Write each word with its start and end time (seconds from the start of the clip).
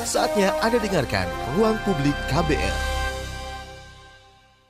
Saatnya 0.00 0.56
Anda 0.64 0.80
dengarkan 0.80 1.28
Ruang 1.52 1.76
Publik 1.84 2.16
KBR. 2.32 2.76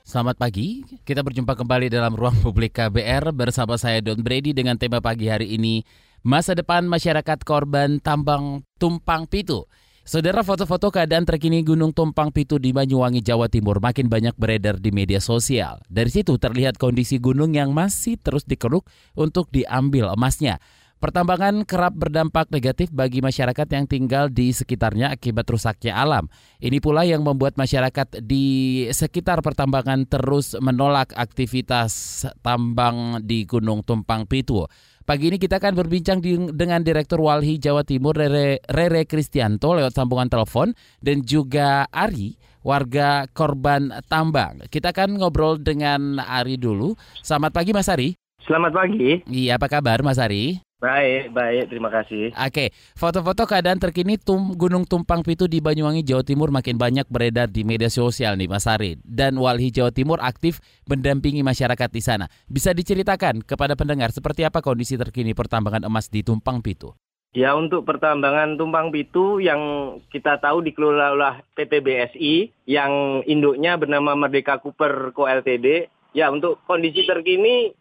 Selamat 0.03 0.35
pagi, 0.35 0.83
kita 1.07 1.23
berjumpa 1.23 1.55
kembali 1.55 1.87
dalam 1.87 2.19
Ruang 2.19 2.35
Publik 2.43 2.75
KBR 2.75 3.31
bersama 3.31 3.79
saya 3.79 4.03
Don 4.03 4.19
Brady 4.19 4.51
dengan 4.51 4.75
tema 4.75 4.99
pagi 4.99 5.31
hari 5.31 5.55
ini 5.55 5.87
Masa 6.27 6.51
Depan 6.51 6.83
Masyarakat 6.83 7.47
Korban 7.47 8.03
Tambang 8.03 8.67
Tumpang 8.75 9.23
Pitu. 9.23 9.63
Saudara 10.03 10.43
foto-foto 10.43 10.91
keadaan 10.91 11.23
terkini 11.23 11.63
Gunung 11.63 11.95
Tumpang 11.95 12.35
Pitu 12.35 12.59
di 12.59 12.75
Banyuwangi, 12.75 13.23
Jawa 13.23 13.47
Timur 13.47 13.79
makin 13.79 14.11
banyak 14.11 14.35
beredar 14.35 14.83
di 14.83 14.91
media 14.91 15.23
sosial. 15.23 15.79
Dari 15.87 16.11
situ 16.11 16.35
terlihat 16.35 16.75
kondisi 16.75 17.23
gunung 17.23 17.55
yang 17.55 17.71
masih 17.71 18.19
terus 18.19 18.43
dikeruk 18.43 18.83
untuk 19.15 19.47
diambil 19.47 20.11
emasnya. 20.11 20.59
Pertambangan 21.01 21.65
kerap 21.65 21.97
berdampak 21.97 22.53
negatif 22.53 22.93
bagi 22.93 23.25
masyarakat 23.25 23.65
yang 23.73 23.89
tinggal 23.89 24.29
di 24.29 24.53
sekitarnya 24.53 25.09
akibat 25.09 25.49
rusaknya 25.49 25.97
alam. 25.97 26.29
Ini 26.61 26.77
pula 26.77 27.01
yang 27.01 27.25
membuat 27.25 27.57
masyarakat 27.57 28.21
di 28.21 28.85
sekitar 28.93 29.41
pertambangan 29.41 30.05
terus 30.05 30.53
menolak 30.61 31.09
aktivitas 31.17 32.21
tambang 32.45 33.17
di 33.25 33.49
Gunung 33.49 33.81
Tumpang 33.81 34.29
Pitu. 34.29 34.61
Pagi 35.01 35.33
ini 35.33 35.41
kita 35.41 35.57
akan 35.57 35.73
berbincang 35.73 36.21
di, 36.21 36.37
dengan 36.53 36.85
Direktur 36.85 37.25
Walhi 37.25 37.57
Jawa 37.57 37.81
Timur 37.81 38.13
Rere, 38.13 38.61
Rere 38.69 39.09
Kristianto 39.09 39.73
lewat 39.73 39.97
sambungan 39.97 40.29
telepon 40.29 40.77
dan 41.01 41.25
juga 41.25 41.89
Ari, 41.89 42.37
warga 42.61 43.25
korban 43.33 43.89
tambang. 44.05 44.69
Kita 44.69 44.93
akan 44.93 45.17
ngobrol 45.17 45.57
dengan 45.57 46.21
Ari 46.21 46.61
dulu. 46.61 46.93
Selamat 47.25 47.57
pagi 47.57 47.73
Mas 47.73 47.89
Ari. 47.89 48.13
Selamat 48.45 48.69
pagi. 48.69 49.25
Iya, 49.25 49.57
apa 49.57 49.65
kabar 49.65 50.05
Mas 50.05 50.21
Ari? 50.21 50.61
Baik, 50.81 51.29
baik, 51.29 51.69
terima 51.69 51.93
kasih. 51.93 52.33
Oke, 52.33 52.73
foto-foto 52.97 53.45
keadaan 53.45 53.77
terkini 53.77 54.17
tum, 54.17 54.57
Gunung 54.57 54.89
Tumpang 54.89 55.21
Pitu 55.21 55.45
di 55.45 55.61
Banyuwangi, 55.61 56.01
Jawa 56.01 56.25
Timur 56.25 56.49
makin 56.49 56.81
banyak 56.81 57.05
beredar 57.05 57.53
di 57.53 57.61
media 57.61 57.85
sosial 57.85 58.33
nih 58.33 58.49
Mas 58.49 58.65
Ari. 58.65 58.97
Dan 59.05 59.37
Walhi 59.37 59.69
Jawa 59.69 59.93
Timur 59.93 60.17
aktif 60.17 60.57
mendampingi 60.89 61.45
masyarakat 61.45 61.85
di 61.93 62.01
sana. 62.01 62.25
Bisa 62.49 62.73
diceritakan 62.73 63.45
kepada 63.45 63.77
pendengar 63.77 64.09
seperti 64.09 64.41
apa 64.41 64.65
kondisi 64.65 64.97
terkini 64.97 65.37
pertambangan 65.37 65.85
emas 65.85 66.09
di 66.09 66.25
Tumpang 66.25 66.65
Pitu? 66.65 66.97
Ya 67.37 67.53
untuk 67.53 67.85
pertambangan 67.85 68.57
Tumpang 68.57 68.89
Pitu 68.89 69.37
yang 69.37 69.61
kita 70.09 70.41
tahu 70.41 70.65
dikelola 70.65 71.13
oleh 71.13 71.45
PT 71.53 71.77
BSI 71.85 72.35
yang 72.65 73.21
induknya 73.29 73.77
bernama 73.77 74.17
Merdeka 74.17 74.57
Cooper 74.57 75.13
Co 75.13 75.29
Ltd. 75.29 75.93
Ya 76.17 76.33
untuk 76.33 76.57
kondisi 76.65 77.05
terkini 77.05 77.71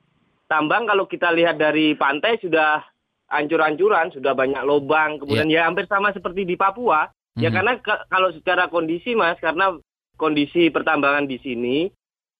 tambang 0.50 0.90
kalau 0.90 1.06
kita 1.06 1.30
lihat 1.30 1.62
dari 1.62 1.94
pantai 1.94 2.42
sudah 2.42 2.82
ancur-ancuran, 3.30 4.10
sudah 4.10 4.34
banyak 4.34 4.66
lubang, 4.66 5.22
kemudian 5.22 5.46
yeah. 5.46 5.62
ya 5.62 5.68
hampir 5.70 5.86
sama 5.86 6.10
seperti 6.10 6.42
di 6.42 6.58
Papua. 6.58 7.06
Mm-hmm. 7.06 7.42
Ya 7.46 7.48
mhm. 7.48 7.54
karena 7.54 7.72
kalau 8.10 8.28
secara 8.34 8.66
kondisi 8.66 9.14
Mas, 9.14 9.38
karena 9.38 9.78
kondisi 10.18 10.66
pertambangan 10.74 11.30
di 11.30 11.38
sini, 11.38 11.86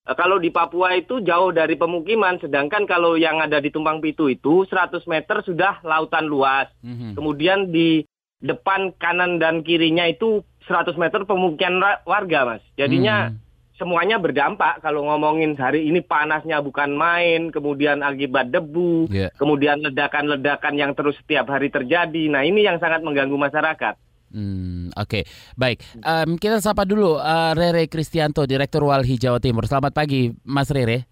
eh, 0.02 0.16
kalau 0.18 0.42
di 0.42 0.50
Papua 0.50 0.98
itu 0.98 1.22
jauh 1.22 1.54
dari 1.54 1.78
pemukiman, 1.78 2.42
sedangkan 2.42 2.90
kalau 2.90 3.14
yang 3.14 3.38
ada 3.38 3.62
di 3.62 3.70
Tumpang 3.70 4.02
Pitu 4.02 4.26
itu 4.26 4.66
100 4.66 5.06
meter 5.06 5.46
sudah 5.46 5.78
lautan 5.86 6.26
luas. 6.26 6.66
Mm-hmm. 6.82 7.14
Kemudian 7.14 7.70
di 7.70 8.02
depan 8.42 8.90
kanan 8.98 9.38
dan 9.38 9.62
kirinya 9.62 10.10
itu 10.10 10.42
100 10.66 10.98
meter 10.98 11.22
pemukiman 11.22 12.02
warga 12.02 12.58
Mas. 12.58 12.64
Jadinya 12.74 13.30
mm-hmm 13.30 13.49
semuanya 13.80 14.20
berdampak 14.20 14.84
kalau 14.84 15.08
ngomongin 15.08 15.56
hari 15.56 15.88
ini 15.88 16.04
panasnya 16.04 16.60
bukan 16.60 16.92
main, 16.92 17.48
kemudian 17.48 18.04
akibat 18.04 18.52
debu, 18.52 19.08
yeah. 19.08 19.32
kemudian 19.40 19.80
ledakan-ledakan 19.80 20.76
yang 20.76 20.92
terus 20.92 21.16
setiap 21.24 21.48
hari 21.48 21.72
terjadi. 21.72 22.28
Nah 22.28 22.44
ini 22.44 22.60
yang 22.60 22.76
sangat 22.76 23.00
mengganggu 23.00 23.40
masyarakat. 23.40 23.96
Hmm, 24.30 24.94
Oke, 24.94 25.24
okay. 25.26 25.56
baik. 25.58 25.82
Um, 26.06 26.38
kita 26.38 26.62
sapa 26.62 26.86
dulu 26.86 27.18
uh, 27.18 27.50
Rere 27.56 27.90
Kristianto, 27.90 28.46
Direktur 28.46 28.86
Walhi 28.86 29.18
Jawa 29.18 29.42
Timur. 29.42 29.66
Selamat 29.66 29.90
pagi, 29.90 30.30
Mas 30.46 30.70
Rere. 30.70 31.08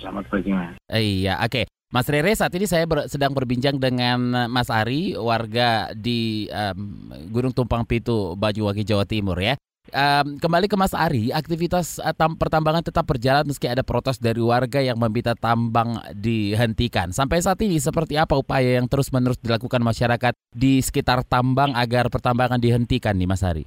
Selamat 0.00 0.24
pagi, 0.32 0.54
Mas. 0.54 0.78
Eh, 0.88 1.26
iya, 1.26 1.36
oke. 1.42 1.52
Okay. 1.52 1.64
Mas 1.92 2.08
Rere, 2.08 2.32
saat 2.32 2.50
ini 2.56 2.64
saya 2.64 2.88
ber, 2.88 3.06
sedang 3.12 3.30
berbincang 3.36 3.76
dengan 3.76 4.48
Mas 4.48 4.72
Ari, 4.72 5.14
warga 5.20 5.92
di 5.92 6.48
um, 6.50 7.12
Gunung 7.30 7.54
Tumpang 7.54 7.84
Pitu, 7.84 8.34
Banyuwangi, 8.34 8.82
Jawa 8.82 9.04
Timur 9.04 9.36
ya. 9.38 9.54
Um, 9.94 10.42
kembali 10.42 10.66
ke 10.66 10.74
Mas 10.74 10.90
Ari, 10.90 11.30
aktivitas 11.30 12.02
uh, 12.02 12.10
tam 12.10 12.34
pertambangan 12.34 12.82
tetap 12.82 13.06
berjalan 13.06 13.46
meski 13.46 13.70
ada 13.70 13.86
protes 13.86 14.18
dari 14.18 14.42
warga 14.42 14.82
yang 14.82 14.98
meminta 14.98 15.38
tambang 15.38 16.02
dihentikan. 16.10 17.14
Sampai 17.14 17.38
saat 17.38 17.62
ini 17.62 17.78
seperti 17.78 18.18
apa 18.18 18.34
upaya 18.34 18.82
yang 18.82 18.90
terus-menerus 18.90 19.38
dilakukan 19.38 19.78
masyarakat 19.86 20.34
di 20.50 20.82
sekitar 20.82 21.22
tambang 21.22 21.70
agar 21.78 22.10
pertambangan 22.10 22.58
dihentikan 22.58 23.14
nih 23.14 23.30
Mas 23.30 23.46
Ari? 23.46 23.62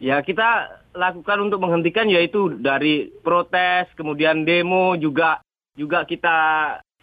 Ya 0.00 0.20
kita 0.20 0.80
lakukan 0.92 1.48
untuk 1.48 1.60
menghentikan 1.60 2.08
yaitu 2.08 2.56
dari 2.60 3.08
protes, 3.24 3.88
kemudian 3.96 4.44
demo 4.44 4.96
juga 4.96 5.40
juga 5.72 6.04
kita 6.04 6.36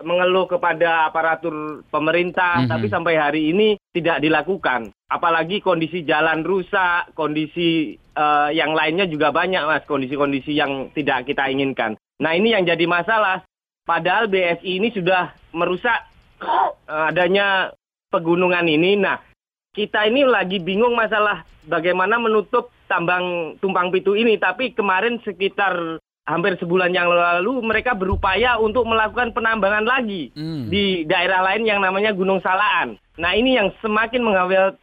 mengeluh 0.06 0.46
kepada 0.46 1.10
aparatur 1.10 1.82
pemerintah, 1.90 2.62
mm 2.62 2.64
-hmm. 2.66 2.72
tapi 2.74 2.86
sampai 2.86 3.14
hari 3.18 3.42
ini 3.50 3.78
tidak 3.94 4.22
dilakukan. 4.22 4.94
Apalagi 5.08 5.64
kondisi 5.64 6.04
jalan 6.04 6.44
rusak, 6.44 7.16
kondisi 7.16 7.96
uh, 8.20 8.52
yang 8.52 8.76
lainnya 8.76 9.08
juga 9.08 9.32
banyak, 9.32 9.64
mas. 9.64 9.88
Kondisi-kondisi 9.88 10.52
yang 10.52 10.92
tidak 10.92 11.24
kita 11.32 11.48
inginkan. 11.48 11.96
Nah 12.20 12.36
ini 12.36 12.52
yang 12.52 12.68
jadi 12.68 12.84
masalah. 12.84 13.48
Padahal 13.88 14.28
BSI 14.28 14.84
ini 14.84 14.92
sudah 14.92 15.32
merusak 15.56 16.12
uh, 16.44 17.08
adanya 17.08 17.72
pegunungan 18.12 18.68
ini. 18.68 19.00
Nah 19.00 19.24
kita 19.72 20.12
ini 20.12 20.28
lagi 20.28 20.60
bingung 20.60 20.92
masalah 20.92 21.48
bagaimana 21.64 22.20
menutup 22.20 22.76
tambang 22.92 23.56
tumpang 23.64 23.96
pitu 23.96 24.12
ini. 24.12 24.36
Tapi 24.36 24.76
kemarin 24.76 25.24
sekitar 25.24 26.04
hampir 26.28 26.60
sebulan 26.60 26.92
yang 26.92 27.08
lalu 27.08 27.64
mereka 27.64 27.96
berupaya 27.96 28.60
untuk 28.60 28.84
melakukan 28.84 29.32
penambangan 29.32 29.88
lagi 29.88 30.36
hmm. 30.36 30.68
di 30.68 31.08
daerah 31.08 31.40
lain 31.48 31.64
yang 31.64 31.80
namanya 31.80 32.12
Gunung 32.12 32.44
Salaan. 32.44 33.00
Nah 33.16 33.32
ini 33.34 33.56
yang 33.56 33.72
semakin 33.80 34.22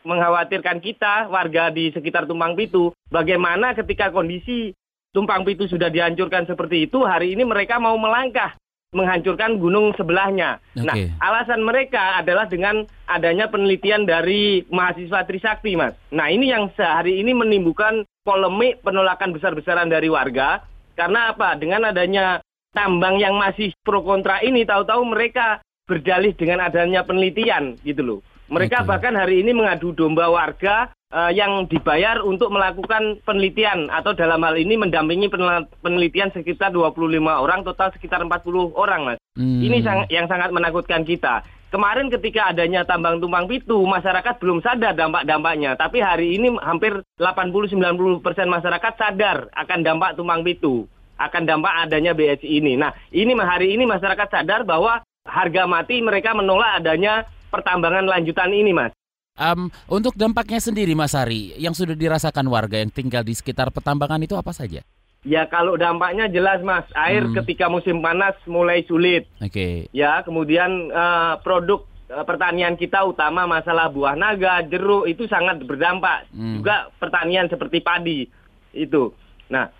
mengkhawatirkan 0.02 0.80
kita 0.80 1.28
warga 1.28 1.68
di 1.68 1.92
sekitar 1.92 2.24
Tumpang 2.24 2.56
Pitu. 2.56 2.90
Bagaimana 3.12 3.76
ketika 3.76 4.08
kondisi 4.08 4.72
Tumpang 5.12 5.44
Pitu 5.44 5.68
sudah 5.68 5.92
dihancurkan 5.92 6.48
seperti 6.48 6.90
itu, 6.90 7.04
hari 7.04 7.36
ini 7.36 7.46
mereka 7.46 7.78
mau 7.78 7.94
melangkah 7.94 8.56
menghancurkan 8.94 9.58
gunung 9.58 9.90
sebelahnya. 9.98 10.62
Okay. 10.72 10.86
Nah, 10.86 10.94
alasan 11.18 11.66
mereka 11.66 12.22
adalah 12.22 12.46
dengan 12.46 12.86
adanya 13.10 13.50
penelitian 13.50 14.06
dari 14.06 14.62
mahasiswa 14.70 15.26
Trisakti, 15.26 15.74
Mas. 15.74 15.98
Nah, 16.14 16.30
ini 16.30 16.54
yang 16.54 16.70
sehari 16.78 17.18
ini 17.18 17.34
menimbulkan 17.34 18.06
polemik 18.22 18.80
penolakan 18.86 19.34
besar-besaran 19.34 19.90
dari 19.90 20.06
warga 20.08 20.62
karena 20.94 21.34
apa? 21.34 21.58
Dengan 21.58 21.90
adanya 21.90 22.40
tambang 22.74 23.18
yang 23.18 23.38
masih 23.38 23.70
pro 23.82 24.02
kontra 24.02 24.42
ini, 24.42 24.66
tahu-tahu 24.66 25.02
mereka 25.06 25.62
berdalih 25.84 26.32
dengan 26.34 26.64
adanya 26.64 27.04
penelitian 27.04 27.76
gitu 27.84 28.02
loh. 28.02 28.20
Mereka 28.48 28.84
Betul. 28.84 28.88
bahkan 28.90 29.14
hari 29.16 29.40
ini 29.40 29.56
mengadu 29.56 29.96
domba 29.96 30.28
warga 30.28 30.92
uh, 31.12 31.32
yang 31.32 31.64
dibayar 31.64 32.20
untuk 32.20 32.52
melakukan 32.52 33.24
penelitian 33.24 33.88
atau 33.88 34.12
dalam 34.12 34.42
hal 34.44 34.58
ini 34.60 34.76
mendampingi 34.76 35.32
penelitian 35.80 36.28
sekitar 36.34 36.68
25 36.74 37.24
orang, 37.24 37.64
total 37.64 37.88
sekitar 37.96 38.20
40 38.20 38.74
orang, 38.76 39.00
Mas. 39.08 39.18
Hmm. 39.38 39.64
Ini 39.64 39.80
sang 39.80 40.00
yang 40.12 40.28
sangat 40.28 40.52
menakutkan 40.52 41.08
kita. 41.08 41.40
Kemarin 41.74 42.06
ketika 42.06 42.54
adanya 42.54 42.86
tambang 42.86 43.18
tumpang 43.18 43.50
pitu, 43.50 43.82
masyarakat 43.82 44.38
belum 44.38 44.62
sadar 44.62 44.94
dampak-dampaknya. 44.94 45.74
Tapi 45.74 45.98
hari 45.98 46.38
ini 46.38 46.54
hampir 46.62 47.02
80-90 47.18 48.22
persen 48.22 48.46
masyarakat 48.46 48.94
sadar 48.94 49.50
akan 49.50 49.82
dampak 49.82 50.14
tumpang 50.14 50.46
pitu, 50.46 50.86
akan 51.18 51.42
dampak 51.42 51.74
adanya 51.82 52.14
BSI 52.14 52.62
ini. 52.62 52.78
Nah, 52.78 52.94
ini 53.10 53.34
hari 53.42 53.74
ini 53.74 53.90
masyarakat 53.90 54.30
sadar 54.30 54.62
bahwa 54.62 55.02
harga 55.26 55.66
mati 55.66 55.98
mereka 55.98 56.30
menolak 56.30 56.78
adanya 56.78 57.26
pertambangan 57.50 58.06
lanjutan 58.06 58.54
ini, 58.54 58.70
Mas. 58.70 58.94
Um, 59.34 59.66
untuk 59.90 60.14
dampaknya 60.14 60.62
sendiri, 60.62 60.94
Mas 60.94 61.10
Hari, 61.10 61.58
yang 61.58 61.74
sudah 61.74 61.98
dirasakan 61.98 62.46
warga 62.54 62.78
yang 62.78 62.94
tinggal 62.94 63.26
di 63.26 63.34
sekitar 63.34 63.74
pertambangan 63.74 64.22
itu 64.22 64.38
apa 64.38 64.54
saja? 64.54 64.86
Ya 65.24 65.48
kalau 65.48 65.80
dampaknya 65.80 66.28
jelas 66.28 66.60
mas, 66.60 66.84
air 66.92 67.24
hmm. 67.24 67.32
ketika 67.40 67.72
musim 67.72 68.04
panas 68.04 68.36
mulai 68.44 68.84
sulit. 68.84 69.24
Oke. 69.40 69.48
Okay. 69.48 69.74
Ya 69.96 70.20
kemudian 70.20 70.92
uh, 70.92 71.40
produk 71.40 71.88
uh, 72.12 72.28
pertanian 72.28 72.76
kita 72.76 73.00
utama 73.08 73.48
masalah 73.48 73.88
buah 73.88 74.12
naga, 74.20 74.60
jeruk 74.68 75.08
itu 75.08 75.24
sangat 75.24 75.64
berdampak. 75.64 76.28
Hmm. 76.28 76.60
Juga 76.60 76.92
pertanian 77.00 77.48
seperti 77.48 77.80
padi 77.80 78.28
itu. 78.76 79.16
Nah, 79.48 79.72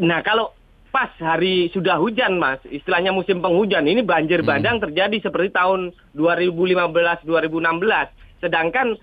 nah 0.00 0.20
kalau 0.24 0.56
pas 0.88 1.12
hari 1.20 1.68
sudah 1.68 2.00
hujan 2.00 2.40
mas, 2.40 2.64
istilahnya 2.72 3.12
musim 3.12 3.44
penghujan 3.44 3.84
ini 3.84 4.00
banjir 4.00 4.40
hmm. 4.40 4.48
bandang 4.48 4.80
hmm. 4.80 4.84
terjadi 4.88 5.28
seperti 5.28 5.52
tahun 5.52 5.92
2015-2016. 6.16 7.28
Sedangkan 8.40 8.96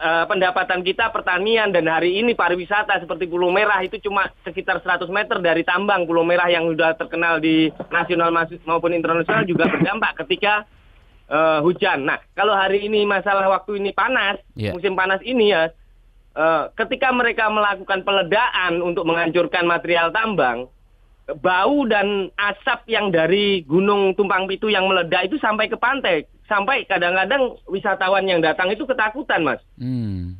uh, 0.00 0.24
pendapatan 0.28 0.80
kita 0.84 1.08
pertanian 1.12 1.72
dan 1.72 1.88
hari 1.88 2.20
ini 2.20 2.36
pariwisata 2.36 3.00
seperti 3.00 3.28
Pulau 3.28 3.48
Merah 3.52 3.80
itu 3.84 3.96
cuma 4.00 4.28
sekitar 4.44 4.80
100 4.80 5.08
meter 5.08 5.40
dari 5.40 5.64
tambang 5.64 6.04
Pulau 6.04 6.24
Merah 6.24 6.48
yang 6.48 6.68
sudah 6.68 6.96
terkenal 6.96 7.40
di 7.40 7.72
nasional 7.88 8.32
maupun 8.64 8.92
internasional 8.92 9.44
juga 9.44 9.68
berdampak 9.68 10.24
ketika 10.24 10.64
uh, 11.30 11.60
hujan. 11.64 12.06
Nah, 12.06 12.20
kalau 12.36 12.54
hari 12.54 12.86
ini 12.86 13.04
masalah 13.08 13.46
waktu 13.48 13.80
ini 13.80 13.90
panas, 13.92 14.40
yeah. 14.54 14.72
musim 14.72 14.94
panas 14.94 15.20
ini 15.24 15.52
ya 15.52 15.72
eh, 16.36 16.64
ketika 16.76 17.08
mereka 17.16 17.48
melakukan 17.48 18.04
peledaan 18.04 18.84
untuk 18.84 19.08
menghancurkan 19.08 19.64
material 19.64 20.12
tambang, 20.12 20.68
bau 21.42 21.78
dan 21.90 22.30
asap 22.38 22.86
yang 22.86 23.10
dari 23.10 23.66
Gunung 23.66 24.14
Tumpang 24.14 24.46
Pitu 24.46 24.70
yang 24.70 24.86
meledak 24.86 25.26
itu 25.26 25.40
sampai 25.42 25.66
ke 25.66 25.74
pantai, 25.74 26.28
sampai 26.46 26.86
kadang-kadang 26.86 27.58
wisatawan 27.66 28.24
yang 28.24 28.40
datang 28.40 28.70
itu 28.70 28.82
ketakutan, 28.82 29.42
Mas. 29.42 29.60
Hmm. 29.76 30.38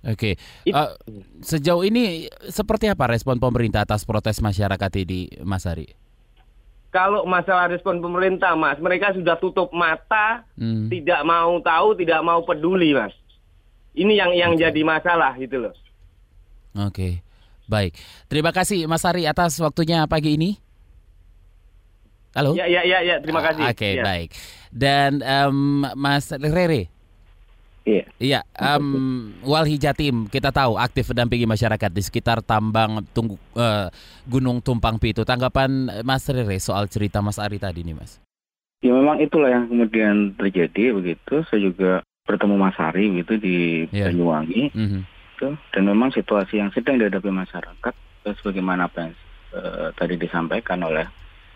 Oke, 0.00 0.40
It- 0.64 0.72
Eh, 0.72 0.90
sejauh 1.44 1.84
ini 1.84 2.24
seperti 2.48 2.88
apa 2.88 3.04
respon 3.04 3.36
pemerintah 3.36 3.84
atas 3.84 4.08
protes 4.08 4.40
masyarakat 4.40 4.88
ini, 4.96 5.28
Mas 5.44 5.68
Ari? 5.68 5.92
Kalau 6.88 7.22
masalah 7.22 7.68
respon 7.68 8.00
pemerintah, 8.00 8.56
Mas, 8.56 8.80
mereka 8.80 9.12
sudah 9.12 9.36
tutup 9.36 9.68
mata, 9.70 10.42
Hmm. 10.56 10.88
tidak 10.88 11.20
mau 11.22 11.60
tahu, 11.60 11.94
tidak 11.94 12.20
mau 12.24 12.40
peduli, 12.42 12.96
Mas. 12.96 13.12
Ini 13.92 14.12
yang 14.16 14.32
yang 14.32 14.52
jadi 14.56 14.80
masalah 14.80 15.36
gitu 15.36 15.68
loh. 15.68 15.74
Oke, 16.80 17.20
baik. 17.66 17.98
Terima 18.26 18.54
kasih 18.54 18.86
Mas 18.86 19.04
Ari 19.04 19.26
atas 19.26 19.58
waktunya 19.58 20.06
pagi 20.06 20.38
ini. 20.38 20.56
Halo. 22.30 22.54
Ya, 22.54 22.66
ya, 22.70 22.86
ya, 22.86 23.02
ya. 23.02 23.16
Terima 23.18 23.42
Ah, 23.42 23.46
kasih. 23.50 23.62
Oke, 23.74 23.88
Ya. 23.98 24.04
baik. 24.06 24.30
Dan 24.70 25.18
em, 25.18 25.56
Mas 25.98 26.30
Rere, 26.30 26.86
Iya. 27.82 28.04
iya, 28.22 28.40
em, 28.54 28.86
Walhi 29.42 29.74
Jatim 29.74 30.30
kita 30.30 30.54
tahu 30.54 30.78
aktif 30.78 31.10
mendampingi 31.10 31.42
masyarakat 31.42 31.90
di 31.90 32.02
sekitar 32.04 32.38
tambang 32.38 33.02
tunggu, 33.10 33.34
eh, 33.58 33.90
Gunung 34.30 34.62
Tumpang 34.62 35.02
Pitu. 35.02 35.26
Tanggapan 35.26 35.90
Mas 36.06 36.22
Rere 36.30 36.54
soal 36.62 36.86
cerita 36.86 37.18
Mas 37.18 37.42
Ari 37.42 37.58
tadi 37.58 37.82
nih, 37.82 37.98
Mas. 37.98 38.22
Ya 38.80 38.94
memang 38.94 39.18
itulah 39.18 39.50
yang 39.50 39.66
kemudian 39.66 40.32
terjadi 40.38 40.94
begitu. 40.94 41.42
Saya 41.50 41.66
juga 41.66 42.00
bertemu 42.24 42.54
Mas 42.54 42.78
Ari 42.78 43.10
gitu 43.18 43.36
di 43.36 43.90
Iya. 43.90 44.06
Banyuwangi 44.06 44.70
Mhm. 44.70 45.00
gitu. 45.34 45.48
Dan 45.74 45.82
memang 45.82 46.14
situasi 46.14 46.62
yang 46.62 46.70
sedang 46.70 46.94
dihadapi 46.94 47.26
masyarakat 47.26 47.94
eh, 48.22 48.34
sebagaimana 48.38 48.86
apa 48.86 49.10
yang 49.10 49.14
eh, 49.50 49.90
tadi 49.98 50.14
disampaikan 50.14 50.78
oleh 50.78 51.10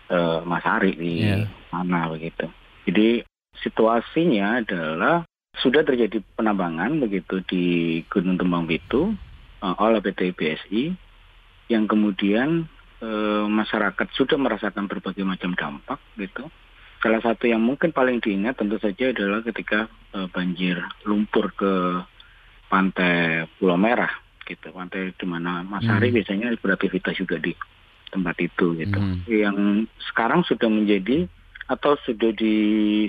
eh, 0.07 0.39
Mas 0.43 0.65
Ari 0.65 0.93
di 0.93 1.25
Iya. 1.25 1.49
sana 1.69 2.09
begitu. 2.09 2.45
Jadi 2.85 3.25
situasinya 3.59 4.61
adalah 4.61 5.25
sudah 5.57 5.81
terjadi 5.81 6.19
penambangan 6.35 6.99
begitu 6.99 7.39
di 7.47 7.63
Gunung 8.11 8.35
Tumbang 8.37 8.67
Pitu 8.67 9.15
eh, 9.61 9.75
oleh 9.79 9.99
PT 9.99 10.35
BSI 10.35 10.83
yang 11.67 11.89
kemudian 11.89 12.69
eh, 13.01 13.45
masyarakat 13.45 14.07
sudah 14.13 14.37
merasakan 14.37 14.85
berbagai 14.85 15.25
macam 15.25 15.51
dampak 15.53 15.97
gitu. 16.15 16.47
Salah 17.03 17.21
satu 17.21 17.45
yang 17.45 17.61
mungkin 17.61 17.93
paling 17.93 18.17
diingat 18.17 18.57
tentu 18.57 18.81
saja 18.81 19.09
adalah 19.09 19.41
ketika 19.41 19.85
eh, 20.13 20.27
banjir 20.29 20.77
lumpur 21.03 21.49
ke 21.53 22.01
pantai 22.65 23.45
Pulau 23.57 23.77
Merah 23.77 24.09
gitu, 24.45 24.69
pantai 24.69 25.13
di 25.13 25.25
mana 25.25 25.61
Mas 25.61 25.85
Hmm. 25.85 25.97
Ari 25.97 26.13
biasanya 26.13 26.53
beraktivitas 26.57 27.17
juga 27.17 27.37
di 27.37 27.53
tempat 28.15 28.39
itu 28.39 28.79
gitu. 28.79 28.95
Hmm. 28.95 29.19
Yang 29.27 29.57
sekarang 30.07 30.47
sudah 30.47 30.71
menjadi 30.71 31.27
atau 31.67 31.99
sudah 32.07 32.31
di 32.31 32.55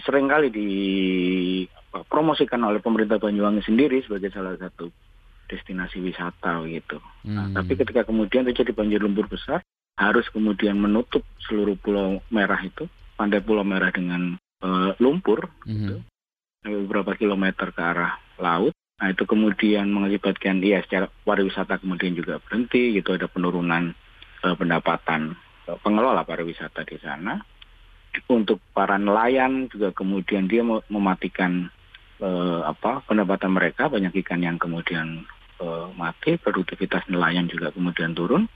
sering 0.03 0.27
kali 0.27 0.49
dipromosikan 1.93 2.61
oleh 2.65 2.81
pemerintah 2.83 3.23
Banyuwangi 3.23 3.63
sendiri 3.63 4.03
sebagai 4.03 4.33
salah 4.35 4.57
satu 4.59 4.91
destinasi 5.47 6.03
wisata 6.03 6.67
gitu. 6.67 6.99
Nah, 7.31 7.47
Hmm. 7.47 7.55
tapi 7.55 7.79
ketika 7.79 8.03
kemudian 8.03 8.43
terjadi 8.51 8.75
banjir 8.75 8.99
lumpur 8.99 9.31
besar, 9.31 9.63
harus 9.97 10.27
kemudian 10.35 10.77
menutup 10.77 11.23
seluruh 11.47 11.79
Pulau 11.79 12.19
Merah 12.29 12.59
itu, 12.61 12.91
pantai 13.15 13.41
Pulau 13.41 13.63
Merah 13.63 13.95
dengan 13.95 14.35
eh, 14.57 14.91
lumpur 15.05 15.53
Mhm. 15.69 16.01
beberapa 16.65 17.13
kilometer 17.13 17.77
ke 17.77 17.83
arah 17.85 18.17
laut. 18.41 18.73
Nah 18.97 19.13
itu 19.13 19.29
kemudian 19.29 19.93
mengakibatkan 19.93 20.65
dia 20.65 20.81
secara 20.81 21.13
pariwisata 21.29 21.77
kemudian 21.77 22.17
juga 22.17 22.41
berhenti 22.41 22.97
gitu 22.97 23.13
ada 23.13 23.29
penurunan 23.29 23.93
pendapatan 24.55 25.35
eh, 25.67 25.79
pengelola 25.83 26.23
pariwisata 26.23 26.87
di 26.87 26.97
sana. 27.03 27.35
Untuk 28.33 28.63
para 28.73 28.97
nelayan 28.97 29.69
juga 29.69 29.93
kemudian 29.93 30.49
dia 30.49 30.63
me- 30.63 30.87
mematikan 30.87 31.69
eh, 32.23 32.61
apa 32.63 33.03
pendapatan 33.05 33.53
mereka 33.53 33.91
banyak 33.91 34.15
ikan 34.23 34.41
yang 34.41 34.57
kemudian 34.57 35.27
eh, 35.59 35.87
mati 35.99 36.39
produktivitas 36.39 37.11
nelayan 37.11 37.51
juga 37.51 37.75
kemudian 37.75 38.15
turun. 38.15 38.47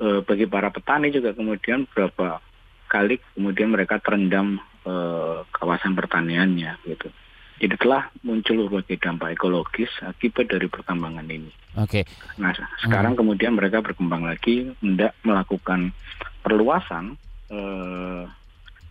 Eh, 0.00 0.20
bagi 0.24 0.48
para 0.48 0.72
petani 0.72 1.12
juga 1.12 1.36
kemudian 1.36 1.84
berapa 1.88 2.40
kali 2.86 3.18
kemudian 3.36 3.74
mereka 3.74 4.00
terendam 4.00 4.56
eh, 4.86 5.38
kawasan 5.52 5.92
pertaniannya 5.92 6.80
gitu. 6.88 7.12
Jadi 7.56 7.72
telah 7.80 8.12
muncul 8.20 8.68
berbagai 8.68 9.00
dampak 9.00 9.32
ekologis 9.32 9.88
akibat 10.04 10.52
dari 10.52 10.68
pertambangan 10.68 11.24
ini. 11.24 11.48
Oke. 11.80 12.04
Nah, 12.36 12.52
sekarang 12.84 13.16
kemudian 13.16 13.56
mereka 13.56 13.80
berkembang 13.80 14.28
lagi 14.28 14.76
hendak 14.84 15.16
melakukan 15.24 15.96
perluasan 16.44 17.16
eh, 17.48 18.28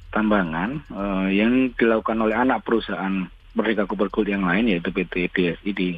tambangan 0.09 0.81
eh, 0.89 1.29
yang 1.37 1.69
dilakukan 1.77 2.17
oleh 2.25 2.33
anak 2.33 2.65
perusahaan 2.65 3.29
Cooper 3.55 4.09
Gold 4.11 4.27
yang 4.27 4.43
lain 4.43 4.67
yaitu 4.67 4.91
PT 4.91 5.31
DSI 5.31 5.71
di 5.71 5.89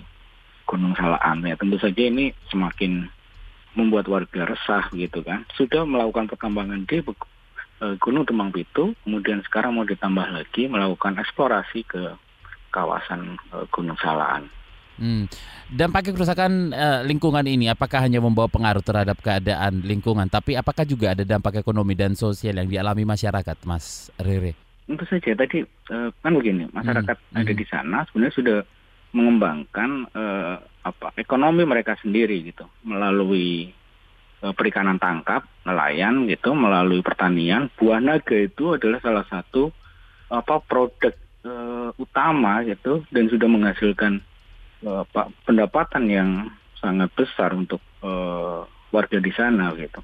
Gunung 0.68 0.94
Salaan. 1.00 1.48
Ya, 1.48 1.56
tentu 1.56 1.80
saja 1.80 2.04
ini 2.04 2.36
semakin 2.52 3.08
membuat 3.80 4.12
warga 4.12 4.44
resah 4.44 4.92
gitu 4.92 5.24
kan. 5.24 5.48
Sudah 5.56 5.88
melakukan 5.88 6.28
pertambangan 6.28 6.84
di 6.84 7.00
eh, 7.00 7.96
Gunung 7.96 8.28
Temang 8.28 8.52
Pitu, 8.52 8.92
kemudian 9.08 9.40
sekarang 9.48 9.80
mau 9.80 9.88
ditambah 9.88 10.28
lagi 10.36 10.68
melakukan 10.68 11.16
eksplorasi 11.24 11.88
ke 11.88 12.27
kawasan 12.72 13.40
eh, 13.56 13.66
Gunung 13.72 13.98
Salaan. 14.00 14.48
Hmm. 14.98 15.30
Dampaknya 15.69 16.18
kerusakan 16.18 16.74
eh, 16.74 17.00
lingkungan 17.06 17.46
ini 17.46 17.69
apakah 17.69 18.02
hanya 18.02 18.18
membawa 18.18 18.50
pengaruh 18.50 18.81
terhadap 18.81 19.22
keadaan 19.22 19.86
lingkungan, 19.86 20.25
tapi 20.25 20.58
apakah 20.58 20.84
juga 20.90 21.14
ada 21.14 21.22
dampak 21.22 21.62
ekonomi 21.62 21.94
dan 21.94 22.18
sosial 22.18 22.58
yang 22.58 22.66
dialami 22.66 23.06
masyarakat, 23.06 23.58
Mas 23.69 24.10
Rere? 24.18 24.58
Tentu 24.90 25.06
saja 25.06 25.38
tadi 25.38 25.62
eh, 25.64 26.10
kan 26.10 26.34
begini, 26.34 26.66
masyarakat 26.74 27.18
Hmm, 27.18 27.38
ada 27.38 27.52
hmm. 27.54 27.60
di 27.60 27.66
sana 27.69 27.98
sebenarnya 28.10 28.36
sudah 28.36 28.60
mengembangkan 29.14 29.90
eh, 30.12 30.56
apa 30.88 31.14
ekonomi 31.19 31.64
mereka 31.68 32.00
sendiri 32.02 32.42
gitu 32.48 32.66
melalui 32.81 33.69
eh, 34.42 34.54
perikanan 34.58 34.98
tangkap, 34.98 35.46
nelayan 35.62 36.25
gitu, 36.25 36.58
melalui 36.58 37.06
pertanian. 37.06 37.69
Buah 37.78 38.02
naga 38.02 38.34
itu 38.34 38.74
adalah 38.74 38.98
salah 39.04 39.25
satu 39.30 39.69
apa 40.28 40.58
produk 40.66 41.27
eh, 41.45 41.89
utama 41.98 42.63
gitu 42.66 43.04
dan 43.12 43.30
sudah 43.30 43.50
menghasilkan 43.50 44.22
apa, 44.86 45.34
pendapatan 45.45 46.06
yang 46.06 46.30
sangat 46.78 47.10
besar 47.18 47.54
untuk 47.54 47.81
eh, 48.06 48.62
warga 48.94 49.18
di 49.18 49.31
sana 49.33 49.73
gitu. 49.76 50.02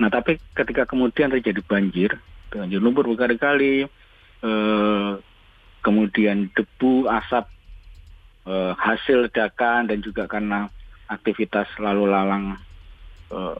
Nah, 0.00 0.08
tapi 0.08 0.40
ketika 0.56 0.88
kemudian 0.88 1.28
terjadi 1.28 1.60
banjir, 1.64 2.10
banjir 2.48 2.80
lumpur 2.80 3.04
berkali-kali, 3.12 3.86
eh, 4.42 5.12
kemudian 5.84 6.48
debu, 6.52 7.08
asap, 7.08 7.46
eh, 8.48 8.72
hasil 8.74 9.28
ledakan 9.28 9.88
dan 9.92 9.98
juga 10.00 10.24
karena 10.26 10.68
aktivitas 11.10 11.68
lalu 11.78 12.10
lalang 12.10 12.56
eh, 13.30 13.56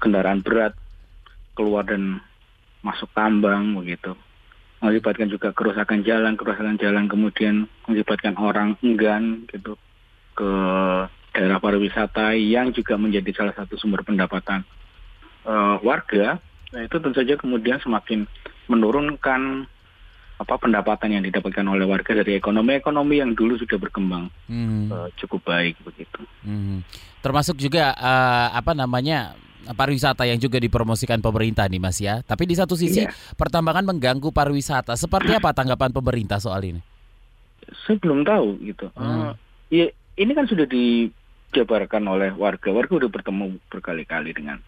kendaraan 0.00 0.44
berat 0.44 0.76
keluar 1.56 1.84
dan 1.88 2.20
masuk 2.84 3.08
tambang 3.16 3.72
begitu 3.72 4.12
mengakibatkan 4.84 5.32
juga 5.32 5.48
kerusakan 5.56 6.04
jalan 6.04 6.36
kerusakan 6.36 6.76
jalan 6.76 7.08
kemudian 7.08 7.64
mengakibatkan 7.88 8.36
orang 8.36 8.76
enggan 8.84 9.48
gitu 9.48 9.80
ke 10.36 10.50
daerah 11.32 11.56
pariwisata 11.56 12.36
yang 12.36 12.76
juga 12.76 13.00
menjadi 13.00 13.32
salah 13.32 13.56
satu 13.56 13.80
sumber 13.80 14.04
pendapatan 14.04 14.60
eh, 15.48 15.76
warga. 15.80 16.36
Nah 16.76 16.80
itu 16.84 17.00
tentu 17.00 17.16
saja 17.16 17.40
kemudian 17.40 17.80
semakin 17.80 18.28
menurunkan 18.68 19.64
apa 20.44 20.60
pendapatan 20.60 21.08
yang 21.10 21.24
didapatkan 21.24 21.64
oleh 21.64 21.88
warga 21.88 22.12
dari 22.12 22.36
ekonomi-ekonomi 22.36 23.16
yang 23.16 23.32
dulu 23.32 23.56
sudah 23.56 23.80
berkembang 23.80 24.28
Hmm. 24.44 24.92
eh, 24.92 25.08
cukup 25.16 25.40
baik 25.42 25.80
begitu. 25.80 26.20
Hmm. 26.44 26.84
Termasuk 27.18 27.56
juga 27.56 27.96
eh, 27.96 28.48
apa 28.52 28.76
namanya 28.76 29.32
pariwisata 29.64 30.28
yang 30.28 30.36
juga 30.36 30.60
dipromosikan 30.60 31.24
pemerintah 31.24 31.64
nih 31.64 31.80
Mas 31.80 31.96
ya. 31.96 32.20
Tapi 32.20 32.44
di 32.44 32.52
satu 32.52 32.76
sisi 32.76 33.08
Iya. 33.08 33.16
pertambangan 33.34 33.88
mengganggu 33.88 34.28
pariwisata. 34.28 34.92
Seperti 34.92 35.32
apa 35.32 35.50
tanggapan 35.56 35.88
pemerintah 35.88 36.36
soal 36.36 36.60
ini? 36.60 36.84
Saya 37.88 37.96
belum 37.96 38.28
tahu 38.28 38.60
gitu. 38.60 38.92
Hmm. 38.92 39.32
Eh, 39.72 39.80
ya 39.80 39.86
ini 40.20 40.36
kan 40.36 40.44
sudah 40.44 40.68
dijabarkan 40.68 42.04
oleh 42.04 42.36
warga. 42.36 42.68
Warga 42.68 42.92
sudah 42.92 43.08
bertemu 43.08 43.56
berkali-kali 43.72 44.36
dengan 44.36 44.60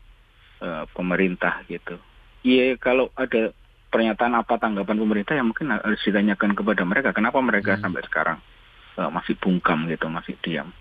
eh, 0.65 0.85
pemerintah 0.97 1.61
gitu. 1.69 2.01
Iya 2.41 2.81
kalau 2.81 3.13
ada 3.13 3.53
pernyataan 3.91 4.35
apa 4.37 4.59
tanggapan 4.59 4.99
pemerintah 4.99 5.35
yang 5.39 5.51
mungkin 5.51 5.73
harus 5.73 6.01
ditanyakan 6.03 6.53
kepada 6.53 6.83
mereka. 6.83 7.11
Kenapa 7.15 7.39
mereka 7.41 7.77
Hmm. 7.77 7.83
sampai 7.89 8.03
sekarang 8.07 8.39
eh, 8.97 9.11
masih 9.13 9.37
bungkam 9.37 9.85
gitu, 9.93 10.09
masih 10.09 10.35
diam. 10.41 10.73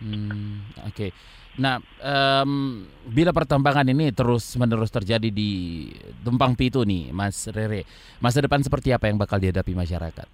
Hmm, 0.00 0.64
Oke. 0.88 1.12
Nah, 1.58 1.82
em, 1.98 2.86
bila 3.10 3.34
pertambangan 3.34 3.82
ini 3.90 4.14
terus 4.14 4.54
menerus 4.54 4.94
terjadi 4.94 5.26
di 5.26 5.84
Tumpang 6.22 6.54
Pitu 6.54 6.86
nih, 6.86 7.10
Mas 7.10 7.50
Rere, 7.50 7.82
masa 8.22 8.38
depan 8.38 8.62
seperti 8.62 8.94
apa 8.94 9.10
yang 9.10 9.18
bakal 9.18 9.42
dihadapi 9.42 9.74
masyarakat? 9.74 10.28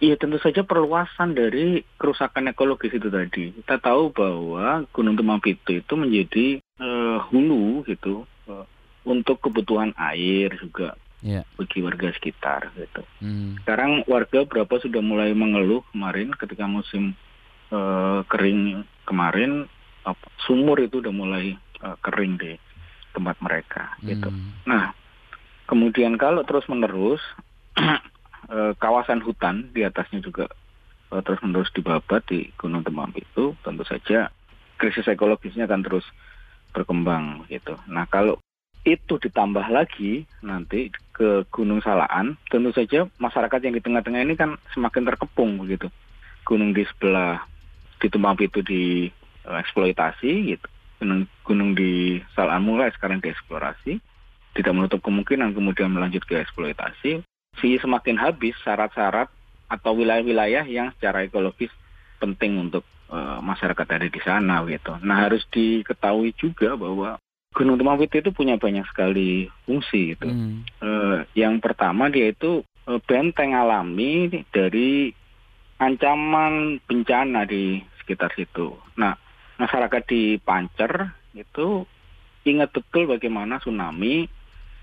Iya 0.00 0.16
tentu 0.16 0.40
saja 0.40 0.64
perluasan 0.64 1.36
dari 1.36 1.84
kerusakan 2.00 2.56
ekologis 2.56 2.96
itu 2.96 3.12
tadi. 3.12 3.52
Kita 3.52 3.76
tahu 3.84 4.16
bahwa 4.16 4.88
Gunung 4.96 5.12
Temangpitu 5.12 5.76
itu 5.76 5.92
menjadi 5.92 6.46
uh, 6.80 7.20
hulu 7.28 7.84
gitu 7.84 8.24
uh, 8.48 8.64
untuk 9.04 9.44
kebutuhan 9.44 9.92
air 10.00 10.56
juga 10.56 10.96
yeah. 11.20 11.44
bagi 11.56 11.80
warga 11.84 12.12
sekitar 12.16 12.72
gitu. 12.76 13.02
Hmm. 13.22 13.56
Sekarang 13.62 14.04
warga 14.08 14.44
berapa 14.44 14.74
sudah 14.80 15.00
mulai 15.00 15.32
mengeluh 15.32 15.84
kemarin 15.92 16.32
ketika 16.36 16.64
musim 16.68 17.16
uh, 17.72 18.24
kering 18.28 18.84
kemarin 19.08 19.68
apa, 20.04 20.26
sumur 20.44 20.80
itu 20.80 21.00
udah 21.00 21.12
mulai 21.12 21.56
uh, 21.84 21.96
kering 22.00 22.40
di 22.40 22.56
tempat 23.16 23.36
mereka 23.42 23.96
gitu. 24.04 24.28
Hmm. 24.28 24.52
Nah 24.68 24.96
kemudian 25.70 26.18
kalau 26.18 26.42
terus 26.44 26.66
menerus 26.66 27.22
Eh, 28.50 28.74
kawasan 28.82 29.22
hutan 29.22 29.70
di 29.70 29.86
atasnya 29.86 30.18
juga 30.18 30.50
uh, 31.14 31.22
terus 31.22 31.38
menerus 31.38 31.70
dibabat 31.70 32.26
di 32.26 32.50
Gunung 32.58 32.82
Temanggung 32.82 33.22
itu 33.22 33.54
tentu 33.62 33.86
saja 33.86 34.26
krisis 34.74 35.06
ekologisnya 35.06 35.70
akan 35.70 35.86
terus 35.86 36.02
berkembang 36.74 37.46
gitu. 37.46 37.78
Nah 37.86 38.10
kalau 38.10 38.42
itu 38.84 39.20
ditambah 39.20 39.66
lagi 39.68 40.24
nanti 40.40 40.88
ke 41.12 41.44
Gunung 41.52 41.84
Salaan, 41.84 42.40
tentu 42.48 42.72
saja 42.72 43.04
masyarakat 43.20 43.60
yang 43.60 43.76
di 43.76 43.82
tengah-tengah 43.84 44.24
ini 44.24 44.34
kan 44.40 44.56
semakin 44.72 45.04
terkepung 45.04 45.60
begitu. 45.60 45.92
Gunung 46.48 46.72
di 46.72 46.88
sebelah 46.88 47.44
di 48.00 48.08
Tumpang 48.08 48.40
itu 48.40 48.64
di 48.64 49.12
uh, 49.44 49.60
eksploitasi 49.60 50.30
gitu. 50.56 50.66
Gunung, 51.00 51.28
gunung 51.44 51.70
di 51.76 52.20
Salaan 52.32 52.64
mulai 52.64 52.88
sekarang 52.96 53.20
dieksplorasi, 53.20 54.00
tidak 54.56 54.72
menutup 54.72 55.04
kemungkinan 55.04 55.52
kemudian 55.52 55.92
melanjut 55.92 56.24
ke 56.24 56.40
eksploitasi 56.40 57.20
si 57.58 57.76
semakin 57.76 58.16
habis 58.16 58.56
syarat-syarat 58.64 59.28
atau 59.70 59.92
wilayah-wilayah 59.94 60.64
yang 60.66 60.90
secara 60.96 61.26
ekologis 61.26 61.70
penting 62.16 62.56
untuk 62.58 62.84
uh, 63.12 63.38
masyarakat 63.44 63.86
ada 63.86 64.08
di 64.08 64.20
sana 64.24 64.64
gitu. 64.66 64.96
Nah 65.04 65.28
harus 65.28 65.44
diketahui 65.52 66.32
juga 66.36 66.74
bahwa 66.74 67.20
Gunung 67.50 67.82
Temangpit 67.82 68.14
itu 68.14 68.30
punya 68.30 68.54
banyak 68.54 68.86
sekali 68.86 69.50
fungsi 69.66 70.14
gitu. 70.14 70.30
Hmm. 70.30 70.62
Uh, 70.78 71.26
yang 71.34 71.58
pertama 71.58 72.06
dia 72.06 72.30
itu 72.30 72.62
uh, 72.86 73.00
benteng 73.02 73.58
alami 73.58 74.30
dari 74.54 75.10
ancaman 75.82 76.78
bencana 76.86 77.42
di 77.42 77.82
sekitar 77.98 78.30
situ. 78.38 78.78
Nah 78.94 79.18
masyarakat 79.58 80.02
di 80.06 80.38
Pancer 80.38 81.10
itu 81.34 81.82
ingat 82.46 82.70
betul 82.70 83.10
bagaimana 83.10 83.58
tsunami 83.58 84.30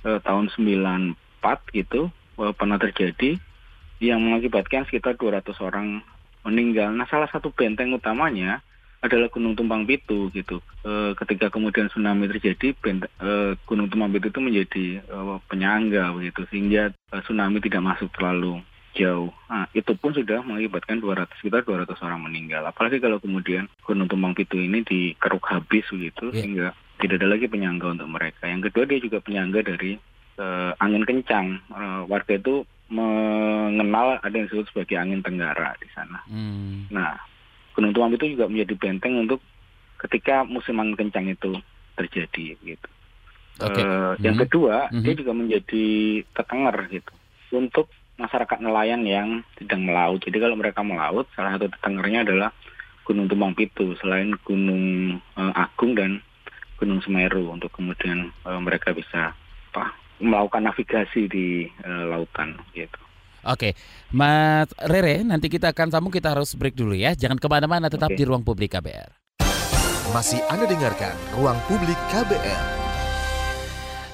uh, 0.04 0.20
tahun 0.20 0.52
94 0.52 1.16
gitu 1.72 2.12
pernah 2.38 2.78
terjadi 2.78 3.42
yang 3.98 4.22
mengakibatkan 4.22 4.86
sekitar 4.86 5.18
200 5.18 5.58
orang 5.58 6.06
meninggal. 6.46 6.94
Nah, 6.94 7.10
salah 7.10 7.26
satu 7.34 7.50
benteng 7.50 7.98
utamanya 7.98 8.62
adalah 9.02 9.30
Gunung 9.30 9.54
Tumpang 9.54 9.86
Pitu 9.86 10.34
gitu. 10.34 10.58
E, 10.82 11.14
ketika 11.14 11.54
kemudian 11.54 11.88
tsunami 11.90 12.26
terjadi, 12.28 12.74
benteng, 12.78 13.12
e, 13.22 13.54
Gunung 13.70 13.88
Tumpang 13.88 14.10
Pitu 14.14 14.34
itu 14.34 14.42
menjadi 14.42 14.86
e, 15.06 15.18
penyangga 15.46 16.14
begitu 16.18 16.46
sehingga 16.50 16.90
e, 16.90 17.16
tsunami 17.22 17.62
tidak 17.62 17.86
masuk 17.86 18.10
terlalu 18.14 18.62
jauh. 18.98 19.30
Nah, 19.48 19.70
itu 19.78 19.94
pun 19.94 20.12
sudah 20.12 20.42
mengakibatkan 20.42 20.98
200 20.98 21.30
sekitar 21.38 21.62
200 21.62 21.94
orang 22.02 22.26
meninggal. 22.26 22.66
Apalagi 22.66 22.98
kalau 22.98 23.22
kemudian 23.22 23.70
Gunung 23.86 24.10
Tumpang 24.10 24.34
Pitu 24.34 24.58
ini 24.58 24.82
dikeruk 24.82 25.46
habis 25.46 25.86
begitu 25.94 26.34
yeah. 26.34 26.38
sehingga 26.42 26.68
tidak 26.98 27.22
ada 27.22 27.38
lagi 27.38 27.46
penyangga 27.46 27.94
untuk 27.94 28.10
mereka. 28.10 28.50
Yang 28.50 28.74
kedua 28.74 28.84
dia 28.90 29.00
juga 29.00 29.18
penyangga 29.22 29.62
dari 29.62 30.02
uh, 30.42 30.74
angin 30.82 31.06
kencang. 31.06 31.62
Uh, 31.70 32.02
warga 32.10 32.42
itu 32.42 32.66
mengenal 32.90 34.18
ada 34.24 34.34
yang 34.34 34.48
disebut 34.50 34.66
sebagai 34.74 34.98
angin 34.98 35.22
tenggara 35.22 35.78
di 35.78 35.90
sana. 35.94 36.24
Hmm. 36.26 36.88
Nah, 36.90 37.20
Gunung 37.78 37.94
Tuam 37.94 38.10
itu 38.10 38.26
juga 38.34 38.50
menjadi 38.50 38.74
benteng 38.74 39.22
untuk 39.22 39.38
ketika 40.02 40.42
musim 40.42 40.82
angin 40.82 40.98
kencang 40.98 41.30
itu 41.30 41.54
terjadi 41.94 42.58
gitu. 42.58 42.90
Okay. 43.62 43.86
Uh, 43.86 44.18
hmm. 44.18 44.26
Yang 44.26 44.38
kedua, 44.50 44.90
hmm. 44.90 45.02
dia 45.06 45.14
juga 45.14 45.32
menjadi 45.38 45.86
tetenger 46.34 46.76
gitu 46.90 47.14
untuk 47.54 47.94
masyarakat 48.18 48.58
nelayan 48.66 49.06
yang 49.06 49.30
sedang 49.62 49.86
melaut. 49.86 50.18
Jadi 50.26 50.38
kalau 50.42 50.58
mereka 50.58 50.82
melaut, 50.82 51.30
salah 51.38 51.54
satu 51.54 51.70
tetengernya 51.70 52.26
adalah 52.26 52.50
Gunung 53.06 53.30
Tumpang 53.30 53.54
Pitu 53.54 53.94
selain 54.02 54.34
Gunung 54.42 55.16
uh, 55.38 55.54
Agung 55.54 55.94
dan 55.94 56.20
Gunung 56.82 57.02
Semeru 57.02 57.54
untuk 57.54 57.74
kemudian 57.74 58.34
uh, 58.46 58.60
mereka 58.60 58.94
bisa 58.94 59.34
apa 59.72 59.94
melakukan 60.18 60.66
navigasi 60.66 61.30
di 61.30 61.70
uh, 61.86 62.10
lautan 62.10 62.58
gitu. 62.74 63.07
Oke, 63.48 63.80
Mas 64.12 64.68
Rere, 64.76 65.24
nanti 65.24 65.48
kita 65.48 65.72
akan 65.72 65.88
sambung. 65.88 66.12
Kita 66.12 66.36
harus 66.36 66.52
break 66.54 66.76
dulu 66.76 66.92
ya. 66.94 67.16
Jangan 67.16 67.40
ke 67.40 67.48
mana-mana, 67.48 67.88
tetap 67.88 68.12
okay. 68.12 68.20
di 68.20 68.24
ruang 68.28 68.44
publik 68.44 68.76
KBR. 68.76 69.10
Masih 70.12 70.40
Anda 70.52 70.68
dengarkan 70.68 71.16
ruang 71.36 71.60
publik 71.68 72.00
KBR. 72.12 72.88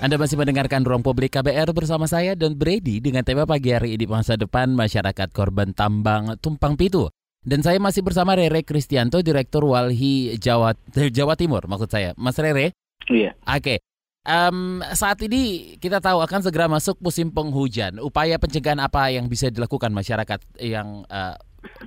Anda 0.03 0.19
masih 0.19 0.35
mendengarkan 0.35 0.83
Ruang 0.83 0.99
Publik 0.99 1.31
KBR 1.31 1.71
bersama 1.71 2.11
saya 2.11 2.35
Don 2.35 2.59
Brady 2.59 2.99
dengan 2.99 3.23
tema 3.23 3.47
pagi 3.47 3.71
hari 3.71 3.95
ini 3.95 4.03
masa 4.03 4.35
depan 4.35 4.75
masyarakat 4.75 5.31
korban 5.31 5.71
tambang 5.71 6.35
tumpang 6.43 6.75
pitu. 6.75 7.07
Dan 7.39 7.63
saya 7.63 7.79
masih 7.79 8.03
bersama 8.03 8.35
Rere 8.35 8.67
Kristianto, 8.67 9.23
Direktur 9.23 9.63
Walhi 9.63 10.35
Jawa 10.35 10.75
Jawa 10.91 11.39
Timur 11.39 11.63
maksud 11.71 11.87
saya. 11.87 12.11
Mas 12.19 12.35
Rere? 12.35 12.75
Iya. 13.07 13.31
Oke. 13.47 13.79
Um, 14.23 14.79
saat 14.95 15.19
ini 15.27 15.75
kita 15.83 15.99
tahu 15.99 16.23
akan 16.23 16.39
segera 16.47 16.71
masuk 16.71 16.95
musim 17.03 17.27
penghujan. 17.27 17.99
Upaya 17.99 18.39
pencegahan 18.39 18.79
apa 18.79 19.11
yang 19.11 19.27
bisa 19.27 19.51
dilakukan 19.51 19.91
masyarakat 19.91 20.39
yang 20.63 21.03
uh, 21.11 21.35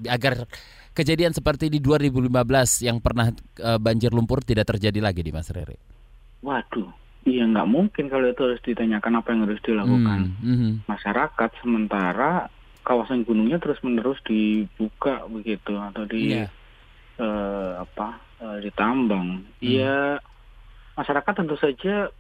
agar 0.05 0.45
kejadian 0.93 1.33
seperti 1.33 1.73
di 1.73 1.81
2015 1.81 2.29
yang 2.85 3.01
pernah 3.01 3.33
uh, 3.65 3.81
banjir 3.81 4.13
lumpur 4.13 4.45
tidak 4.45 4.69
terjadi 4.69 5.01
lagi 5.01 5.25
di 5.25 5.33
Mas 5.33 5.49
Rere? 5.49 5.81
Waduh, 6.45 6.93
iya 7.25 7.49
nggak 7.49 7.69
mungkin 7.73 8.13
kalau 8.13 8.29
itu 8.29 8.43
harus 8.45 8.61
ditanyakan 8.69 9.13
apa 9.17 9.29
yang 9.33 9.41
harus 9.49 9.61
dilakukan 9.65 10.21
hmm, 10.37 10.57
hmm. 10.61 10.73
masyarakat 10.85 11.51
sementara 11.65 12.53
kawasan 12.85 13.25
gunungnya 13.25 13.57
terus 13.57 13.81
menerus 13.81 14.21
dibuka 14.29 15.25
begitu 15.33 15.73
atau 15.73 16.05
di 16.05 16.37
yeah. 16.37 16.53
Iya. 17.17 17.25
uh, 17.25 17.71
apa 17.81 18.09
uh, 18.45 18.61
ditambang. 18.61 19.41
Iya, 19.65 20.21
hmm. 20.21 21.01
masyarakat 21.01 21.33
tentu 21.33 21.57
saja 21.57 22.13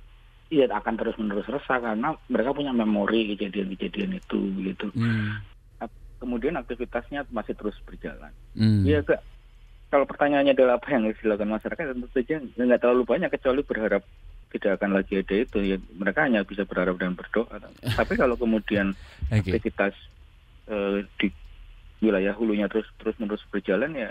ya 0.47 0.71
akan 0.71 0.95
terus 0.95 1.17
menerus 1.19 1.49
resah 1.51 1.83
karena 1.83 2.15
mereka 2.31 2.55
punya 2.55 2.71
memori 2.71 3.35
kejadian-kejadian 3.35 4.19
itu 4.19 4.41
gitu. 4.63 4.87
Hmm. 4.95 5.43
Kemudian 6.17 6.57
aktivitasnya 6.57 7.29
masih 7.29 7.53
terus 7.59 7.77
berjalan. 7.85 8.33
Hmm. 8.57 8.87
Ya 8.87 9.05
kak, 9.05 9.21
kalau 9.93 10.09
pertanyaannya 10.09 10.57
adalah 10.57 10.81
apa 10.81 10.89
yang 10.91 11.07
harus 11.07 11.21
dilakukan 11.21 11.51
masyarakat 11.51 11.85
tentu 11.93 12.09
saja 12.15 12.35
nggak 12.43 12.81
terlalu 12.83 13.03
banyak 13.05 13.31
kecuali 13.31 13.63
berharap 13.63 14.03
tidak 14.55 14.79
akan 14.81 14.91
lagi 14.97 15.21
ada 15.21 15.35
itu 15.37 15.59
ya 15.61 15.77
mereka 15.93 16.25
hanya 16.25 16.47
bisa 16.47 16.63
berharap 16.65 16.97
dan 16.97 17.19
berdoa. 17.19 17.59
Tapi 17.99 18.15
kalau 18.17 18.39
kemudian 18.39 18.95
okay. 19.29 19.43
aktivitas 19.43 19.95
uh, 20.71 21.03
di 21.21 21.29
wilayah 22.01 22.33
hulunya 22.37 22.69
terus 22.69 22.87
terus 23.01 23.17
menerus 23.17 23.43
berjalan 23.49 23.93
ya 23.97 24.11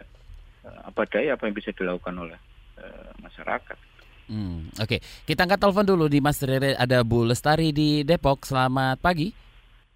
uh, 0.65 0.89
apa 0.89 1.05
daya 1.07 1.37
apa 1.37 1.47
yang 1.47 1.55
bisa 1.55 1.71
dilakukan 1.73 2.15
oleh 2.17 2.39
uh, 2.77 3.11
masyarakat. 3.23 3.77
Hmm, 4.25 4.73
Oke, 4.81 4.97
okay. 4.97 4.99
kita 5.29 5.45
angkat 5.45 5.61
telepon 5.61 5.85
dulu 5.85 6.05
di 6.09 6.17
Mas 6.17 6.41
Rere. 6.41 6.73
Ada 6.73 7.05
Bu 7.05 7.21
Lestari 7.25 7.69
di 7.69 8.01
Depok. 8.01 8.41
Selamat 8.41 8.97
pagi. 8.97 9.29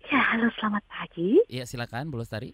Ya, 0.05 0.21
halo 0.33 0.49
selamat 0.57 0.83
pagi. 0.85 1.41
Iya, 1.49 1.65
silakan 1.65 2.13
Bu 2.13 2.21
Lestari. 2.21 2.53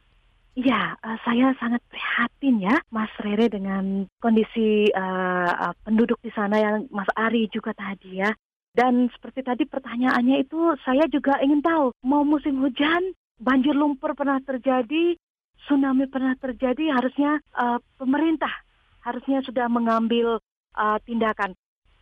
Ya, 0.55 0.96
uh, 1.03 1.20
saya 1.27 1.51
sangat 1.60 1.84
prihatin 1.91 2.63
ya, 2.63 2.79
Mas 2.88 3.12
Rere 3.20 3.51
dengan 3.51 4.08
kondisi 4.24 4.88
uh, 4.96 5.51
uh, 5.51 5.75
penduduk 5.84 6.15
di 6.24 6.32
sana 6.32 6.55
yang 6.55 6.88
Mas 6.96 7.12
Ari 7.12 7.51
juga 7.51 7.75
tadi 7.75 8.24
ya. 8.24 8.32
Dan 8.72 9.12
seperti 9.12 9.44
tadi 9.44 9.63
pertanyaannya 9.67 10.48
itu, 10.48 10.79
saya 10.84 11.08
juga 11.12 11.39
ingin 11.44 11.60
tahu, 11.60 11.91
mau 12.08 12.24
musim 12.24 12.60
hujan, 12.63 13.12
banjir 13.36 13.75
lumpur 13.75 14.15
pernah 14.15 14.39
terjadi, 14.39 15.20
tsunami 15.67 16.08
pernah 16.08 16.39
terjadi, 16.39 16.91
harusnya 16.91 17.39
uh, 17.51 17.79
pemerintah 18.00 18.51
harusnya 19.05 19.46
sudah 19.46 19.70
mengambil 19.70 20.41
uh, 20.74 20.98
tindakan 21.05 21.53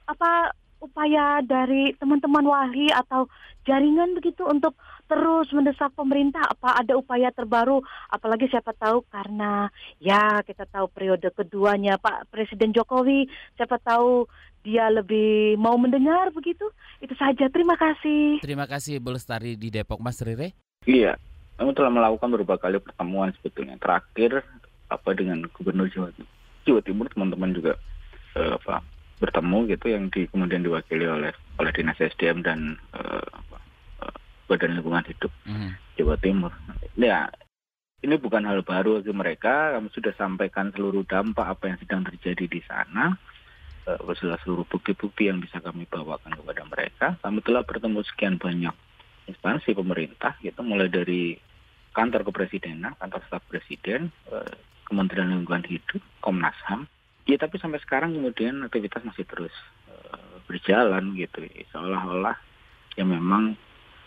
apa 0.07 0.51
upaya 0.83 1.39
dari 1.39 1.95
teman-teman 1.95 2.43
wali 2.43 2.91
atau 2.91 3.31
jaringan 3.63 4.19
begitu 4.19 4.43
untuk 4.43 4.75
terus 5.07 5.48
mendesak 5.55 5.95
pemerintah? 5.95 6.43
Apa 6.43 6.83
ada 6.83 7.00
upaya 7.00 7.31
terbaru? 7.31 7.79
Apalagi 8.12 8.51
siapa 8.51 8.75
tahu 8.75 9.07
karena 9.07 9.72
ya 10.03 10.43
kita 10.43 10.67
tahu 10.67 10.91
periode 10.91 11.31
keduanya 11.31 11.95
Pak 11.95 12.27
Presiden 12.27 12.75
Jokowi 12.75 13.31
siapa 13.55 13.79
tahu 13.79 14.27
dia 14.63 14.91
lebih 14.91 15.55
mau 15.55 15.79
mendengar 15.79 16.31
begitu? 16.36 16.67
Itu 17.00 17.15
saja. 17.15 17.48
Terima 17.48 17.79
kasih. 17.79 18.43
Terima 18.43 18.67
kasih 18.67 19.00
Bu 19.00 19.15
Lestari 19.15 19.55
di 19.55 19.72
Depok. 19.72 20.03
Mas 20.03 20.19
Rire 20.19 20.51
iya. 20.83 21.15
Kami 21.53 21.69
telah 21.77 21.93
melakukan 21.93 22.33
beberapa 22.33 22.57
kali 22.57 22.81
pertemuan 22.81 23.29
sebetulnya. 23.39 23.77
Terakhir 23.77 24.41
apa 24.89 25.10
dengan 25.15 25.48
Gubernur 25.53 25.88
Jawa 25.89 26.12
Jawa 26.67 26.81
Timur 26.83 27.07
teman-teman 27.10 27.55
juga 27.55 27.77
uh, 28.36 28.57
apa 28.57 28.83
bertemu 29.24 29.72
gitu 29.72 29.88
yang 29.88 30.12
di, 30.12 30.27
kemudian 30.27 30.68
diwakili 30.68 31.08
oleh 31.08 31.32
oleh 31.56 31.72
dinas 31.72 31.96
SDM 31.96 32.44
dan 32.44 32.75
uh, 32.92 33.24
Badan 34.51 34.75
Lingkungan 34.75 35.08
Hidup 35.08 35.32
mm. 35.48 35.72
Jawa 35.96 36.20
Timur. 36.20 36.51
Ya 37.00 37.32
ini 38.03 38.20
bukan 38.20 38.44
hal 38.44 38.68
baru 38.68 39.00
bagi 39.00 39.15
mereka. 39.15 39.80
Kami 39.80 39.88
sudah 39.96 40.12
sampaikan 40.20 40.75
seluruh 40.75 41.08
dampak 41.08 41.56
apa 41.56 41.72
yang 41.72 41.80
sedang 41.80 42.03
terjadi 42.03 42.46
di 42.51 42.60
sana, 42.68 43.15
uh, 43.88 44.38
seluruh 44.44 44.68
bukti-bukti 44.68 45.32
yang 45.32 45.39
bisa 45.39 45.63
kami 45.63 45.88
bawakan 45.88 46.36
kepada 46.36 46.62
mereka. 46.68 47.08
Kami 47.24 47.39
telah 47.39 47.63
bertemu 47.63 48.03
sekian 48.03 48.36
banyak 48.36 48.75
instansi 49.32 49.72
pemerintah, 49.72 50.36
gitu, 50.44 50.60
mulai 50.68 50.92
dari 50.92 51.39
kantor 51.96 52.27
kepresidenan, 52.27 53.00
kantor 53.00 53.24
staf 53.32 53.44
presiden, 53.48 54.12
uh, 54.27 54.51
Kementerian 54.84 55.32
Lingkungan 55.32 55.63
Hidup, 55.63 56.03
Komnas 56.20 56.60
HAM. 56.68 56.92
Ya 57.24 57.39
tapi 57.39 57.56
sampai 57.56 57.80
sekarang 57.80 58.15
kemudian 58.15 58.68
aktivitas 58.68 59.03
masih 59.08 59.24
terus 59.24 59.56
uh, 59.88 60.44
berjalan 60.48 61.15
gitu, 61.15 61.48
seolah-olah 61.72 62.36
ya 63.00 63.03
memang 63.08 63.56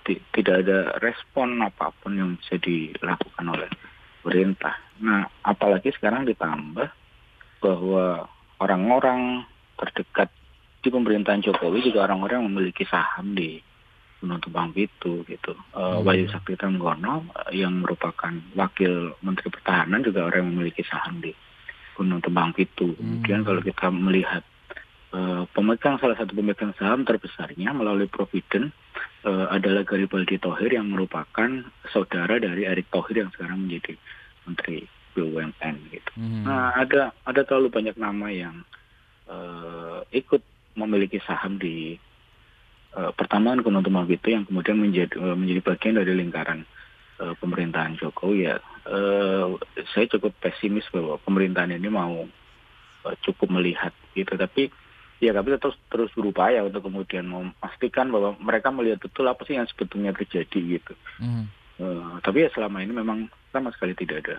tidak 0.07 0.63
ada 0.63 0.95
respon 1.03 1.59
apa 1.65 1.91
pun 1.99 2.15
yang 2.15 2.31
bisa 2.39 2.61
dilakukan 2.63 3.47
oleh 3.51 3.67
pemerintah. 4.23 4.79
Nah, 5.03 5.27
apalagi 5.43 5.91
sekarang 5.97 6.29
ditambah 6.31 6.87
bahwa 7.59 8.31
orang-orang 8.63 9.43
terdekat 9.75 10.31
di 10.85 10.89
pemerintahan 10.95 11.43
Jokowi 11.43 11.83
juga 11.91 12.07
orang-orang 12.07 12.47
yang 12.47 12.49
memiliki 12.55 12.87
saham 12.87 13.35
di 13.35 13.59
Gunung 14.23 14.39
Tumpang 14.39 14.71
Pitu 14.71 15.27
gitu. 15.27 15.53
Uh, 15.75 15.99
Wahyu 16.01 16.31
Sakti 16.31 16.55
Trenggono 16.55 17.27
yang 17.51 17.83
merupakan 17.83 18.33
wakil 18.55 19.19
Menteri 19.21 19.51
Pertahanan 19.51 20.07
juga 20.07 20.31
orang 20.31 20.47
yang 20.47 20.51
memiliki 20.55 20.87
saham 20.87 21.19
di 21.21 21.35
Gunung 21.97 22.21
Pitu. 22.53 22.93
Kemudian 22.95 23.41
hmm. 23.41 23.47
kalau 23.49 23.61
kita 23.65 23.87
melihat 23.89 24.45
uh, 25.17 25.49
pemegang 25.57 25.97
salah 25.97 26.17
satu 26.21 26.37
pemegang 26.37 26.77
saham 26.77 27.09
terbesarnya 27.09 27.73
melalui 27.73 28.07
Provident 28.07 28.71
uh, 29.25 29.49
adalah 29.49 29.83
Garibaldi 29.83 30.37
Tohir 30.37 30.77
yang 30.77 30.93
merupakan 30.93 31.49
saudara 31.89 32.37
dari 32.37 32.69
Erick 32.69 32.93
Thohir 32.93 33.25
yang 33.25 33.31
sekarang 33.33 33.65
menjadi 33.65 33.97
Menteri 34.45 34.85
BUMN 35.17 35.75
gitu. 35.91 36.13
Hmm. 36.21 36.45
Nah 36.45 36.77
ada 36.77 37.17
ada 37.25 37.41
terlalu 37.43 37.73
banyak 37.73 37.97
nama 37.97 38.29
yang 38.29 38.57
uh, 39.33 40.05
ikut 40.13 40.45
memiliki 40.77 41.17
saham 41.25 41.57
di 41.57 41.97
uh, 42.93 43.11
pertambangan 43.17 43.65
Gunung 43.65 43.83
Tumpang 43.83 44.05
itu 44.13 44.29
yang 44.29 44.45
kemudian 44.45 44.77
menjadi 44.77 45.17
uh, 45.17 45.33
menjadi 45.33 45.61
bagian 45.65 45.97
dari 45.97 46.13
lingkaran 46.13 46.69
uh, 47.21 47.35
pemerintahan 47.39 47.97
Jokowi 47.99 48.49
ya. 48.49 48.57
Uh, 48.87 49.59
saya 49.93 50.07
cukup 50.11 50.33
pesimis 50.39 50.87
bahwa 50.95 51.19
pemerintahan 51.27 51.75
ini 51.75 51.89
mau 51.91 52.25
uh, 53.05 53.17
cukup 53.25 53.51
melihat 53.51 53.93
gitu. 54.15 54.35
Tapi 54.39 54.71
ya 55.19 55.33
kami 55.33 55.57
terus 55.57 55.77
terus 55.89 56.13
berupaya 56.13 56.61
untuk 56.61 56.87
kemudian 56.87 57.25
memastikan 57.25 58.13
bahwa 58.13 58.37
mereka 58.37 58.69
melihat 58.69 59.01
betul 59.01 59.27
apa 59.27 59.43
sih 59.49 59.57
yang 59.57 59.69
sebetulnya 59.69 60.13
terjadi 60.13 60.81
gitu. 60.81 60.93
Hmm. 61.19 61.49
Uh, 61.77 62.17
tapi 62.25 62.49
ya 62.49 62.51
selama 62.57 62.81
ini 62.81 62.93
memang 62.97 63.29
sama 63.53 63.69
sekali 63.73 63.93
tidak 63.93 64.25
ada 64.25 64.37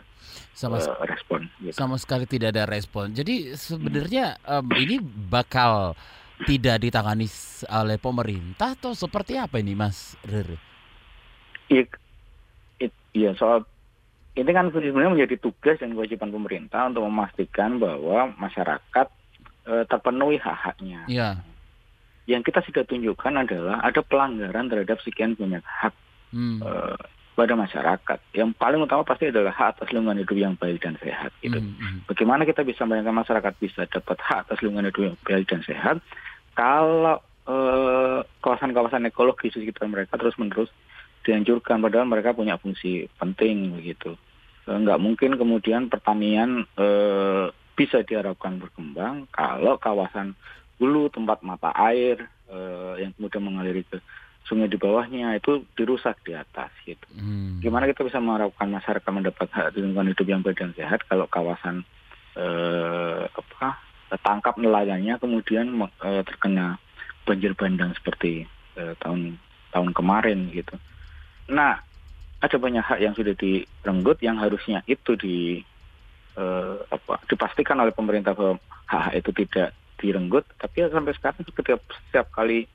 sama 0.57 0.81
uh, 0.81 1.05
respon. 1.05 1.45
Gitu. 1.61 1.77
Sama 1.77 1.97
sekali 2.01 2.25
tidak 2.25 2.53
ada 2.57 2.65
respon. 2.65 3.13
Jadi 3.13 3.53
sebenarnya 3.53 4.37
hmm. 4.41 4.53
um, 4.63 4.67
ini 4.77 4.97
bakal 5.29 5.93
tidak 6.45 6.85
ditangani 6.85 7.25
oleh 7.65 7.97
pemerintah 7.97 8.77
atau 8.77 8.93
seperti 8.93 9.41
apa 9.41 9.57
ini, 9.57 9.73
Mas 9.73 10.13
Rere? 10.21 10.61
Iya, 13.17 13.33
ya, 13.33 13.39
soal 13.41 13.65
ini 14.37 14.51
kan 14.53 14.69
sebenarnya 14.69 15.17
menjadi 15.17 15.35
tugas 15.41 15.81
dan 15.81 15.97
kewajiban 15.97 16.29
pemerintah 16.29 16.85
untuk 16.85 17.09
memastikan 17.09 17.81
bahwa 17.81 18.29
masyarakat 18.37 19.07
uh, 19.65 19.83
terpenuhi 19.89 20.37
hak-haknya. 20.37 21.09
Ya. 21.09 21.41
Yang 22.29 22.53
kita 22.53 22.59
sudah 22.69 22.83
tunjukkan 22.85 23.33
adalah 23.33 23.81
ada 23.81 24.05
pelanggaran 24.05 24.69
terhadap 24.69 25.01
sekian 25.01 25.33
banyak 25.33 25.65
hak 25.65 25.95
hmm. 26.37 26.61
uh, 26.61 27.01
pada 27.33 27.57
masyarakat. 27.57 28.19
Yang 28.37 28.53
paling 28.61 28.85
utama 28.85 29.01
pasti 29.01 29.33
adalah 29.33 29.57
hak 29.57 29.81
atas 29.81 29.89
lingkungan 29.89 30.21
hidup 30.21 30.37
yang 30.37 30.53
baik 30.53 30.85
dan 30.85 31.01
sehat. 31.01 31.33
Gitu. 31.41 31.57
Hmm. 31.57 31.73
hmm. 31.73 31.99
Bagaimana 32.05 32.45
kita 32.45 32.61
bisa 32.61 32.85
membayangkan 32.85 33.17
masyarakat 33.25 33.53
bisa 33.57 33.89
dapat 33.89 34.17
hak 34.21 34.39
atas 34.45 34.61
lingkungan 34.61 34.93
hidup 34.93 35.01
yang 35.01 35.17
baik 35.25 35.49
dan 35.49 35.61
sehat 35.65 35.97
kalau 36.53 37.25
kawasan 37.47 38.75
kawasan-kawasan 38.75 39.07
ekologis 39.07 39.55
di 39.55 39.63
sekitar 39.63 39.87
mereka 39.87 40.19
terus-menerus 40.19 40.67
dihancurkan 41.27 41.83
padahal 41.83 42.07
mereka 42.07 42.31
punya 42.31 42.55
fungsi 42.55 43.11
penting 43.19 43.75
begitu. 43.75 44.15
Enggak 44.63 44.99
mungkin 45.03 45.35
kemudian 45.35 45.91
pertanian 45.91 46.63
uh, 46.79 47.51
bisa 47.75 48.01
diharapkan 48.07 48.57
berkembang 48.57 49.27
kalau 49.35 49.75
kawasan 49.77 50.33
hulu 50.79 51.11
tempat 51.11 51.43
mata 51.43 51.75
air 51.75 52.31
uh, 52.47 52.95
yang 52.95 53.11
kemudian 53.19 53.43
mengaliri 53.43 53.83
ke 53.83 53.99
sungai 54.47 54.71
di 54.71 54.79
bawahnya 54.79 55.35
itu 55.35 55.67
dirusak 55.75 56.23
di 56.23 56.31
atas 56.31 56.71
gitu. 56.87 57.03
Hmm. 57.19 57.59
Gimana 57.59 57.83
kita 57.85 58.07
bisa 58.07 58.23
mengharapkan 58.23 58.71
masyarakat 58.71 59.11
mendapat 59.11 59.47
hak 59.51 59.75
lingkungan 59.75 60.15
hidup 60.15 60.27
yang 60.27 60.41
baik 60.41 60.63
dan 60.63 60.71
sehat 60.73 61.03
kalau 61.11 61.27
kawasan 61.27 61.83
uh, 62.39 63.27
apa 63.27 63.75
tangkap 64.23 64.55
nelayannya 64.55 65.19
kemudian 65.19 65.67
uh, 65.75 66.23
terkena 66.23 66.79
banjir 67.27 67.51
bandang 67.59 67.91
seperti 67.99 68.47
uh, 68.79 68.95
tahun 69.03 69.35
tahun 69.75 69.91
kemarin 69.91 70.47
gitu. 70.55 70.79
Nah, 71.47 71.79
ada 72.37 72.57
banyak 72.59 72.83
hak 72.83 72.99
yang 73.01 73.13
sudah 73.17 73.33
direnggut 73.33 74.21
yang 74.21 74.37
harusnya 74.37 74.85
itu 74.85 75.17
di 75.17 75.63
uh, 76.37 76.77
apa 76.93 77.17
dipastikan 77.25 77.81
oleh 77.81 77.91
pemerintah 77.95 78.37
bahwa 78.37 78.61
hak 78.85 79.25
itu 79.25 79.31
tidak 79.45 79.73
direnggut. 79.97 80.45
Tapi 80.59 80.85
ya 80.85 80.87
sampai 80.93 81.17
sekarang 81.17 81.41
setiap 81.43 81.81
setiap 81.81 82.27
kali 82.29 82.69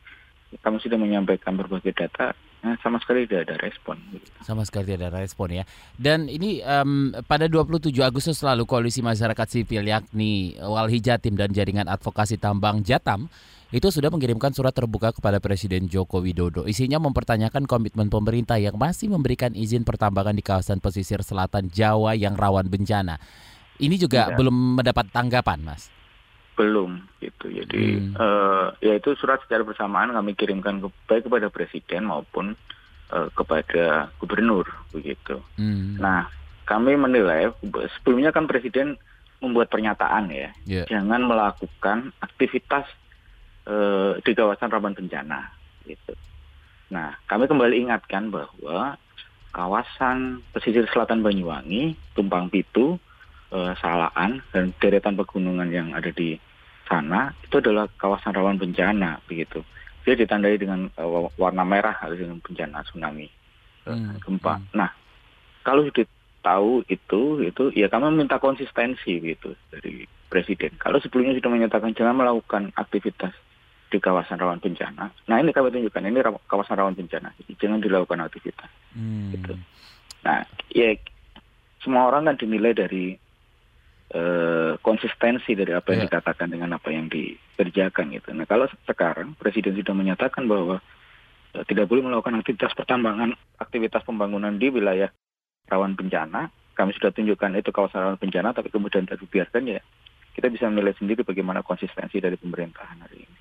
kami 0.61 0.77
sudah 0.83 0.99
menyampaikan 1.01 1.57
berbagai 1.57 1.95
data 1.97 2.37
Nah, 2.63 2.79
sama 2.79 3.03
sekali 3.03 3.27
tidak 3.27 3.51
ada 3.51 3.57
respon. 3.59 3.99
Sama 4.47 4.63
sekali 4.63 4.95
tidak 4.95 5.11
ada 5.11 5.19
respon 5.19 5.51
ya. 5.51 5.67
Dan 5.99 6.31
ini 6.31 6.63
um, 6.63 7.11
pada 7.27 7.51
27 7.51 7.91
Agustus 7.99 8.39
lalu 8.47 8.63
Koalisi 8.71 9.03
Masyarakat 9.03 9.47
Sipil 9.51 9.91
yakni 9.91 10.55
Walhi 10.63 11.03
Jatim 11.03 11.35
dan 11.35 11.51
Jaringan 11.51 11.91
Advokasi 11.91 12.39
Tambang 12.39 12.87
Jatam 12.87 13.27
itu 13.75 13.89
sudah 13.91 14.15
mengirimkan 14.15 14.55
surat 14.55 14.71
terbuka 14.71 15.11
kepada 15.11 15.43
Presiden 15.43 15.91
Joko 15.91 16.23
Widodo. 16.23 16.69
Isinya 16.69 17.03
mempertanyakan 17.03 17.67
komitmen 17.67 18.13
pemerintah 18.13 18.61
yang 18.63 18.79
masih 18.79 19.11
memberikan 19.11 19.51
izin 19.59 19.83
pertambangan 19.83 20.39
di 20.39 20.45
kawasan 20.45 20.79
pesisir 20.79 21.25
selatan 21.27 21.67
Jawa 21.67 22.15
yang 22.15 22.39
rawan 22.39 22.71
bencana. 22.71 23.19
Ini 23.83 23.97
juga 23.99 24.31
ya. 24.31 24.37
belum 24.39 24.79
mendapat 24.79 25.11
tanggapan, 25.11 25.67
Mas. 25.67 25.91
Belum 26.53 27.01
gitu. 27.19 27.49
Jadi 27.49 27.99
hmm. 27.99 28.15
uh, 28.17 28.77
ya 28.85 28.97
itu 28.97 29.17
surat 29.17 29.41
secara 29.45 29.65
bersamaan 29.65 30.13
kami 30.13 30.37
kirimkan 30.37 30.85
ke, 30.85 30.89
baik 31.09 31.25
kepada 31.29 31.49
presiden 31.49 32.09
maupun 32.09 32.53
uh, 33.13 33.29
kepada 33.33 34.13
gubernur 34.21 34.69
begitu. 34.93 35.41
Hmm. 35.57 35.97
Nah, 35.97 36.29
kami 36.69 36.97
menilai 36.97 37.51
sebelumnya 37.99 38.31
kan 38.31 38.45
presiden 38.45 39.01
membuat 39.43 39.75
pernyataan 39.75 40.31
ya, 40.31 40.55
yeah. 40.71 40.87
jangan 40.87 41.27
melakukan 41.27 42.15
aktivitas 42.23 42.87
uh, 43.67 44.15
di 44.23 44.33
kawasan 44.39 44.71
rawan 44.71 44.95
bencana 44.95 45.51
gitu. 45.83 46.15
Nah, 46.95 47.19
kami 47.27 47.51
kembali 47.51 47.89
ingatkan 47.89 48.31
bahwa 48.31 48.95
kawasan 49.51 50.47
pesisir 50.55 50.87
selatan 50.93 51.25
Banyuwangi, 51.27 51.99
Tumpang 52.15 52.49
Pitu, 52.53 53.01
uh, 53.53 53.73
Salaan 53.79 54.41
dan 54.51 54.73
deretan 54.81 55.15
pegunungan 55.15 55.69
yang 55.69 55.93
ada 55.93 56.09
di 56.11 56.41
sana 56.89 57.31
itu 57.45 57.61
adalah 57.61 57.87
kawasan 58.01 58.35
rawan 58.35 58.59
bencana 58.59 59.21
begitu. 59.29 59.63
Dia 60.03 60.19
ditandai 60.19 60.59
dengan 60.59 60.91
uh, 60.99 61.31
warna 61.39 61.63
merah 61.63 61.95
dengan 62.11 62.43
bencana 62.43 62.83
tsunami 62.83 63.29
uh, 63.87 63.95
hmm. 63.95 64.19
gempa. 64.25 64.59
Hmm. 64.59 64.67
Nah, 64.75 64.91
kalau 65.63 65.87
sudah 65.87 66.09
tahu 66.43 66.83
itu 66.91 67.47
itu 67.47 67.71
ya 67.79 67.87
kami 67.87 68.11
minta 68.11 68.43
konsistensi 68.43 69.23
gitu 69.23 69.55
dari 69.71 70.05
presiden. 70.27 70.75
Kalau 70.81 70.99
sebelumnya 70.99 71.39
sudah 71.39 71.51
menyatakan 71.55 71.95
jangan 71.95 72.19
melakukan 72.19 72.75
aktivitas 72.75 73.31
di 73.93 74.01
kawasan 74.03 74.41
rawan 74.41 74.59
bencana. 74.59 75.13
Nah 75.29 75.37
ini 75.39 75.53
kami 75.55 75.71
tunjukkan 75.71 76.09
ini 76.09 76.19
kawasan 76.49 76.81
rawan 76.81 76.97
bencana, 76.97 77.31
jadi 77.39 77.53
jangan 77.61 77.79
dilakukan 77.85 78.25
aktivitas. 78.27 78.71
Hmm. 78.97 79.31
Gitu. 79.37 79.55
Nah 80.27 80.43
ya 80.75 80.97
semua 81.85 82.11
orang 82.11 82.27
kan 82.27 82.37
dinilai 82.41 82.75
dari 82.75 83.15
uh, 84.13 84.79
konsistensi 84.81 85.57
dari 85.57 85.73
apa 85.73 85.93
yang 85.93 86.07
yeah. 86.07 86.09
dikatakan 86.13 86.49
dengan 86.53 86.77
apa 86.77 86.89
yang 86.93 87.09
dikerjakan 87.09 88.13
gitu. 88.15 88.31
Nah 88.37 88.47
kalau 88.47 88.69
sekarang 88.85 89.35
presiden 89.37 89.77
sudah 89.77 89.97
menyatakan 89.97 90.47
bahwa 90.47 90.79
uh, 91.57 91.65
tidak 91.67 91.89
boleh 91.89 92.05
melakukan 92.07 92.41
aktivitas 92.41 92.77
pertambangan, 92.77 93.35
aktivitas 93.59 94.05
pembangunan 94.05 94.55
di 94.57 94.69
wilayah 94.69 95.09
rawan 95.69 95.97
bencana, 95.97 96.53
kami 96.77 96.93
sudah 96.97 97.13
tunjukkan 97.13 97.59
itu 97.59 97.71
kawasan 97.73 98.01
rawan 98.05 98.19
bencana, 98.21 98.53
tapi 98.53 98.69
kemudian 98.69 99.05
tidak 99.09 99.21
dibiarkan 99.25 99.65
ya 99.69 99.81
kita 100.33 100.49
bisa 100.49 100.69
menilai 100.69 100.97
sendiri 100.97 101.23
bagaimana 101.23 101.61
konsistensi 101.61 102.17
dari 102.17 102.41
pemerintahan 102.41 102.99
hari 103.05 103.19
ini. 103.21 103.39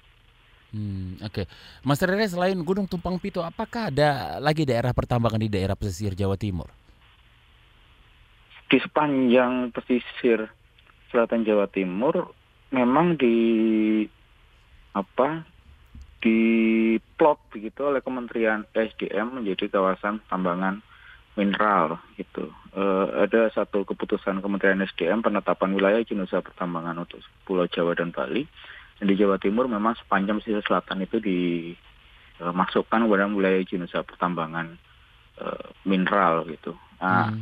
Hmm, 0.71 1.19
Oke, 1.19 1.43
okay. 1.43 1.45
Mas 1.83 1.99
Rere 1.99 2.23
selain 2.31 2.55
Gunung 2.63 2.87
Tumpang 2.87 3.19
Pitu, 3.19 3.43
apakah 3.43 3.91
ada 3.91 4.39
lagi 4.39 4.63
daerah 4.63 4.95
pertambangan 4.95 5.39
di 5.39 5.51
daerah 5.51 5.75
pesisir 5.75 6.15
Jawa 6.15 6.39
Timur? 6.39 6.71
Di 8.71 8.79
sepanjang 8.79 9.75
pesisir 9.75 10.47
Selatan 11.11 11.43
Jawa 11.43 11.67
Timur 11.67 12.31
memang 12.71 13.19
di 13.19 13.35
apa 14.95 15.43
di 16.23 16.39
plot 17.19 17.51
begitu 17.51 17.87
oleh 17.87 17.99
Kementerian 17.99 18.63
SDM 18.71 19.41
menjadi 19.41 19.67
kawasan 19.67 20.23
tambangan 20.31 20.79
mineral 21.39 21.97
itu 22.19 22.51
uh, 22.75 23.23
ada 23.23 23.47
satu 23.51 23.87
keputusan 23.87 24.43
Kementerian 24.43 24.83
SDM 24.83 25.23
penetapan 25.23 25.71
wilayah 25.75 25.99
usaha 26.03 26.43
pertambangan 26.43 26.99
untuk 27.01 27.23
Pulau 27.47 27.65
Jawa 27.71 27.95
dan 27.95 28.11
Bali 28.11 28.45
dan 28.99 29.05
di 29.09 29.15
Jawa 29.17 29.41
Timur 29.41 29.65
memang 29.65 29.97
sepanjang 29.97 30.43
sisi 30.45 30.61
selatan 30.61 31.01
itu 31.01 31.17
dimasukkan 31.23 32.99
uh, 33.01 33.07
pada 33.09 33.25
wilayah 33.31 33.59
izin 33.63 33.89
usaha 33.89 34.05
pertambangan 34.05 34.77
uh, 35.41 35.65
mineral 35.89 36.45
gitu. 36.45 36.77
Nah, 37.01 37.33
hmm. 37.33 37.41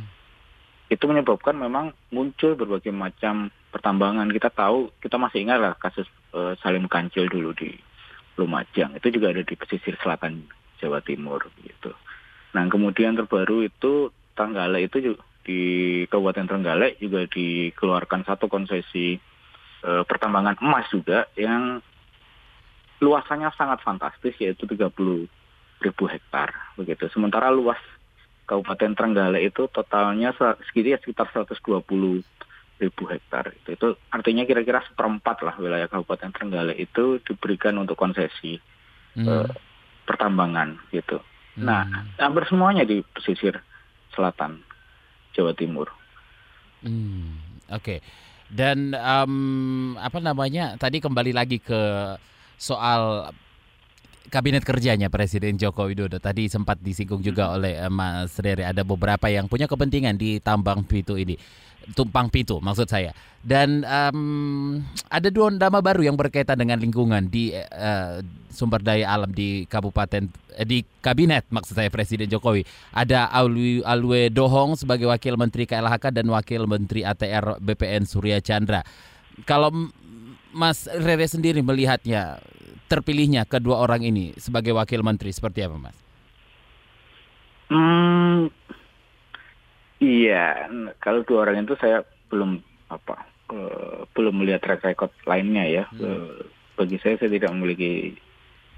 itu 0.88 1.04
menyebabkan 1.04 1.60
memang 1.60 1.92
muncul 2.08 2.56
berbagai 2.56 2.94
macam 2.96 3.52
pertambangan. 3.70 4.28
Kita 4.30 4.50
tahu 4.50 4.90
kita 4.98 5.16
masih 5.16 5.46
ingat 5.46 5.58
lah 5.62 5.74
kasus 5.78 6.06
uh, 6.34 6.58
Salim 6.60 6.90
Kancil 6.90 7.30
dulu 7.30 7.54
di 7.54 7.70
Lumajang 8.38 8.96
itu 8.96 9.08
juga 9.12 9.34
ada 9.34 9.42
di 9.44 9.54
pesisir 9.54 9.98
selatan 10.00 10.46
Jawa 10.80 11.04
Timur 11.04 11.44
gitu. 11.60 11.92
Nah 12.56 12.64
kemudian 12.66 13.14
terbaru 13.14 13.66
itu 13.66 14.10
Tanggale 14.32 14.88
itu 14.88 14.96
juga 15.04 15.20
di 15.44 15.60
Kabupaten 16.08 16.46
Trenggalek 16.46 16.96
juga 17.00 17.26
dikeluarkan 17.28 18.24
satu 18.24 18.48
konsesi 18.48 19.20
e, 19.84 19.90
pertambangan 20.08 20.56
emas 20.64 20.88
juga 20.88 21.28
yang 21.36 21.84
luasannya 23.00 23.48
sangat 23.56 23.84
fantastis 23.84 24.36
yaitu 24.40 24.64
30 24.64 24.88
ribu 25.80 26.04
hektar 26.08 26.52
begitu. 26.76 27.08
Sementara 27.12 27.52
luas 27.52 27.80
Kabupaten 28.48 28.96
Trenggalek 28.96 29.52
itu 29.52 29.68
totalnya 29.68 30.32
sekitar 30.72 31.28
120 31.28 31.60
ribu 32.80 33.04
hektar. 33.06 33.52
Itu, 33.52 33.76
itu 33.76 33.88
artinya 34.08 34.42
kira-kira 34.48 34.80
seperempat 34.88 35.44
lah 35.44 35.54
wilayah 35.60 35.86
Kabupaten 35.86 36.32
Trenggalek 36.32 36.80
itu 36.80 37.20
diberikan 37.22 37.76
untuk 37.76 38.00
konsesi 38.00 38.56
hmm. 39.14 39.26
e, 39.28 39.32
pertambangan 40.08 40.80
gitu. 40.90 41.20
Nah, 41.60 41.84
hmm. 41.84 42.16
hampir 42.16 42.48
semuanya 42.48 42.88
di 42.88 43.04
pesisir 43.04 43.60
selatan 44.16 44.64
Jawa 45.36 45.52
Timur. 45.52 45.92
Hmm, 46.80 47.36
Oke. 47.68 47.78
Okay. 47.84 47.98
Dan 48.50 48.98
um, 48.98 49.94
apa 49.94 50.18
namanya? 50.18 50.74
Tadi 50.74 50.98
kembali 50.98 51.30
lagi 51.30 51.62
ke 51.62 52.16
soal 52.58 53.30
kabinet 54.28 54.62
kerjanya 54.66 55.08
Presiden 55.08 55.56
Joko 55.56 55.88
Widodo. 55.88 56.20
Tadi 56.20 56.52
sempat 56.52 56.76
disinggung 56.82 57.24
juga 57.24 57.48
hmm. 57.48 57.54
oleh 57.56 57.74
uh, 57.80 57.88
Mas 57.88 58.36
Rere. 58.36 58.68
Ada 58.68 58.84
beberapa 58.84 59.32
yang 59.32 59.48
punya 59.48 59.64
kepentingan 59.64 60.20
di 60.20 60.38
tambang 60.42 60.84
Pitu 60.84 61.16
ini. 61.16 61.40
Tumpang 61.96 62.28
Pitu 62.28 62.60
maksud 62.60 62.86
saya. 62.86 63.16
Dan 63.40 63.88
um, 63.88 64.84
ada 65.08 65.32
dua 65.32 65.48
nama 65.48 65.80
baru 65.80 66.04
yang 66.04 66.14
berkaitan 66.14 66.60
dengan 66.60 66.76
lingkungan 66.76 67.32
di 67.32 67.56
uh, 67.56 68.20
sumber 68.52 68.84
daya 68.84 69.08
alam 69.08 69.32
di 69.32 69.64
kabupaten 69.64 70.28
eh, 70.60 70.66
di 70.68 70.84
kabinet 71.00 71.48
maksud 71.48 71.72
saya 71.72 71.88
Presiden 71.88 72.28
Jokowi. 72.28 72.68
Ada 72.92 73.32
Alwi 73.32 73.80
Alwe 73.80 74.28
Dohong 74.28 74.76
sebagai 74.76 75.08
wakil 75.08 75.40
menteri 75.40 75.64
KLHK 75.64 76.12
dan 76.12 76.28
wakil 76.28 76.68
menteri 76.68 77.00
ATR 77.00 77.56
BPN 77.64 78.04
Surya 78.04 78.44
Chandra. 78.44 78.84
Kalau 79.48 79.72
Mas 80.52 80.84
Rere 80.90 81.24
sendiri 81.24 81.64
melihatnya 81.64 82.42
terpilihnya 82.90 83.46
kedua 83.46 83.78
orang 83.78 84.02
ini 84.02 84.34
sebagai 84.34 84.74
wakil 84.74 85.06
menteri 85.06 85.30
seperti 85.30 85.62
apa, 85.62 85.78
Mas? 85.78 85.96
Hmm, 87.70 88.50
Iya, 90.00 90.72
kalau 90.96 91.20
dua 91.28 91.44
orang 91.44 91.68
itu 91.68 91.76
saya 91.76 92.00
belum 92.32 92.56
apa 92.88 93.28
uh, 93.52 94.08
belum 94.16 94.40
melihat 94.40 94.64
track 94.64 94.80
record 94.80 95.12
lainnya 95.28 95.68
ya. 95.68 95.84
Hmm. 95.92 96.00
Uh, 96.00 96.40
bagi 96.80 96.96
saya 97.04 97.20
saya 97.20 97.28
tidak 97.28 97.52
memiliki 97.52 98.16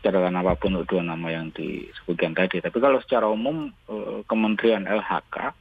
catatan 0.03 0.35
apa 0.35 0.59
pun 0.59 0.75
untuk 0.75 0.99
dua 0.99 1.07
nama 1.07 1.31
yang 1.31 1.55
disebutkan 1.55 2.35
tadi. 2.35 2.59
Tapi 2.59 2.75
kalau 2.83 2.99
secara 3.07 3.31
umum 3.31 3.71
uh, 3.87 4.27
Kementerian 4.27 4.83
LHK 4.83 5.55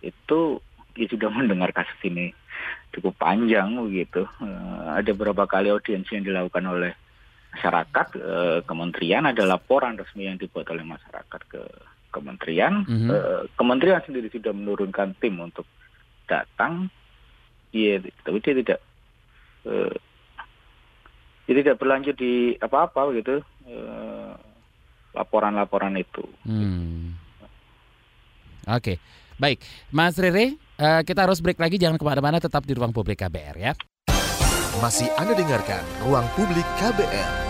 itu 0.00 0.64
ya 0.96 1.06
sudah 1.12 1.28
mendengar 1.36 1.76
kasus 1.76 2.00
ini 2.00 2.32
cukup 2.96 3.20
panjang 3.20 3.76
begitu. 3.76 4.24
Uh, 4.40 4.96
ada 4.96 5.12
beberapa 5.12 5.44
kali 5.44 5.68
audiensi 5.68 6.16
yang 6.16 6.24
dilakukan 6.24 6.64
oleh 6.64 6.96
masyarakat. 7.56 8.06
Uh, 8.20 8.60
kementerian 8.68 9.24
ada 9.24 9.48
laporan 9.48 9.96
resmi 9.96 10.28
yang 10.28 10.36
dibuat 10.36 10.68
oleh 10.68 10.84
masyarakat 10.84 11.40
ke 11.48 11.62
kementerian. 12.12 12.84
Mm 12.84 12.96
-hmm. 13.00 13.08
uh, 13.08 13.42
kementerian 13.56 14.04
sendiri 14.04 14.28
sudah 14.28 14.52
menurunkan 14.52 15.16
tim 15.16 15.40
untuk 15.40 15.64
datang. 16.28 16.92
Iya, 17.72 18.04
tapi 18.22 18.38
dia 18.44 18.54
tidak 18.60 18.80
uh, 19.64 19.96
dia 21.48 21.54
tidak 21.64 21.80
berlanjut 21.80 22.16
di 22.20 22.54
apa-apa 22.60 23.10
gitu 23.16 23.40
laporan-laporan 25.16 25.96
itu. 25.96 26.22
Hmm. 26.44 27.16
Oke, 28.66 28.94
okay. 28.94 28.96
baik, 29.40 29.64
Mas 29.94 30.20
Rere, 30.20 30.60
uh, 30.76 31.00
kita 31.06 31.24
harus 31.24 31.40
break 31.40 31.56
lagi. 31.56 31.80
Jangan 31.80 31.96
ke 31.96 32.04
mana-mana, 32.04 32.36
tetap 32.36 32.68
di 32.68 32.76
ruang 32.76 32.92
publik 32.92 33.24
KBR 33.24 33.56
ya. 33.56 33.72
Masih 34.82 35.08
Anda 35.16 35.32
dengarkan 35.32 35.80
ruang 36.04 36.28
publik 36.36 36.66
KBR. 36.76 37.45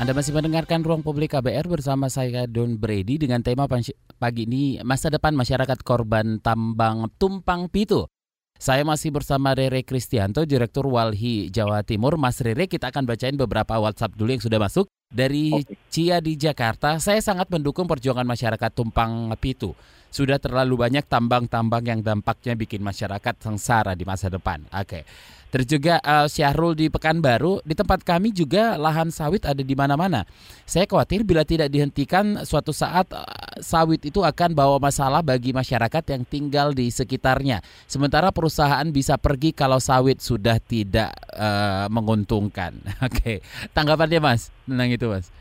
Anda 0.00 0.16
masih 0.16 0.32
mendengarkan 0.32 0.80
Ruang 0.80 1.04
Publik 1.04 1.36
KBR 1.36 1.68
bersama 1.68 2.08
saya 2.08 2.48
Don 2.48 2.80
Brady 2.80 3.20
dengan 3.20 3.44
tema 3.44 3.68
pagi 3.68 4.48
ini 4.48 4.80
masa 4.80 5.12
depan 5.12 5.36
masyarakat 5.36 5.76
korban 5.84 6.40
tambang 6.40 7.12
tumpang 7.20 7.68
pitu. 7.68 8.08
Saya 8.56 8.80
masih 8.80 9.12
bersama 9.12 9.52
Rere 9.52 9.84
Kristianto, 9.84 10.48
Direktur 10.48 10.88
Walhi 10.88 11.52
Jawa 11.52 11.84
Timur. 11.84 12.16
Mas 12.16 12.40
Rere, 12.40 12.64
kita 12.64 12.88
akan 12.88 13.04
bacain 13.04 13.36
beberapa 13.36 13.76
WhatsApp 13.76 14.16
dulu 14.16 14.32
yang 14.32 14.40
sudah 14.40 14.56
masuk. 14.56 14.88
Dari 15.12 15.52
okay. 15.52 15.76
Cia 15.92 16.16
di 16.24 16.32
Jakarta, 16.32 16.96
saya 16.96 17.20
sangat 17.20 17.52
mendukung 17.52 17.84
perjuangan 17.84 18.24
masyarakat 18.24 18.72
tumpang 18.72 19.36
pitu. 19.36 19.76
Sudah 20.08 20.40
terlalu 20.40 20.80
banyak 20.80 21.04
tambang-tambang 21.12 21.84
yang 21.84 22.00
dampaknya 22.00 22.56
bikin 22.56 22.80
masyarakat 22.80 23.36
sengsara 23.36 23.92
di 23.92 24.08
masa 24.08 24.32
depan. 24.32 24.64
Oke. 24.72 25.04
Okay. 25.04 25.04
Terus 25.50 25.66
juga 25.66 25.98
uh, 26.00 26.30
Syahrul 26.30 26.78
di 26.78 26.86
Pekanbaru, 26.86 27.58
di 27.66 27.74
tempat 27.74 28.06
kami 28.06 28.30
juga 28.30 28.78
lahan 28.78 29.10
sawit 29.10 29.42
ada 29.42 29.60
di 29.60 29.74
mana-mana. 29.74 30.22
Saya 30.62 30.86
khawatir 30.86 31.26
bila 31.26 31.42
tidak 31.42 31.74
dihentikan 31.74 32.46
suatu 32.46 32.70
saat 32.70 33.10
uh, 33.10 33.26
sawit 33.58 34.06
itu 34.06 34.22
akan 34.22 34.54
bawa 34.54 34.78
masalah 34.78 35.26
bagi 35.26 35.50
masyarakat 35.50 36.06
yang 36.14 36.22
tinggal 36.22 36.70
di 36.70 36.86
sekitarnya. 36.94 37.66
Sementara 37.90 38.30
perusahaan 38.30 38.86
bisa 38.94 39.18
pergi 39.18 39.50
kalau 39.50 39.82
sawit 39.82 40.22
sudah 40.22 40.62
tidak 40.62 41.10
uh, 41.34 41.90
menguntungkan. 41.90 42.78
Oke, 43.06 43.18
okay. 43.18 43.36
tanggapannya 43.74 44.22
Mas 44.22 44.54
tentang 44.70 44.88
itu 44.94 45.06
Mas? 45.10 45.34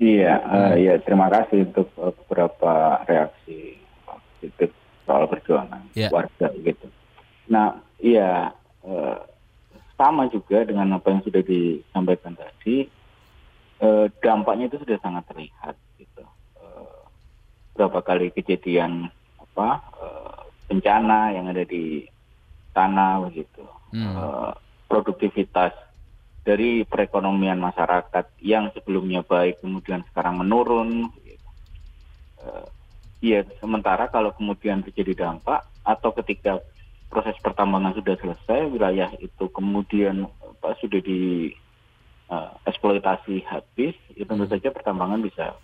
Iya, 0.00 0.40
uh, 0.48 0.76
ya 0.80 0.96
terima 1.00 1.28
kasih 1.32 1.68
untuk 1.72 1.88
beberapa 1.96 3.04
reaksi 3.04 3.76
positif 4.04 4.72
soal 5.04 5.28
perjuangan 5.28 5.88
yeah. 5.96 6.12
warga 6.12 6.52
gitu. 6.60 6.88
Nah, 7.48 7.80
iya. 8.00 8.52
Uh, 8.80 9.29
sama 10.00 10.32
juga 10.32 10.64
dengan 10.64 10.96
apa 10.96 11.12
yang 11.12 11.20
sudah 11.20 11.44
disampaikan 11.44 12.32
tadi, 12.32 12.88
eh, 13.84 14.06
dampaknya 14.24 14.72
itu 14.72 14.80
sudah 14.80 14.96
sangat 15.04 15.28
terlihat. 15.28 15.76
Gitu. 16.00 16.24
Eh, 16.56 17.00
berapa 17.76 18.00
kali 18.00 18.32
kejadian 18.32 19.12
apa 19.36 19.68
eh, 20.00 20.40
bencana 20.72 21.36
yang 21.36 21.52
ada 21.52 21.68
di 21.68 22.08
tanah 22.72 23.28
begitu, 23.28 23.60
hmm. 23.92 24.14
eh, 24.16 24.52
produktivitas 24.88 25.76
dari 26.40 26.88
perekonomian 26.88 27.60
masyarakat 27.60 28.40
yang 28.40 28.72
sebelumnya 28.72 29.20
baik 29.20 29.60
kemudian 29.60 30.00
sekarang 30.08 30.40
menurun. 30.40 31.12
Gitu. 31.20 31.48
Eh, 32.40 32.66
ya 33.20 33.44
sementara 33.60 34.08
kalau 34.08 34.32
kemudian 34.32 34.80
terjadi 34.80 35.28
dampak 35.28 35.68
atau 35.84 36.16
ketika 36.24 36.64
proses 37.10 37.34
pertambangan 37.42 37.98
sudah 37.98 38.14
selesai, 38.22 38.70
wilayah 38.70 39.10
itu 39.18 39.50
kemudian 39.50 40.30
apa, 40.30 40.78
sudah 40.78 41.02
di 41.02 41.50
uh, 42.30 42.54
eksploitasi 42.64 43.42
habis, 43.50 43.98
ya 44.14 44.24
tentu 44.24 44.46
hmm. 44.46 44.54
saja 44.54 44.70
pertambangan 44.70 45.18
bisa 45.20 45.58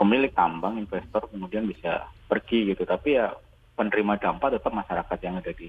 pemilik 0.00 0.32
tambang, 0.32 0.80
investor 0.80 1.28
kemudian 1.28 1.68
bisa 1.68 2.08
pergi 2.26 2.72
gitu. 2.72 2.88
Tapi 2.88 3.20
ya 3.20 3.28
penerima 3.76 4.16
dampak 4.16 4.56
tetap 4.56 4.72
masyarakat 4.72 5.18
yang 5.20 5.36
ada 5.36 5.52
di 5.52 5.68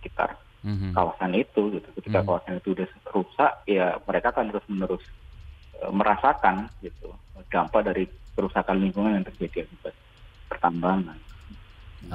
sekitar 0.00 0.40
hmm. 0.64 0.96
kawasan 0.96 1.36
itu 1.36 1.76
gitu. 1.76 1.88
Ketika 2.00 2.24
hmm. 2.24 2.26
kawasan 2.26 2.54
itu 2.56 2.68
sudah 2.72 2.88
rusak, 3.12 3.52
ya 3.68 4.00
mereka 4.08 4.32
akan 4.32 4.48
terus 4.56 4.66
menerus 4.72 5.04
uh, 5.84 5.92
merasakan 5.92 6.72
gitu 6.80 7.12
dampak 7.52 7.84
dari 7.84 8.08
kerusakan 8.32 8.80
lingkungan 8.80 9.20
yang 9.20 9.26
terjadi 9.26 9.68
akibat 9.68 9.94
pertambangan. 10.48 11.18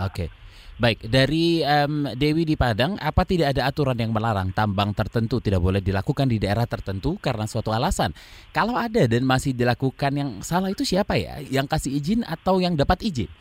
Oke. 0.02 0.26
Okay. 0.26 0.30
Baik, 0.76 1.08
dari 1.08 1.64
um, 1.64 2.04
Dewi 2.20 2.44
di 2.44 2.60
Padang, 2.60 3.00
apa 3.00 3.24
tidak 3.24 3.56
ada 3.56 3.64
aturan 3.64 3.96
yang 3.96 4.12
melarang 4.12 4.52
tambang 4.52 4.92
tertentu 4.92 5.40
tidak 5.40 5.64
boleh 5.64 5.80
dilakukan 5.80 6.28
di 6.28 6.36
daerah 6.36 6.68
tertentu 6.68 7.16
karena 7.16 7.48
suatu 7.48 7.72
alasan? 7.72 8.12
Kalau 8.52 8.76
ada 8.76 9.08
dan 9.08 9.24
masih 9.24 9.56
dilakukan 9.56 10.12
yang 10.12 10.30
salah 10.44 10.68
itu 10.68 10.84
siapa 10.84 11.16
ya? 11.16 11.40
Yang 11.48 11.72
kasih 11.72 11.92
izin 11.96 12.22
atau 12.28 12.60
yang 12.60 12.76
dapat 12.76 13.08
izin? 13.08 13.32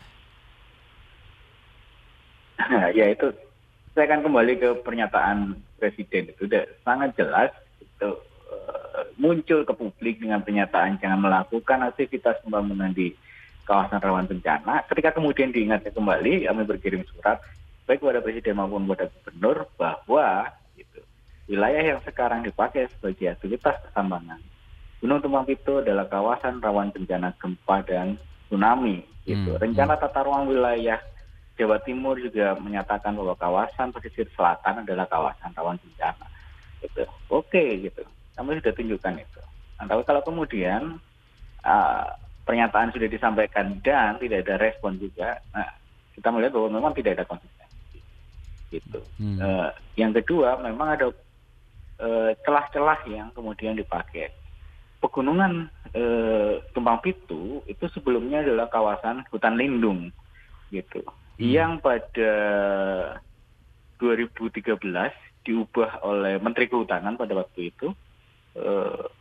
ya 3.03 3.11
itu, 3.11 3.27
saya 3.91 4.15
akan 4.15 4.31
kembali 4.31 4.53
ke 4.55 4.69
pernyataan 4.87 5.59
Presiden 5.75 6.31
itu 6.31 6.47
sudah 6.47 6.63
sangat 6.87 7.19
jelas 7.19 7.51
itu 7.83 8.15
uh, 8.47 9.03
muncul 9.19 9.67
ke 9.67 9.73
publik 9.75 10.23
dengan 10.23 10.39
pernyataan 10.39 11.03
jangan 11.03 11.19
melakukan 11.19 11.83
aktivitas 11.83 12.39
pembangunan 12.47 12.95
di 12.95 13.11
kawasan 13.65 13.99
rawan 13.99 14.29
bencana. 14.29 14.85
Ketika 14.87 15.17
kemudian 15.17 15.49
diingatkan 15.49 15.91
kembali, 15.91 16.45
kami 16.45 16.61
berkirim 16.63 17.01
surat 17.09 17.41
baik 17.85 18.01
kepada 18.01 18.21
presiden 18.21 18.57
maupun 18.57 18.85
kepada 18.85 19.09
gubernur 19.09 19.57
bahwa 19.77 20.49
gitu, 20.73 21.01
wilayah 21.49 21.83
yang 21.97 21.99
sekarang 22.01 22.41
dipakai 22.41 22.89
sebagai 22.89 23.37
aktivitas 23.37 23.77
pertambangan 23.89 24.41
Gunung 25.05 25.21
Tumpang 25.21 25.45
Pitu 25.45 25.85
adalah 25.85 26.09
kawasan 26.09 26.65
rawan 26.65 26.89
bencana 26.89 27.29
gempa 27.37 27.85
dan 27.85 28.17
tsunami. 28.49 29.05
Gitu. 29.21 29.53
Hmm. 29.53 29.61
Rencana 29.61 30.01
tata 30.01 30.25
ruang 30.25 30.49
wilayah 30.49 30.97
Jawa 31.61 31.77
Timur 31.85 32.17
juga 32.17 32.57
menyatakan 32.57 33.13
bahwa 33.13 33.37
kawasan 33.37 33.93
pesisir 33.93 34.25
selatan 34.33 34.81
adalah 34.81 35.05
kawasan 35.05 35.53
rawan 35.53 35.77
bencana. 35.77 36.25
Gitu. 36.81 37.05
Oke, 37.29 37.85
gitu. 37.85 38.01
Kami 38.33 38.57
sudah 38.57 38.73
tunjukkan 38.73 39.13
itu. 39.21 39.41
Nah, 39.77 39.85
tapi 39.85 40.01
kalau 40.09 40.25
kemudian 40.25 40.97
uh, 41.61 42.09
pernyataan 42.45 42.93
sudah 42.93 43.09
disampaikan 43.09 43.81
dan 43.81 44.21
tidak 44.21 44.45
ada 44.45 44.55
respon 44.61 45.01
juga, 45.01 45.41
nah, 45.49 45.65
kita 46.13 46.29
melihat 46.29 46.55
bahwa 46.55 46.69
memang 46.77 46.93
tidak 46.93 47.17
ada 47.19 47.25
konsistensi. 47.25 47.99
Gitu. 48.69 49.01
Hmm. 49.17 49.37
Uh, 49.41 49.69
yang 49.97 50.13
kedua, 50.13 50.61
memang 50.61 50.95
ada 50.95 51.09
celah-celah 52.45 52.99
uh, 53.03 53.09
yang 53.09 53.27
kemudian 53.33 53.73
dipakai. 53.73 54.29
Pegunungan 55.01 55.67
uh, 55.97 56.61
Tumpang 56.71 57.01
Pitu 57.01 57.65
itu 57.65 57.85
sebelumnya 57.91 58.45
adalah 58.45 58.69
kawasan 58.69 59.25
hutan 59.33 59.57
lindung, 59.57 60.13
gitu. 60.69 61.01
Hmm. 61.01 61.41
Yang 61.41 61.71
pada 61.81 62.33
2013 63.97 64.69
diubah 65.45 66.05
oleh 66.05 66.37
Menteri 66.41 66.69
Kehutanan 66.69 67.17
pada 67.17 67.33
waktu 67.37 67.73
itu 67.73 67.89
Eh, 67.89 68.14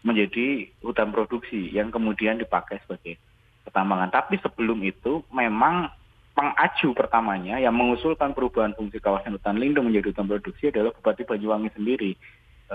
menjadi 0.06 0.70
hutan 0.78 1.10
produksi 1.10 1.66
yang 1.74 1.90
kemudian 1.90 2.38
dipakai 2.38 2.78
sebagai 2.86 3.18
pertambangan. 3.66 4.12
Tapi 4.14 4.38
sebelum 4.38 4.78
itu 4.86 5.26
memang 5.34 5.90
pengaju 6.34 6.88
pertamanya 6.98 7.62
yang 7.62 7.72
mengusulkan 7.72 8.34
perubahan 8.34 8.74
fungsi 8.74 8.98
kawasan 8.98 9.38
hutan 9.38 9.56
lindung 9.56 9.86
menjadi 9.86 10.10
hutan 10.10 10.26
produksi 10.26 10.74
adalah 10.74 10.90
Bupati 10.90 11.22
Banyuwangi 11.22 11.70
sendiri, 11.78 12.12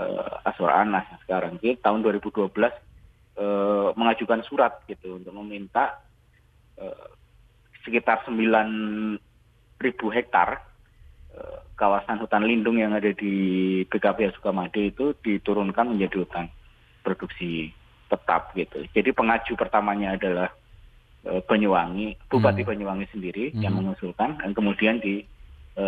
uh, 0.00 0.48
Aswar 0.48 0.80
Anas 0.80 1.04
sekarang. 1.28 1.60
Jadi 1.60 1.76
tahun 1.84 2.00
2012 2.00 2.40
uh, 2.40 2.48
eh, 3.40 3.88
mengajukan 3.94 4.40
surat 4.48 4.80
gitu 4.88 5.20
untuk 5.20 5.32
meminta 5.36 6.00
uh, 6.80 7.08
sekitar 7.84 8.24
9.000 8.24 9.20
hektar 10.16 10.64
kawasan 11.80 12.20
hutan 12.20 12.44
lindung 12.44 12.76
yang 12.76 12.92
ada 12.92 13.08
di 13.16 13.32
BKP 13.88 14.36
Sukamade 14.36 14.92
itu 14.92 15.16
diturunkan 15.24 15.96
menjadi 15.96 16.20
hutan 16.20 16.46
produksi 17.00 17.72
tetap 18.12 18.52
gitu. 18.52 18.84
Jadi 18.92 19.10
pengaju 19.16 19.52
pertamanya 19.56 20.20
adalah 20.20 20.52
e, 21.24 21.40
Banyuwangi, 21.40 22.20
Bupati 22.28 22.60
hmm. 22.60 22.68
Banyuwangi 22.68 23.06
sendiri 23.08 23.44
hmm. 23.54 23.62
yang 23.64 23.80
mengusulkan 23.80 24.36
dan 24.44 24.50
kemudian 24.52 25.00
di 25.00 25.24
e, 25.78 25.86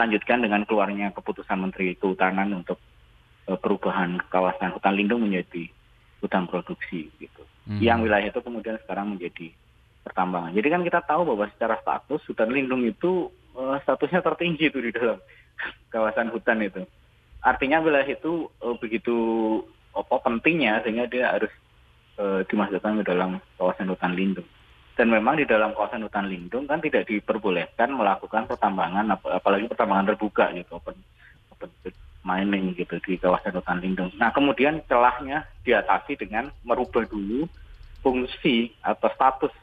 lanjutkan 0.00 0.40
dengan 0.40 0.64
keluarnya 0.64 1.12
keputusan 1.12 1.58
Menteri 1.60 1.92
Kehutanan 1.98 2.64
untuk 2.64 2.80
e, 3.44 3.52
perubahan 3.52 4.16
kawasan 4.32 4.72
hutan 4.72 4.96
lindung 4.96 5.28
menjadi 5.28 5.68
hutan 6.24 6.48
produksi 6.48 7.12
gitu. 7.20 7.42
Hmm. 7.68 7.84
Yang 7.84 8.08
wilayah 8.08 8.28
itu 8.32 8.40
kemudian 8.40 8.80
sekarang 8.80 9.12
menjadi 9.12 9.52
pertambangan. 10.06 10.56
Jadi 10.56 10.68
kan 10.72 10.82
kita 10.86 11.00
tahu 11.04 11.36
bahwa 11.36 11.52
secara 11.52 11.76
status 11.84 12.24
hutan 12.24 12.48
lindung 12.48 12.80
itu 12.86 13.28
uh, 13.56 13.76
statusnya 13.84 14.20
tertinggi 14.20 14.68
itu 14.68 14.78
di 14.82 14.90
dalam 14.92 15.18
kawasan 15.92 16.28
hutan 16.34 16.60
itu. 16.64 16.82
Artinya 17.40 17.78
wilayah 17.80 18.08
itu 18.08 18.50
uh, 18.60 18.74
begitu 18.76 19.16
apa 19.94 20.20
pentingnya 20.20 20.82
sehingga 20.82 21.06
dia 21.06 21.32
harus 21.32 21.52
uh, 22.18 22.42
dimasukkan 22.46 23.02
ke 23.02 23.04
dalam 23.06 23.38
kawasan 23.56 23.88
hutan 23.88 24.12
lindung. 24.12 24.48
Dan 24.98 25.14
memang 25.14 25.38
di 25.38 25.46
dalam 25.46 25.78
kawasan 25.78 26.02
hutan 26.02 26.26
lindung 26.26 26.66
kan 26.66 26.82
tidak 26.82 27.06
diperbolehkan 27.06 27.94
melakukan 27.94 28.50
pertambangan 28.50 29.14
ap 29.14 29.22
apalagi 29.30 29.70
pertambangan 29.70 30.10
terbuka 30.10 30.50
gitu 30.58 30.74
open 30.74 30.98
open 31.54 31.70
mining 32.26 32.74
gitu 32.74 32.98
di 33.06 33.14
kawasan 33.16 33.56
hutan 33.56 33.78
lindung. 33.78 34.10
Nah, 34.18 34.34
kemudian 34.34 34.82
celahnya 34.90 35.46
diatasi 35.62 36.18
dengan 36.18 36.50
merubah 36.66 37.06
dulu 37.06 37.46
fungsi 38.02 38.74
atau 38.82 39.08
status 39.14 39.54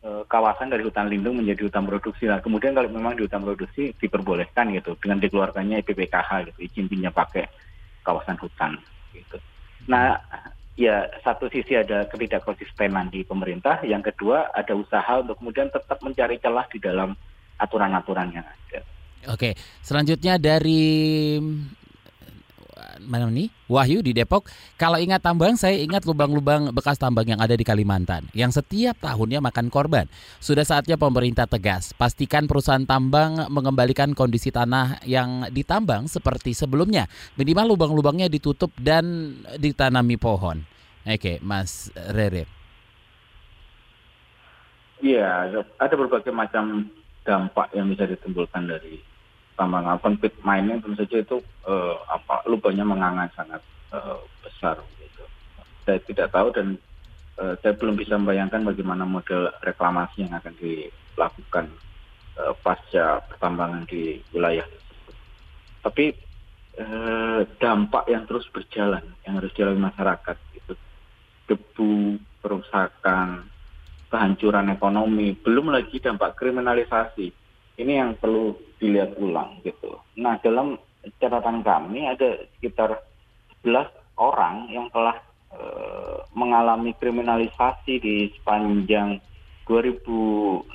kawasan 0.00 0.72
dari 0.72 0.80
hutan 0.80 1.12
lindung 1.12 1.36
menjadi 1.36 1.68
hutan 1.68 1.84
produksi. 1.84 2.24
Nah, 2.24 2.40
kemudian 2.40 2.72
kalau 2.72 2.88
memang 2.88 3.20
di 3.20 3.28
hutan 3.28 3.44
produksi 3.44 3.92
diperbolehkan 4.00 4.72
gitu 4.72 4.96
dengan 4.96 5.20
dikeluarkannya 5.20 5.84
IPPKH 5.84 6.30
gitu, 6.48 6.58
izin 6.64 6.86
pinjam 6.88 7.12
pakai 7.12 7.44
kawasan 8.00 8.40
hutan 8.40 8.80
gitu. 9.12 9.36
Nah, 9.92 10.16
ya 10.80 11.04
satu 11.20 11.52
sisi 11.52 11.76
ada 11.76 12.08
ketidakkonsistenan 12.08 13.12
di 13.12 13.28
pemerintah, 13.28 13.84
yang 13.84 14.00
kedua 14.00 14.48
ada 14.56 14.72
usaha 14.72 15.20
untuk 15.20 15.36
kemudian 15.36 15.68
tetap 15.68 16.00
mencari 16.00 16.40
celah 16.40 16.64
di 16.72 16.80
dalam 16.80 17.12
aturan-aturan 17.60 18.32
yang 18.32 18.46
ada. 18.48 18.80
Oke, 19.28 19.52
selanjutnya 19.84 20.40
dari 20.40 21.36
mana 23.08 23.30
nih? 23.32 23.48
Wahyu 23.70 24.04
di 24.04 24.12
Depok. 24.12 24.50
Kalau 24.76 25.00
ingat 25.00 25.24
tambang, 25.24 25.56
saya 25.56 25.78
ingat 25.78 26.04
lubang-lubang 26.04 26.74
bekas 26.74 27.00
tambang 27.00 27.24
yang 27.24 27.40
ada 27.40 27.56
di 27.56 27.64
Kalimantan 27.64 28.26
yang 28.36 28.52
setiap 28.52 28.98
tahunnya 29.00 29.40
makan 29.40 29.72
korban. 29.72 30.04
Sudah 30.42 30.64
saatnya 30.66 31.00
pemerintah 31.00 31.48
tegas, 31.48 31.96
pastikan 31.96 32.44
perusahaan 32.44 32.84
tambang 32.84 33.48
mengembalikan 33.48 34.12
kondisi 34.12 34.52
tanah 34.52 35.00
yang 35.08 35.48
ditambang 35.48 36.06
seperti 36.10 36.52
sebelumnya. 36.52 37.08
Minimal 37.40 37.76
lubang-lubangnya 37.76 38.28
ditutup 38.28 38.74
dan 38.76 39.36
ditanami 39.56 40.20
pohon. 40.20 40.62
Oke, 41.06 41.40
Mas 41.40 41.88
Rere. 41.96 42.44
Iya, 45.00 45.64
ada 45.80 45.94
berbagai 45.96 46.28
macam 46.28 46.92
dampak 47.24 47.72
yang 47.72 47.88
bisa 47.88 48.04
ditimbulkan 48.04 48.68
dari 48.68 49.00
tambangan 49.60 50.00
open 50.00 50.16
pit 50.16 50.32
mining 50.40 50.80
tentu 50.80 51.04
saja 51.04 51.20
itu 51.20 51.36
uh, 51.68 52.00
apa 52.08 52.48
lubangnya 52.48 52.88
menganga 52.88 53.28
sangat 53.36 53.60
uh, 53.92 54.16
besar 54.40 54.80
gitu. 54.96 55.24
Saya 55.84 56.00
tidak 56.08 56.32
tahu 56.32 56.48
dan 56.56 56.80
uh, 57.36 57.52
saya 57.60 57.76
belum 57.76 58.00
bisa 58.00 58.16
membayangkan 58.16 58.64
bagaimana 58.64 59.04
model 59.04 59.52
reklamasi 59.60 60.24
yang 60.24 60.32
akan 60.32 60.56
dilakukan 60.56 61.68
uh, 62.40 62.56
pasca 62.64 63.20
pertambangan 63.28 63.84
di 63.84 64.24
wilayah 64.32 64.64
tersebut. 64.64 65.16
Tapi 65.84 66.04
uh, 66.80 67.40
dampak 67.60 68.08
yang 68.08 68.24
terus 68.24 68.48
berjalan 68.48 69.04
yang 69.28 69.44
harus 69.44 69.52
dilalui 69.52 69.84
masyarakat 69.84 70.36
itu 70.56 70.72
debu, 71.44 72.16
perusakan, 72.40 73.44
kehancuran 74.08 74.72
ekonomi, 74.72 75.36
belum 75.36 75.68
lagi 75.68 76.00
dampak 76.00 76.40
kriminalisasi 76.40 77.39
ini 77.80 77.96
yang 77.96 78.12
perlu 78.20 78.52
dilihat 78.76 79.16
ulang 79.16 79.60
gitu. 79.64 79.96
Nah 80.20 80.36
dalam 80.44 80.76
catatan 81.16 81.64
kami 81.64 82.04
ada 82.04 82.36
sekitar 82.56 83.00
11 83.64 83.88
orang 84.20 84.68
yang 84.68 84.86
telah 84.92 85.16
e, 85.52 85.60
mengalami 86.36 86.92
kriminalisasi 86.96 88.00
di 88.00 88.28
sepanjang 88.36 89.20
2016 89.64 90.68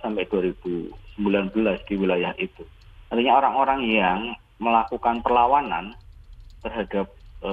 sampai 0.00 0.24
2019 0.32 1.88
di 1.88 1.94
wilayah 1.96 2.32
itu. 2.40 2.64
Artinya 3.12 3.38
orang-orang 3.38 3.80
yang 3.84 4.18
melakukan 4.56 5.20
perlawanan 5.20 5.92
terhadap 6.64 7.12
e, 7.44 7.50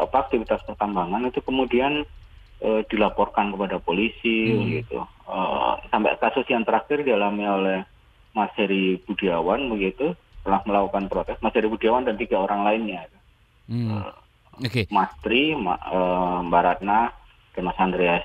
apa 0.00 0.16
aktivitas 0.28 0.64
pertambangan 0.64 1.28
itu 1.28 1.44
kemudian 1.44 2.08
e, 2.60 2.70
dilaporkan 2.88 3.52
kepada 3.52 3.76
polisi 3.80 4.56
hmm. 4.56 4.64
gitu. 4.80 5.00
E, 5.28 5.38
sampai 5.92 6.16
kasus 6.16 6.48
yang 6.48 6.64
terakhir 6.64 7.04
dialami 7.04 7.44
oleh 7.44 7.78
Mas 8.36 8.52
Heri 8.60 9.00
Budiawan 9.08 9.72
begitu 9.72 10.12
telah 10.44 10.60
melakukan 10.68 11.08
protes 11.08 11.40
Mas 11.40 11.56
Heri 11.56 11.72
Budiawan 11.72 12.04
dan 12.04 12.20
tiga 12.20 12.44
orang 12.44 12.68
lainnya 12.68 13.08
hmm. 13.72 13.88
uh, 13.88 14.12
okay. 14.60 14.84
Mas 14.92 15.08
Tri, 15.24 15.56
Ma, 15.56 15.80
uh, 15.88 16.44
Mbak 16.44 16.62
Ratna 16.62 17.10
dan 17.56 17.62
Mas 17.64 17.80
Andreas. 17.80 18.24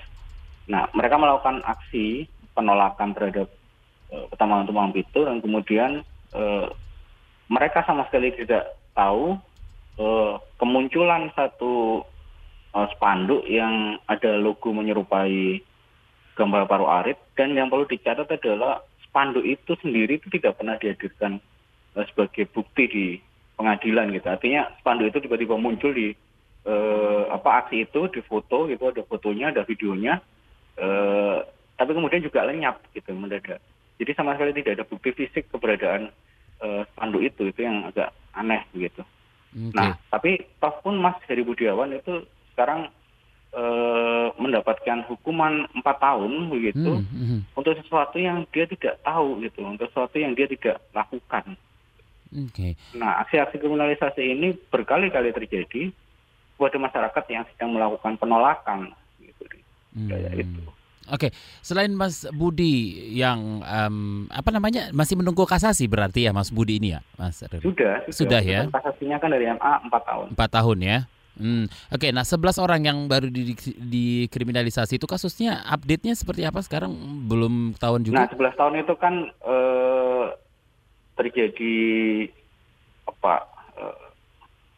Nah 0.68 0.92
mereka 0.92 1.16
melakukan 1.16 1.64
aksi 1.64 2.28
penolakan 2.52 3.16
terhadap 3.16 3.48
uh, 4.12 4.28
pertambangan 4.28 4.68
tumpang 4.68 4.92
Pitu 4.92 5.24
dan 5.24 5.40
kemudian 5.40 5.92
uh, 6.36 6.68
mereka 7.48 7.84
sama 7.88 8.04
sekali 8.12 8.36
tidak 8.36 8.76
tahu 8.92 9.40
uh, 10.00 10.36
kemunculan 10.60 11.32
satu 11.36 12.04
uh, 12.76 12.88
spanduk 12.96 13.44
yang 13.48 14.00
ada 14.08 14.40
logo 14.40 14.72
menyerupai 14.76 15.64
gambar 16.36 16.64
paru 16.68 16.88
arit 16.88 17.20
dan 17.36 17.56
yang 17.56 17.68
perlu 17.68 17.84
dicatat 17.88 18.28
adalah 18.28 18.80
spanduk 19.12 19.44
itu 19.44 19.76
sendiri 19.84 20.24
itu 20.24 20.32
tidak 20.32 20.56
pernah 20.56 20.80
dihadirkan 20.80 21.44
uh, 22.00 22.06
sebagai 22.08 22.48
bukti 22.56 22.84
di 22.88 23.06
pengadilan 23.60 24.16
gitu. 24.16 24.32
Artinya 24.32 24.72
spanduk 24.80 25.12
itu 25.12 25.28
tiba-tiba 25.28 25.60
muncul 25.60 25.92
di 25.92 26.16
uh, 26.64 27.28
apa 27.28 27.68
aksi 27.68 27.84
itu 27.84 28.08
di 28.08 28.24
foto 28.24 28.72
gitu 28.72 28.88
ada 28.88 29.04
fotonya, 29.04 29.52
ada 29.52 29.68
videonya. 29.68 30.24
Uh, 30.80 31.44
tapi 31.76 31.92
kemudian 31.92 32.24
juga 32.24 32.48
lenyap 32.48 32.80
gitu 32.96 33.12
mendadak. 33.12 33.60
Jadi 34.00 34.12
sama 34.16 34.34
sekali 34.40 34.56
tidak 34.56 34.80
ada 34.80 34.86
bukti 34.88 35.12
fisik 35.12 35.52
keberadaan 35.52 36.10
uh, 36.64 36.88
spanduk 36.96 37.22
itu 37.22 37.52
itu 37.52 37.68
yang 37.68 37.84
agak 37.92 38.16
aneh 38.32 38.64
begitu. 38.72 39.04
Okay. 39.52 39.76
Nah, 39.76 40.00
tapi 40.08 40.40
toh 40.64 40.72
pun 40.80 40.96
Mas 40.96 41.20
Heri 41.28 41.44
Budiawan 41.44 41.92
itu 41.92 42.24
sekarang 42.56 42.88
uh, 43.56 44.32
mendapatkan 44.40 45.04
hukuman 45.08 45.68
empat 45.76 45.98
tahun 46.00 46.52
begitu 46.52 46.92
Hmm, 47.02 47.06
hmm. 47.08 47.40
untuk 47.56 47.76
sesuatu 47.80 48.18
yang 48.18 48.44
dia 48.52 48.66
tidak 48.68 49.00
tahu 49.04 49.44
gitu, 49.44 49.64
untuk 49.64 49.88
sesuatu 49.92 50.16
yang 50.20 50.36
dia 50.36 50.48
tidak 50.48 50.80
lakukan. 50.96 51.56
Oke. 52.32 52.80
Nah, 52.96 53.20
aksi-aksi 53.28 53.60
kriminalisasi 53.60 54.24
ini 54.24 54.56
berkali-kali 54.72 55.36
terjadi 55.36 55.92
kepada 56.56 56.78
masyarakat 56.80 57.24
yang 57.28 57.44
sedang 57.52 57.76
melakukan 57.76 58.16
penolakan 58.16 58.80
gitu. 59.20 59.44
Hmm. 59.92 60.08
Kayak 60.08 60.48
itu. 60.48 60.62
Oke, 61.12 61.28
selain 61.60 61.92
Mas 61.92 62.24
Budi 62.32 63.10
yang 63.18 63.66
em, 63.66 64.30
apa 64.32 64.48
namanya 64.54 64.94
masih 64.96 65.20
menunggu 65.20 65.44
kasasi 65.44 65.90
berarti 65.90 66.24
ya 66.24 66.32
Mas 66.32 66.54
Budi 66.54 66.80
ini 66.80 66.96
ya, 66.96 67.02
Mas 67.20 67.42
Rere? 67.44 67.60
Sudah, 67.60 67.96
Sudah 68.08 68.40
ya? 68.40 68.64
Putusan 68.64 68.76
Kasasinya 68.80 69.18
kan 69.20 69.30
dari 69.34 69.46
MA 69.50 69.74
4 69.90 70.08
tahun. 70.08 70.26
Empat 70.38 70.50
tahun 70.54 70.78
ya. 70.80 70.98
Hmm. 71.34 71.64
Oke, 71.90 72.10
nah 72.10 72.22
11 72.22 72.36
orang 72.58 72.82
yang 72.82 72.98
baru 73.06 73.28
di- 73.28 73.56
dikriminalisasi 73.78 74.96
itu 74.96 75.06
kasusnya 75.06 75.64
update-nya 75.66 76.12
seperti 76.12 76.44
apa 76.44 76.60
sekarang 76.60 76.92
belum 77.26 77.74
tahun 77.76 78.04
Nah, 78.06 78.28
juga? 78.28 78.52
11 78.52 78.54
tahun 78.54 78.74
itu 78.78 78.94
kan 78.96 79.14
eh, 79.42 80.26
terjadi 81.14 81.76
apa 83.06 83.34
eh, 83.76 84.00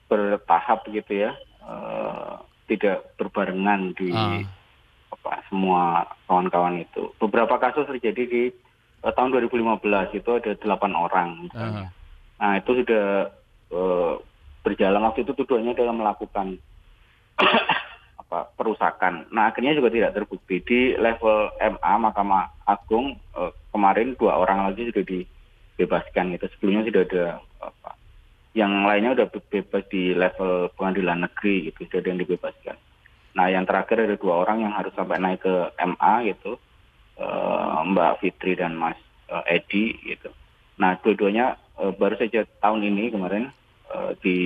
bertahap 0.05 0.85
gitu 0.87 1.13
ya. 1.19 1.31
eh, 1.63 2.33
tidak 2.65 3.15
berbarengan 3.15 3.91
di 3.93 4.11
Ah. 4.11 4.43
apa 5.09 5.39
semua 5.47 6.03
kawan-kawan 6.25 6.79
itu. 6.79 7.07
Beberapa 7.17 7.55
kasus 7.55 7.87
terjadi 7.87 8.23
di 8.25 8.43
eh, 8.99 9.11
tahun 9.11 9.31
2015 9.31 9.79
itu 10.13 10.29
ada 10.29 10.51
delapan 10.53 10.91
orang 10.93 11.29
misalnya. 11.41 11.87
Ah. 11.87 11.89
Nah 12.39 12.51
itu 12.59 12.71
sudah 12.75 13.05
eh, 13.69 14.13
berjalan 14.63 15.03
waktu 15.03 15.27
itu 15.27 15.35
tuduhannya 15.35 15.75
adalah 15.75 15.93
melakukan 15.93 16.57
apa 18.23 18.39
perusakan. 18.55 19.27
Nah 19.29 19.51
akhirnya 19.51 19.75
juga 19.75 19.91
tidak 19.91 20.15
terbukti 20.15 20.63
di 20.63 20.79
level 20.95 21.51
MA 21.59 21.93
Mahkamah 21.99 22.65
Agung 22.65 23.19
eh, 23.35 23.51
kemarin 23.69 24.15
dua 24.15 24.39
orang 24.39 24.71
lagi 24.71 24.89
sudah 24.89 25.03
dibebaskan 25.03 26.33
gitu. 26.39 26.47
Sebelumnya 26.57 26.87
sudah 26.87 27.03
ada 27.03 27.25
apa 27.59 27.91
yang 28.55 28.87
lainnya 28.87 29.13
udah 29.13 29.27
be- 29.29 29.45
bebas 29.51 29.83
di 29.91 30.15
level 30.15 30.71
pengadilan 30.79 31.27
negeri 31.27 31.69
itu 31.69 31.85
sudah 31.85 31.99
ada 31.99 32.09
yang 32.09 32.21
dibebaskan. 32.23 32.77
Nah 33.35 33.45
yang 33.51 33.67
terakhir 33.67 34.07
ada 34.07 34.15
dua 34.15 34.47
orang 34.47 34.63
yang 34.63 34.73
harus 34.73 34.95
sampai 34.95 35.19
naik 35.19 35.43
ke 35.43 35.53
MA 35.83 36.13
gitu 36.31 36.55
eh, 37.19 37.77
Mbak 37.91 38.23
Fitri 38.23 38.55
dan 38.55 38.79
Mas 38.79 38.97
eh, 39.27 39.59
Edi 39.59 39.93
gitu. 40.07 40.31
Nah, 40.77 40.97
dua-duanya 41.01 41.57
eh, 41.81 41.91
baru 41.93 42.17
saja 42.17 42.45
tahun 42.61 42.81
ini 42.93 43.13
kemarin 43.13 43.53
eh, 43.93 44.11
di 44.19 44.37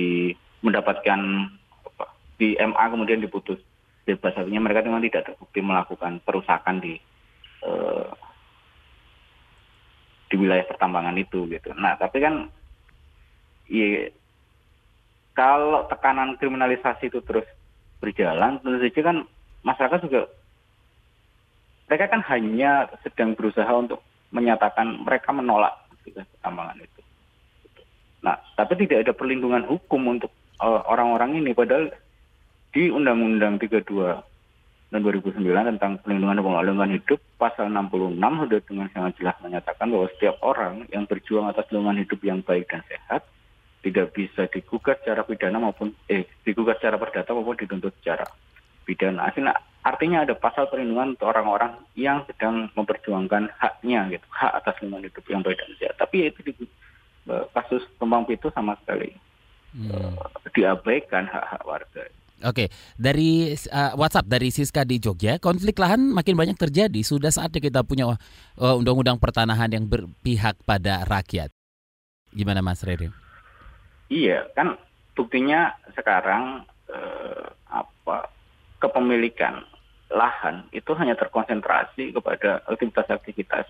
mendapatkan 0.60 1.20
apa, 1.88 2.06
di 2.36 2.54
MA 2.58 2.84
kemudian 2.92 3.24
diputus 3.24 3.58
bebas 4.04 4.36
artinya 4.36 4.64
mereka 4.64 4.84
memang 4.84 5.04
tidak 5.04 5.32
terbukti 5.32 5.60
melakukan 5.60 6.20
perusakan 6.24 6.80
di 6.80 6.94
eh, 7.64 8.10
di 10.28 10.34
wilayah 10.36 10.68
pertambangan 10.68 11.16
itu 11.16 11.48
gitu. 11.48 11.72
Nah, 11.72 11.96
tapi 11.96 12.20
kan 12.20 12.52
ya, 13.72 14.12
kalau 15.32 15.88
tekanan 15.88 16.36
kriminalisasi 16.36 17.08
itu 17.08 17.24
terus 17.24 17.48
berjalan, 17.98 18.60
tentu 18.60 18.78
saja 18.78 19.00
kan 19.00 19.16
masyarakat 19.64 19.98
juga 20.04 20.22
mereka 21.88 22.04
kan 22.12 22.22
hanya 22.28 22.92
sedang 23.00 23.32
berusaha 23.32 23.68
untuk 23.72 24.04
menyatakan 24.28 25.00
mereka 25.00 25.32
menolak 25.32 25.72
pertambangan 26.04 26.84
itu. 26.84 26.97
Nah, 28.24 28.36
tapi 28.58 28.74
tidak 28.82 29.06
ada 29.06 29.12
perlindungan 29.14 29.62
hukum 29.66 30.18
untuk 30.18 30.32
eh, 30.58 30.82
orang-orang 30.86 31.38
ini, 31.38 31.54
padahal 31.54 31.90
di 32.74 32.90
Undang-Undang 32.92 33.62
32 33.62 34.28
dan 34.88 35.04
2009 35.04 35.44
tentang 35.76 36.00
perlindungan 36.00 36.40
pengelolaan 36.40 36.96
hidup, 36.96 37.20
pasal 37.36 37.68
66 37.68 38.16
sudah 38.16 38.60
dengan 38.64 38.88
sangat 38.96 39.12
jelas 39.20 39.36
menyatakan 39.44 39.92
bahwa 39.92 40.08
setiap 40.16 40.36
orang 40.40 40.88
yang 40.88 41.04
berjuang 41.04 41.44
atas 41.52 41.68
lingkungan 41.68 42.00
hidup 42.00 42.20
yang 42.24 42.40
baik 42.40 42.64
dan 42.72 42.80
sehat 42.88 43.28
tidak 43.84 44.16
bisa 44.16 44.48
digugat 44.48 44.98
secara 45.04 45.22
pidana 45.22 45.60
maupun 45.60 45.94
eh 46.08 46.26
digugat 46.42 46.80
secara 46.80 46.96
perdata 46.96 47.30
maupun 47.36 47.54
dituntut 47.54 47.94
secara 48.00 48.24
pidana. 48.88 49.28
Artinya, 49.28 49.52
artinya 49.84 50.18
ada 50.24 50.34
pasal 50.34 50.72
perlindungan 50.72 51.14
untuk 51.14 51.28
orang-orang 51.28 51.76
yang 51.92 52.24
sedang 52.24 52.72
memperjuangkan 52.72 53.52
haknya 53.60 54.08
gitu, 54.08 54.26
hak 54.32 54.52
atas 54.64 54.80
lingkungan 54.80 55.04
hidup 55.04 55.24
yang 55.28 55.44
baik 55.44 55.60
dan 55.60 55.70
sehat. 55.76 55.94
Tapi 56.00 56.16
itu 56.32 56.40
di 56.48 56.52
eh, 56.56 56.68
kasus 57.52 57.84
Tumpang 58.00 58.24
Pitu 58.24 58.48
sama 58.50 58.74
sekali 58.82 59.12
Hmm. 59.68 59.92
eh, 59.92 60.50
diabaikan 60.56 61.28
hak-hak 61.28 61.62
warga. 61.68 62.02
Oke, 62.46 62.70
dari 62.94 63.50
uh, 63.50 63.92
WhatsApp 63.98 64.30
dari 64.30 64.54
Siska 64.54 64.86
di 64.86 65.02
Jogja, 65.02 65.42
konflik 65.42 65.74
lahan 65.74 66.14
makin 66.14 66.38
banyak 66.38 66.54
terjadi. 66.54 67.02
Sudah 67.02 67.34
saatnya 67.34 67.58
kita 67.58 67.82
punya 67.82 68.14
uh, 68.14 68.74
undang-undang 68.78 69.18
pertanahan 69.18 69.66
yang 69.74 69.90
berpihak 69.90 70.54
pada 70.62 71.02
rakyat. 71.02 71.50
Gimana 72.30 72.62
Mas 72.62 72.86
Rere? 72.86 73.10
Iya, 74.06 74.46
kan 74.54 74.78
buktinya 75.18 75.74
sekarang 75.92 76.64
eh, 76.88 77.44
apa 77.68 78.30
kepemilikan 78.80 79.64
lahan 80.08 80.64
itu 80.72 80.94
hanya 80.96 81.12
terkonsentrasi 81.18 82.16
kepada 82.16 82.64
aktivitas-aktivitas 82.68 83.66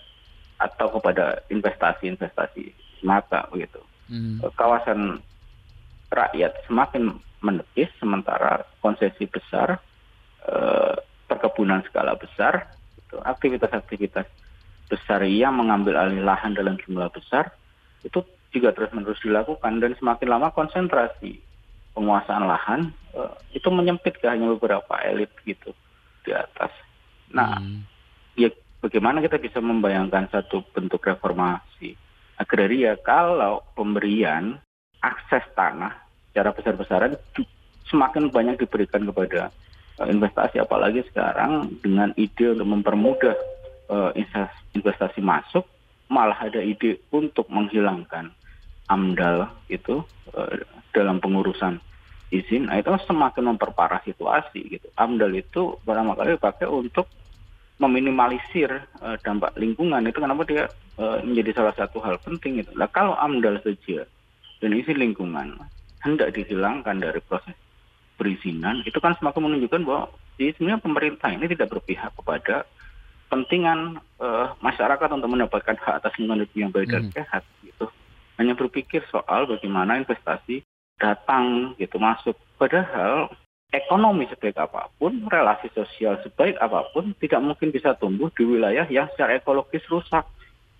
atau 0.58 0.86
kepada 0.94 1.42
investasi-investasi 1.50 2.87
semata 3.00 3.46
begitu. 3.50 3.80
Hmm. 4.08 4.40
Eh, 4.42 4.52
Kawasan 4.56 5.22
rakyat 6.08 6.52
semakin 6.66 7.18
menepis 7.44 7.92
sementara 8.00 8.64
konsesi 8.82 9.28
besar 9.28 9.78
eh, 10.48 10.96
perkebunan 11.28 11.84
skala 11.86 12.16
besar 12.18 12.72
aktivitas-aktivitas 13.08 14.26
besar 14.88 15.20
yang 15.24 15.56
mengambil 15.56 16.00
alih 16.00 16.24
lahan 16.24 16.56
dalam 16.56 16.80
jumlah 16.80 17.12
besar 17.12 17.52
itu 18.04 18.24
juga 18.48 18.72
terus-menerus 18.72 19.20
dilakukan 19.20 19.80
dan 19.80 19.92
semakin 20.00 20.28
lama 20.32 20.48
konsentrasi 20.56 21.40
penguasaan 21.92 22.44
lahan 22.48 22.80
eh, 23.12 23.32
itu 23.54 23.68
menyempit 23.68 24.16
ke 24.16 24.26
hanya 24.26 24.48
beberapa 24.56 24.96
elit 25.04 25.30
gitu 25.44 25.76
di 26.24 26.32
atas. 26.32 26.72
Nah, 27.28 27.60
Hmm. 27.60 27.84
ya 28.40 28.48
bagaimana 28.80 29.20
kita 29.20 29.36
bisa 29.36 29.60
membayangkan 29.60 30.32
satu 30.32 30.64
bentuk 30.72 31.04
reformasi 31.04 31.92
agraria 32.38 32.94
kalau 33.02 33.60
pemberian 33.74 34.62
akses 35.02 35.42
tanah 35.58 35.94
secara 36.30 36.54
besar-besaran 36.54 37.12
semakin 37.90 38.30
banyak 38.30 38.62
diberikan 38.62 39.02
kepada 39.10 39.50
eh, 39.98 40.08
investasi 40.08 40.62
apalagi 40.62 41.02
sekarang 41.10 41.78
dengan 41.82 42.14
ide 42.14 42.54
untuk 42.54 42.68
mempermudah 42.68 43.36
eh, 43.90 44.10
investasi, 44.78 45.18
masuk 45.18 45.66
malah 46.08 46.38
ada 46.40 46.62
ide 46.62 47.02
untuk 47.12 47.50
menghilangkan 47.50 48.32
AMDAL 48.88 49.50
itu 49.68 50.00
eh, 50.32 50.64
dalam 50.94 51.20
pengurusan 51.20 51.82
izin, 52.28 52.68
nah 52.68 52.76
itu 52.76 52.92
semakin 53.08 53.56
memperparah 53.56 54.04
situasi 54.04 54.78
gitu. 54.78 54.86
AMDAL 54.96 55.32
itu 55.36 55.80
pertama 55.84 56.12
kali 56.12 56.36
dipakai 56.36 56.68
untuk 56.68 57.08
meminimalisir 57.78 58.70
eh, 58.82 59.16
dampak 59.22 59.54
lingkungan 59.54 60.02
itu 60.06 60.18
kenapa 60.18 60.42
dia 60.46 60.66
eh, 60.98 61.18
menjadi 61.22 61.62
salah 61.62 61.74
satu 61.78 62.02
hal 62.02 62.18
penting 62.22 62.62
itu. 62.62 62.70
Nah 62.74 62.90
kalau 62.90 63.14
AMDAL 63.18 63.62
saja 63.62 64.04
dan 64.58 64.70
izin 64.74 64.98
lingkungan 64.98 65.54
hendak 66.02 66.34
dihilangkan 66.34 66.98
dari 66.98 67.22
proses 67.22 67.54
perizinan, 68.18 68.82
itu 68.82 68.98
kan 68.98 69.14
semakin 69.18 69.46
menunjukkan 69.46 69.82
bahwa 69.86 70.10
di 70.38 70.50
sebenarnya 70.54 70.82
pemerintah 70.82 71.30
ini 71.30 71.46
tidak 71.50 71.70
berpihak 71.70 72.10
kepada 72.18 72.66
kepentingan 73.30 74.02
eh, 74.18 74.46
masyarakat 74.58 75.08
untuk 75.14 75.30
mendapatkan 75.30 75.78
hak 75.78 75.94
atas 76.02 76.12
lingkungan 76.18 76.42
hidup 76.42 76.56
yang 76.58 76.72
baik 76.74 76.88
dan 76.90 77.02
Hmm. 77.06 77.14
sehat 77.14 77.42
gitu. 77.62 77.86
Hanya 78.38 78.54
berpikir 78.58 79.06
soal 79.10 79.46
bagaimana 79.46 79.98
investasi 80.02 80.66
datang 80.98 81.74
gitu 81.78 81.98
masuk. 82.02 82.34
Padahal 82.58 83.30
ekonomi 83.68 84.24
sebaik 84.32 84.56
apa 84.56 84.88
pun, 84.96 85.28
relasi 85.28 85.68
sosial 85.76 86.16
sebaik 86.24 86.56
apa 86.56 86.88
pun 86.92 87.12
tidak 87.20 87.40
mungkin 87.44 87.68
bisa 87.68 87.92
tumbuh 88.00 88.32
di 88.32 88.44
wilayah 88.44 88.88
yang 88.88 89.08
secara 89.12 89.36
ekologis 89.36 89.84
rusak. 89.92 90.24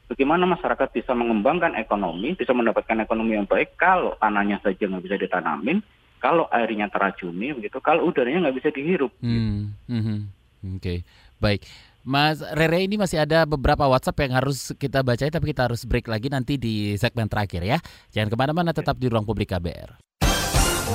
Bagaimana 0.09 0.49
masyarakat 0.49 0.89
bisa 0.89 1.12
mengembangkan 1.12 1.76
ekonomi, 1.76 2.32
bisa 2.32 2.57
mendapatkan 2.57 2.97
ekonomi 3.05 3.36
yang 3.36 3.45
baik 3.45 3.76
kalau 3.76 4.16
tanahnya 4.16 4.57
saja 4.64 4.89
nggak 4.89 5.05
bisa 5.05 5.20
ditanamin, 5.20 5.84
kalau 6.16 6.49
airnya 6.49 6.89
teracuni, 6.89 7.53
begitu, 7.53 7.76
kalau 7.84 8.09
udaranya 8.09 8.49
nggak 8.49 8.57
bisa 8.57 8.68
dihirup. 8.72 9.12
Hmm, 9.20 9.76
mhm. 9.84 10.32
Oke, 10.80 11.05
baik. 11.36 11.68
Mas 12.09 12.41
Rere 12.41 12.89
ini 12.89 12.97
masih 12.97 13.20
ada 13.20 13.45
beberapa 13.45 13.84
WhatsApp 13.84 14.16
yang 14.24 14.32
harus 14.41 14.72
kita 14.80 15.05
bacain, 15.05 15.28
tapi 15.28 15.53
kita 15.53 15.68
harus 15.68 15.84
break 15.84 16.09
lagi 16.09 16.32
nanti 16.32 16.57
di 16.57 16.97
segmen 16.97 17.28
terakhir 17.28 17.61
ya. 17.61 17.76
Jangan 18.16 18.32
ke 18.32 18.36
mana-mana, 18.41 18.72
tetap 18.72 18.97
di 18.97 19.12
ruang 19.12 19.28
publik 19.28 19.53
KBR. 19.53 20.07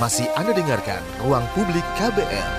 Masih 0.01 0.25
Anda 0.33 0.57
dengarkan 0.57 1.05
Ruang 1.21 1.45
Publik 1.53 1.85
KBR. 2.01 2.49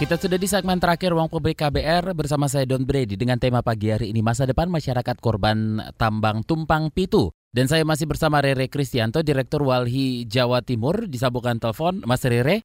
Kita 0.00 0.16
sudah 0.16 0.40
di 0.40 0.48
segmen 0.48 0.80
terakhir 0.80 1.12
Ruang 1.12 1.28
Publik 1.28 1.60
KBR 1.60 2.16
bersama 2.16 2.48
saya 2.48 2.64
Don 2.64 2.88
Brady 2.88 3.20
dengan 3.20 3.36
tema 3.36 3.60
pagi 3.60 3.92
hari 3.92 4.08
ini 4.08 4.24
masa 4.24 4.48
depan 4.48 4.72
masyarakat 4.72 5.20
korban 5.20 5.76
tambang 6.00 6.40
tumpang 6.48 6.88
pitu. 6.88 7.28
Dan 7.52 7.68
saya 7.68 7.84
masih 7.84 8.08
bersama 8.08 8.40
Rere 8.40 8.72
Kristianto, 8.72 9.20
Direktur 9.20 9.68
Walhi 9.68 10.24
Jawa 10.24 10.64
Timur, 10.64 11.04
disambungkan 11.04 11.60
telepon. 11.60 12.00
Mas 12.08 12.24
Rere, 12.24 12.64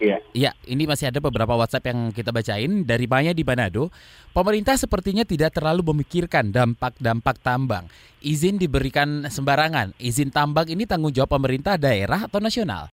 Iya. 0.00 0.18
Iya, 0.32 0.50
ini 0.66 0.88
masih 0.88 1.12
ada 1.12 1.20
beberapa 1.22 1.54
WhatsApp 1.54 1.92
yang 1.92 2.10
kita 2.10 2.32
bacain 2.32 2.82
dari 2.82 3.06
Maya 3.06 3.30
di 3.30 3.44
Manado. 3.44 3.92
Pemerintah 4.32 4.74
sepertinya 4.74 5.22
tidak 5.22 5.54
terlalu 5.54 5.92
memikirkan 5.92 6.50
dampak-dampak 6.50 7.38
tambang. 7.44 7.86
Izin 8.18 8.58
diberikan 8.58 9.28
sembarangan. 9.28 9.94
Izin 10.00 10.32
tambang 10.32 10.66
ini 10.66 10.88
tanggung 10.88 11.14
jawab 11.14 11.36
pemerintah 11.38 11.78
daerah 11.78 12.26
atau 12.26 12.42
nasional? 12.42 12.88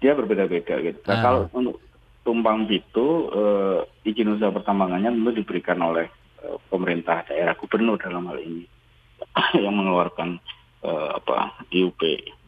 Dia 0.00 0.16
berbeda-beda 0.16 0.80
gitu. 0.80 0.96
Nah, 1.04 1.12
Ah. 1.12 1.22
kalau 1.22 1.40
untuk 1.52 1.76
tumpang 2.24 2.64
itu 2.70 3.06
eh, 3.32 4.08
izin 4.08 4.36
usaha 4.36 4.48
pertambangannya 4.48 5.12
tentu 5.12 5.32
diberikan 5.44 5.76
oleh 5.84 6.08
eh, 6.40 6.56
pemerintah 6.72 7.20
daerah 7.28 7.52
gubernur 7.52 8.00
dalam 8.00 8.24
hal 8.32 8.40
ini 8.40 8.64
yang 9.64 9.76
mengeluarkan 9.76 10.40
eh, 10.84 11.08
apa 11.20 11.52
IUP 11.68 12.00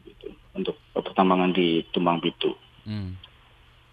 gitu 0.09 0.33
untuk 0.57 0.81
pertambangan 0.97 1.53
di 1.53 1.85
Tumpang 1.93 2.17
Pitu. 2.17 2.57
Hmm. 2.89 3.21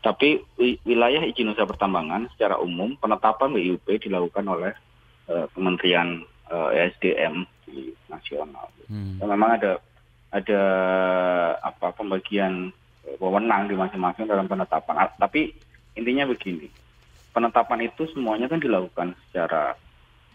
Tapi 0.01 0.40
wi- 0.57 0.80
wilayah 0.88 1.20
izin 1.28 1.53
usaha 1.53 1.68
pertambangan 1.68 2.32
secara 2.32 2.57
umum 2.57 2.96
penetapan 2.96 3.53
WIUP 3.53 3.84
dilakukan 4.01 4.48
oleh 4.48 4.72
eh, 5.28 5.46
Kementerian 5.53 6.24
eh, 6.48 6.68
ESDM 6.88 7.44
di 7.68 7.92
nasional. 8.09 8.72
Hmm. 8.88 9.20
Dan 9.20 9.28
memang 9.28 9.61
ada 9.61 9.72
ada 10.32 10.62
apa 11.61 11.92
pembagian 11.92 12.72
eh, 13.05 13.16
wewenang 13.20 13.68
di 13.68 13.76
masing-masing 13.76 14.24
dalam 14.24 14.48
penetapan. 14.48 15.05
Ah, 15.05 15.11
Tapi 15.20 15.53
intinya 15.98 16.24
begini, 16.24 16.72
penetapan 17.36 17.84
itu 17.84 18.09
semuanya 18.16 18.48
kan 18.48 18.62
dilakukan 18.62 19.12
secara 19.28 19.76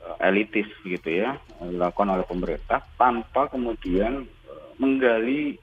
eh, 0.06 0.30
elitis 0.30 0.70
gitu 0.86 1.10
ya, 1.10 1.42
dilakukan 1.58 2.14
oleh 2.14 2.26
pemerintah 2.30 2.86
tanpa 3.02 3.50
kemudian 3.50 4.30
eh, 4.30 4.68
menggali 4.78 5.58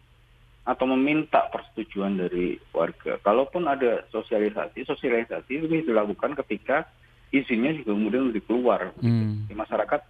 atau 0.63 0.87
meminta 0.95 1.51
persetujuan 1.51 2.23
dari 2.23 2.55
warga. 2.71 3.19
Kalaupun 3.27 3.67
ada 3.67 4.07
sosialisasi, 4.15 4.87
sosialisasi 4.87 5.51
itu 5.59 5.67
dilakukan 5.67 6.39
ketika 6.39 6.87
izinnya 7.35 7.75
juga 7.75 7.99
kemudian 7.99 8.31
sudah 8.31 8.45
keluar. 8.47 8.81
Hmm. 9.03 9.43
Di 9.51 9.55
masyarakat 9.59 10.01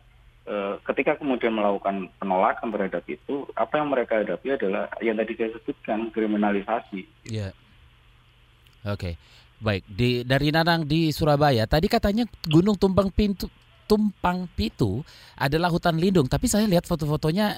eh, 0.45 0.75
ketika 0.93 1.17
kemudian 1.17 1.57
melakukan 1.57 2.13
penolakan 2.21 2.69
terhadap 2.69 3.05
itu, 3.09 3.49
apa 3.57 3.81
yang 3.81 3.89
mereka 3.89 4.21
hadapi 4.21 4.49
adalah 4.61 4.93
yang 5.01 5.17
tadi 5.17 5.33
saya 5.41 5.51
sebutkan 5.57 6.13
kriminalisasi. 6.13 7.33
Iya. 7.33 7.57
Oke. 8.85 9.17
Baik, 9.63 9.87
di 9.87 10.27
dari 10.27 10.51
Nanang 10.51 10.85
di 10.85 11.15
Surabaya. 11.15 11.71
Tadi 11.71 11.87
katanya 11.87 12.27
Gunung 12.51 12.75
Tumpang 12.75 13.15
Pintu 13.15 13.47
Tumpang 13.87 14.51
Pitu 14.59 15.07
adalah 15.39 15.71
hutan 15.71 15.95
lindung, 15.95 16.27
tapi 16.27 16.51
saya 16.51 16.67
lihat 16.67 16.83
foto-fotonya 16.83 17.55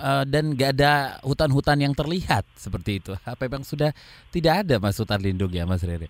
eh, 0.00 0.24
dan 0.24 0.56
nggak 0.56 0.70
ada 0.80 1.20
hutan-hutan 1.20 1.78
yang 1.84 1.92
terlihat 1.92 2.48
seperti 2.56 3.04
itu. 3.04 3.12
Apa 3.22 3.46
memang 3.46 3.62
sudah 3.62 3.92
tidak 4.32 4.64
ada 4.66 4.80
mas 4.80 4.96
hutan 4.96 5.20
lindung 5.20 5.52
ya 5.52 5.68
mas 5.68 5.84
Rere? 5.84 6.08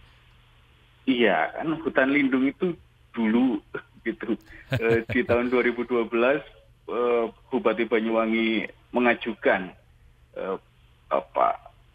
Iya, 1.10 1.50
kan 1.58 1.74
hutan 1.82 2.14
lindung 2.14 2.46
itu 2.46 2.72
dulu 3.10 3.58
gitu. 4.06 4.38
Eh, 4.78 5.02
di 5.10 5.20
tahun 5.28 5.50
2012 5.50 6.06
eh, 6.06 7.24
Bupati 7.50 7.84
Banyuwangi 7.84 8.70
mengajukan 8.94 9.78
apa 11.10 11.46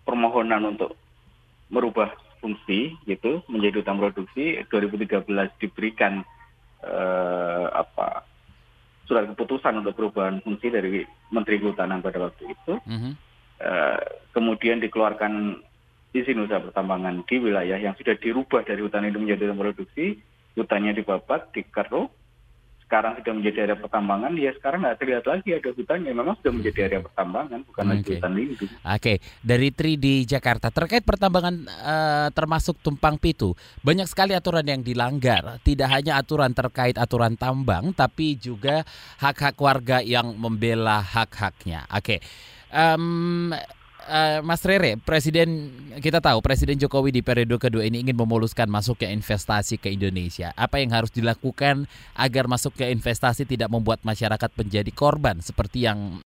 permohonan 0.04 0.76
untuk 0.76 0.92
merubah 1.72 2.12
fungsi 2.46 2.94
gitu 3.10 3.42
menjadi 3.50 3.82
hutan 3.82 3.98
produksi 3.98 4.62
2013 4.70 5.26
diberikan 5.58 6.22
eh, 6.86 7.66
apa 7.74 8.22
surat 9.06 9.30
keputusan 9.32 9.86
untuk 9.86 9.94
perubahan 9.98 10.42
fungsi 10.42 10.74
dari 10.74 11.06
Menteri 11.30 11.62
Kehutanan 11.62 12.02
pada 12.02 12.30
waktu 12.30 12.52
itu 12.52 12.74
Mhm. 12.86 13.12
Eh, 13.56 14.04
kemudian 14.36 14.84
dikeluarkan 14.84 15.64
izin 16.12 16.44
usaha 16.44 16.60
pertambangan 16.60 17.24
di 17.24 17.40
wilayah 17.40 17.80
yang 17.80 17.96
sudah 17.96 18.20
dirubah 18.20 18.68
dari 18.68 18.84
hutan 18.84 19.08
lindung 19.08 19.24
menjadi 19.24 19.48
hutan 19.48 19.64
produksi, 19.64 20.20
hutannya 20.60 20.92
dibabat, 20.92 21.56
dikeruk, 21.56 22.12
sekarang 22.86 23.18
sudah 23.18 23.34
menjadi 23.34 23.58
area 23.66 23.78
pertambangan, 23.82 24.32
ya 24.38 24.52
sekarang 24.54 24.80
nggak 24.86 24.98
terlihat 25.02 25.26
lagi 25.26 25.50
ada 25.58 25.70
hutannya, 25.74 26.12
memang 26.14 26.36
sudah 26.40 26.54
menjadi 26.54 26.80
area 26.86 27.02
pertambangan, 27.02 27.60
bukan 27.66 27.86
lagi 27.90 28.02
Oke. 28.06 28.14
hutan 28.16 28.34
lindung. 28.38 28.72
Oke, 28.86 29.14
dari 29.42 29.70
Tri 29.74 29.94
di 29.98 30.16
Jakarta 30.24 30.68
terkait 30.70 31.02
pertambangan 31.02 31.56
eh, 31.66 32.28
termasuk 32.32 32.78
tumpang 32.86 33.18
pitu, 33.18 33.58
banyak 33.82 34.06
sekali 34.06 34.38
aturan 34.38 34.66
yang 34.66 34.86
dilanggar. 34.86 35.58
Tidak 35.66 35.90
hanya 35.90 36.22
aturan 36.22 36.54
terkait 36.54 36.96
aturan 36.96 37.34
tambang, 37.34 37.90
tapi 37.92 38.38
juga 38.38 38.86
hak-hak 39.18 39.58
warga 39.58 39.98
yang 40.06 40.38
membela 40.38 41.02
hak-haknya. 41.02 41.90
Oke, 41.90 42.22
Em, 42.76 43.56
eh, 44.10 44.40
Mas 44.42 44.62
Rere, 44.66 44.98
Presiden 45.02 45.72
kita 46.00 46.22
tahu 46.22 46.42
Presiden 46.42 46.78
Jokowi 46.78 47.12
di 47.14 47.22
periode 47.26 47.58
kedua 47.58 47.84
ini 47.86 48.02
ingin 48.02 48.18
memuluskan 48.18 48.70
masuknya 48.70 49.12
investasi 49.12 49.82
ke 49.82 49.90
Indonesia. 49.92 50.54
Apa 50.56 50.82
yang 50.82 50.94
harus 50.94 51.12
dilakukan 51.12 51.90
agar 52.16 52.46
masuknya 52.46 52.90
investasi 52.90 53.46
tidak 53.46 53.70
membuat 53.70 54.02
masyarakat 54.04 54.52
menjadi 54.56 54.92
korban 54.94 55.40
seperti 55.42 55.88
yang 55.88 56.22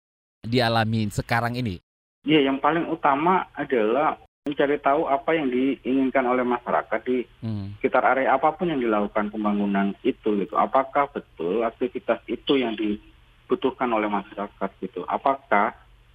dialami 0.44 1.08
sekarang 1.10 1.56
ini? 1.56 1.80
Ya, 2.24 2.40
yang 2.40 2.56
paling 2.60 2.88
utama 2.88 3.48
adalah 3.52 4.16
mencari 4.44 4.76
tahu 4.76 5.08
apa 5.08 5.32
yang 5.32 5.48
diinginkan 5.48 6.24
oleh 6.28 6.44
masyarakat 6.44 7.00
di 7.08 7.24
Hmm. 7.40 7.72
sekitar 7.80 8.04
area 8.04 8.36
apa 8.36 8.52
pun 8.52 8.68
yang 8.68 8.80
dilakukan 8.80 9.32
pembangunan 9.32 9.96
itu 10.04 10.36
gitu. 10.36 10.52
Apakah 10.56 11.08
betul 11.08 11.64
aktivitas 11.64 12.20
itu 12.28 12.60
yang 12.60 12.76
dibutuhkan 12.76 13.88
oleh 13.88 14.08
masyarakat 14.08 14.70
gitu? 14.84 15.00
Apakah 15.08 15.72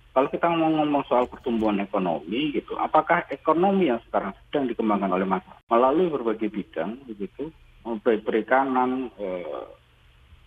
kalau 0.10 0.28
kita 0.28 0.50
mau 0.50 0.74
ngomong 0.74 1.06
soal 1.06 1.30
pertumbuhan 1.30 1.80
ekonomi 1.80 2.52
gitu, 2.52 2.74
apakah 2.82 3.30
ekonomi 3.30 3.94
yang 3.94 4.02
sekarang 4.10 4.34
sedang 4.48 4.66
dikembangkan 4.66 5.14
oleh 5.14 5.28
masyarakat 5.30 5.70
melalui 5.70 6.08
berbagai 6.10 6.50
bidang 6.50 6.98
begitu, 7.06 7.54
baik 7.86 8.26
perikanan, 8.26 9.14
eh, 9.22 9.66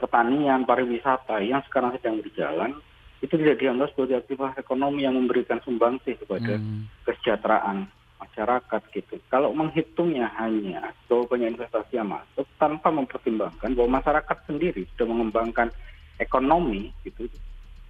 pertanian, 0.02 0.66
pariwisata 0.66 1.38
yang 1.46 1.62
sekarang 1.70 1.94
sedang 1.94 2.18
berjalan 2.18 2.74
itu 3.22 3.38
tidak 3.38 3.62
dianggap 3.62 3.88
sebagai 3.94 4.26
aktivitas 4.26 4.58
ekonomi 4.58 5.06
yang 5.06 5.14
memberikan 5.14 5.62
sumbangsih 5.62 6.18
kepada 6.18 6.58
Hmm. 6.58 6.90
kesejahteraan 7.06 7.86
masyarakat 8.18 8.82
gitu. 8.90 9.14
Kalau 9.30 9.54
menghitungnya 9.54 10.26
hanya 10.42 10.90
bahwa 11.06 11.30
banyak 11.30 11.54
investasi 11.54 12.02
yang 12.02 12.10
masuk 12.10 12.46
tanpa 12.58 12.90
mempertimbangkan 12.90 13.78
bahwa 13.78 14.02
masyarakat 14.02 14.36
sendiri 14.46 14.82
sudah 14.94 15.06
mengembangkan 15.06 15.70
ekonomi 16.18 16.90
gitu 17.06 17.30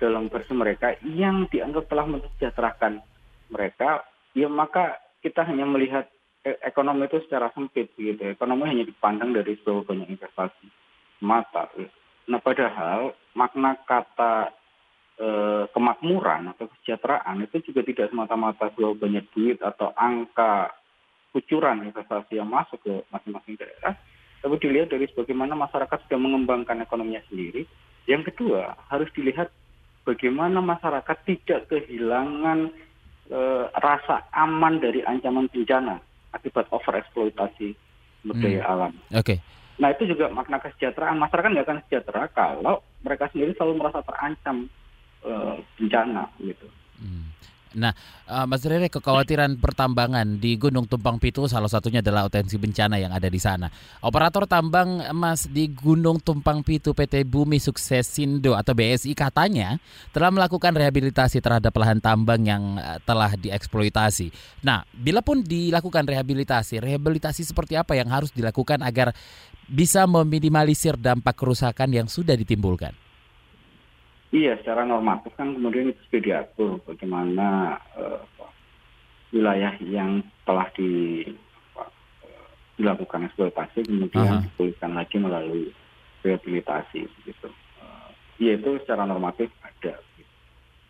dalam 0.02 0.26
versi 0.26 0.50
mereka 0.50 0.98
yang 1.06 1.46
dianggap 1.46 1.86
telah 1.86 2.10
mensejahterakan 2.10 2.98
mereka, 3.54 4.02
ya 4.34 4.50
maka 4.50 4.98
kita 5.22 5.46
hanya 5.46 5.62
melihat 5.62 6.10
e- 6.42 6.58
ekonomi 6.66 7.06
itu 7.06 7.22
secara 7.22 7.54
sempit 7.54 7.94
gitu. 7.94 8.18
Ekonomi 8.34 8.66
hanya 8.66 8.82
dipandang 8.82 9.30
dari 9.30 9.54
sebuah 9.62 9.86
banyak 9.86 10.10
investasi 10.10 10.66
mata. 11.22 11.70
Nah 12.26 12.42
padahal 12.42 13.14
makna 13.38 13.78
kata 13.86 14.50
eh, 15.22 15.64
kemakmuran 15.70 16.50
atau 16.50 16.66
kesejahteraan 16.66 17.46
itu 17.46 17.70
juga 17.70 17.86
tidak 17.86 18.10
semata-mata 18.10 18.74
bahwa 18.74 18.98
banyak 18.98 19.24
duit 19.30 19.62
atau 19.62 19.94
angka 19.94 20.74
kucuran 21.32 21.86
investasi 21.88 22.36
yang 22.36 22.50
masuk 22.50 22.76
ke 22.84 22.92
masing-masing 23.08 23.56
daerah, 23.56 23.96
tapi 24.44 24.54
dilihat 24.60 24.92
dari 24.92 25.08
bagaimana 25.08 25.56
masyarakat 25.56 26.04
sudah 26.06 26.20
mengembangkan 26.20 26.84
ekonominya 26.84 27.24
sendiri. 27.32 27.64
Yang 28.04 28.34
kedua, 28.34 28.76
harus 28.92 29.08
dilihat 29.16 29.48
bagaimana 30.02 30.58
masyarakat 30.58 31.16
tidak 31.26 31.70
kehilangan 31.70 32.70
eh, 33.32 33.64
rasa 33.80 34.28
aman 34.34 34.82
dari 34.82 35.00
ancaman 35.06 35.48
bencana 35.48 35.96
akibat 36.34 36.68
overeksploitasi 36.68 37.72
sumber 38.22 38.38
Hmm. 38.62 38.70
alam. 38.70 38.92
Oke, 39.14 39.42
Nah 39.80 39.88
itu 39.90 40.04
juga 40.06 40.28
makna 40.30 40.62
kesejahteraan. 40.62 41.18
Masyarakat 41.18 41.48
nggak 41.48 41.66
akan 41.66 41.80
sejahtera 41.88 42.22
kalau 42.30 42.84
mereka 43.02 43.26
sendiri 43.32 43.56
selalu 43.56 43.82
merasa 43.82 44.04
terancam 44.04 44.68
eh, 45.22 45.54
bencana 45.78 46.28
gitu. 46.42 46.66
Hmm. 46.98 47.30
Nah, 47.76 47.92
eh, 48.28 48.46
Mas 48.48 48.62
Rere, 48.64 48.92
kekhawatiran 48.92 49.56
pertambangan 49.60 50.38
di 50.40 50.56
Gunung 50.60 50.88
Tumpang 50.88 51.16
Pitu 51.16 51.48
salah 51.48 51.68
satunya 51.68 52.04
adalah 52.04 52.28
potensi 52.28 52.56
bencana 52.60 53.00
yang 53.00 53.12
ada 53.12 53.28
di 53.28 53.40
sana. 53.40 53.68
Operator 54.04 54.44
tambang 54.44 55.04
emas 55.04 55.48
di 55.48 55.70
Gunung 55.72 56.20
Tumpang 56.20 56.60
Pitu 56.64 56.92
PT 56.92 57.24
Bumi 57.28 57.56
Suksesindo 57.60 58.56
atau 58.56 58.72
BSI 58.76 59.12
katanya 59.16 59.80
telah 60.12 60.30
melakukan 60.32 60.72
rehabilitasi 60.76 61.40
terhadap 61.40 61.72
lahan 61.76 62.00
tambang 62.00 62.42
yang 62.44 62.76
eh, 62.76 62.98
telah 63.04 63.32
dieksploitasi. 63.36 64.32
Nah, 64.64 64.84
bila 64.92 65.24
pun 65.24 65.40
dilakukan 65.40 66.04
rehabilitasi, 66.04 66.80
rehabilitasi 66.80 67.42
seperti 67.46 67.76
apa 67.76 67.96
yang 67.96 68.08
harus 68.12 68.32
dilakukan 68.32 68.80
agar 68.84 69.16
bisa 69.68 70.04
meminimalisir 70.04 70.98
dampak 71.00 71.38
kerusakan 71.38 71.88
yang 71.94 72.08
sudah 72.10 72.36
ditimbulkan? 72.36 73.11
Iya, 74.32 74.56
secara 74.64 74.88
normatif 74.88 75.36
kan 75.36 75.52
kemudian 75.52 75.92
itu 75.92 76.00
sudah 76.08 76.22
diatur 76.24 76.80
bagaimana 76.88 77.76
apa, 78.00 78.48
wilayah 79.28 79.76
yang 79.84 80.24
telah 80.48 80.72
di, 80.72 81.20
apa, 81.76 81.84
eh, 82.24 82.48
dilakukan 82.80 83.28
eksploitasi 83.28 83.84
kemudian 83.84 84.40
Aha. 84.40 84.44
dipulihkan 84.48 84.96
lagi 84.96 85.16
melalui 85.20 85.68
rehabilitasi 86.24 87.04
gitu. 87.28 87.48
Eh, 87.84 88.08
Iya 88.40 88.56
itu 88.56 88.80
secara 88.80 89.04
normatif 89.04 89.52
ada. 89.60 90.00
gitu. 90.16 90.32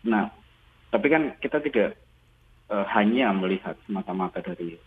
Nah, 0.07 0.31
tapi 0.87 1.11
kan 1.11 1.35
kita 1.43 1.59
tidak 1.59 1.99
eh, 2.71 2.85
hanya 2.95 3.35
melihat 3.35 3.75
semata-mata 3.83 4.39
dari 4.39 4.79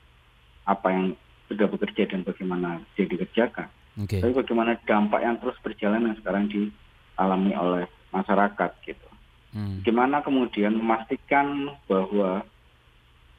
apa 0.64 0.88
yang 0.96 1.12
sudah 1.52 1.68
bekerja 1.68 2.08
dan 2.08 2.24
bagaimana 2.24 2.80
dia 2.96 3.04
dikerjakan. 3.04 3.68
Okay. 4.00 4.24
Tapi 4.24 4.32
bagaimana 4.32 4.80
dampak 4.88 5.20
yang 5.20 5.36
terus 5.44 5.60
berjalan 5.60 6.08
yang 6.08 6.16
sekarang 6.20 6.48
dialami 6.48 7.52
oleh 7.52 7.84
masyarakat 8.12 8.70
gitu. 8.84 9.08
Hmm. 9.56 9.80
Gimana 9.82 10.20
kemudian 10.20 10.76
memastikan 10.76 11.72
bahwa 11.88 12.44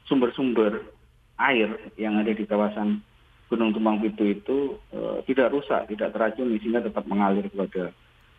sumber-sumber 0.08 0.82
air 1.38 1.70
yang 1.94 2.18
ada 2.18 2.34
di 2.34 2.42
kawasan 2.42 3.04
Gunung 3.48 3.72
Tumpang 3.72 4.02
Pitu 4.02 4.28
itu 4.28 4.76
uh, 4.92 5.24
tidak 5.24 5.54
rusak, 5.54 5.88
tidak 5.88 6.12
teracuni 6.12 6.60
sehingga 6.60 6.84
tetap 6.84 7.08
mengalir 7.08 7.48
kepada 7.48 7.94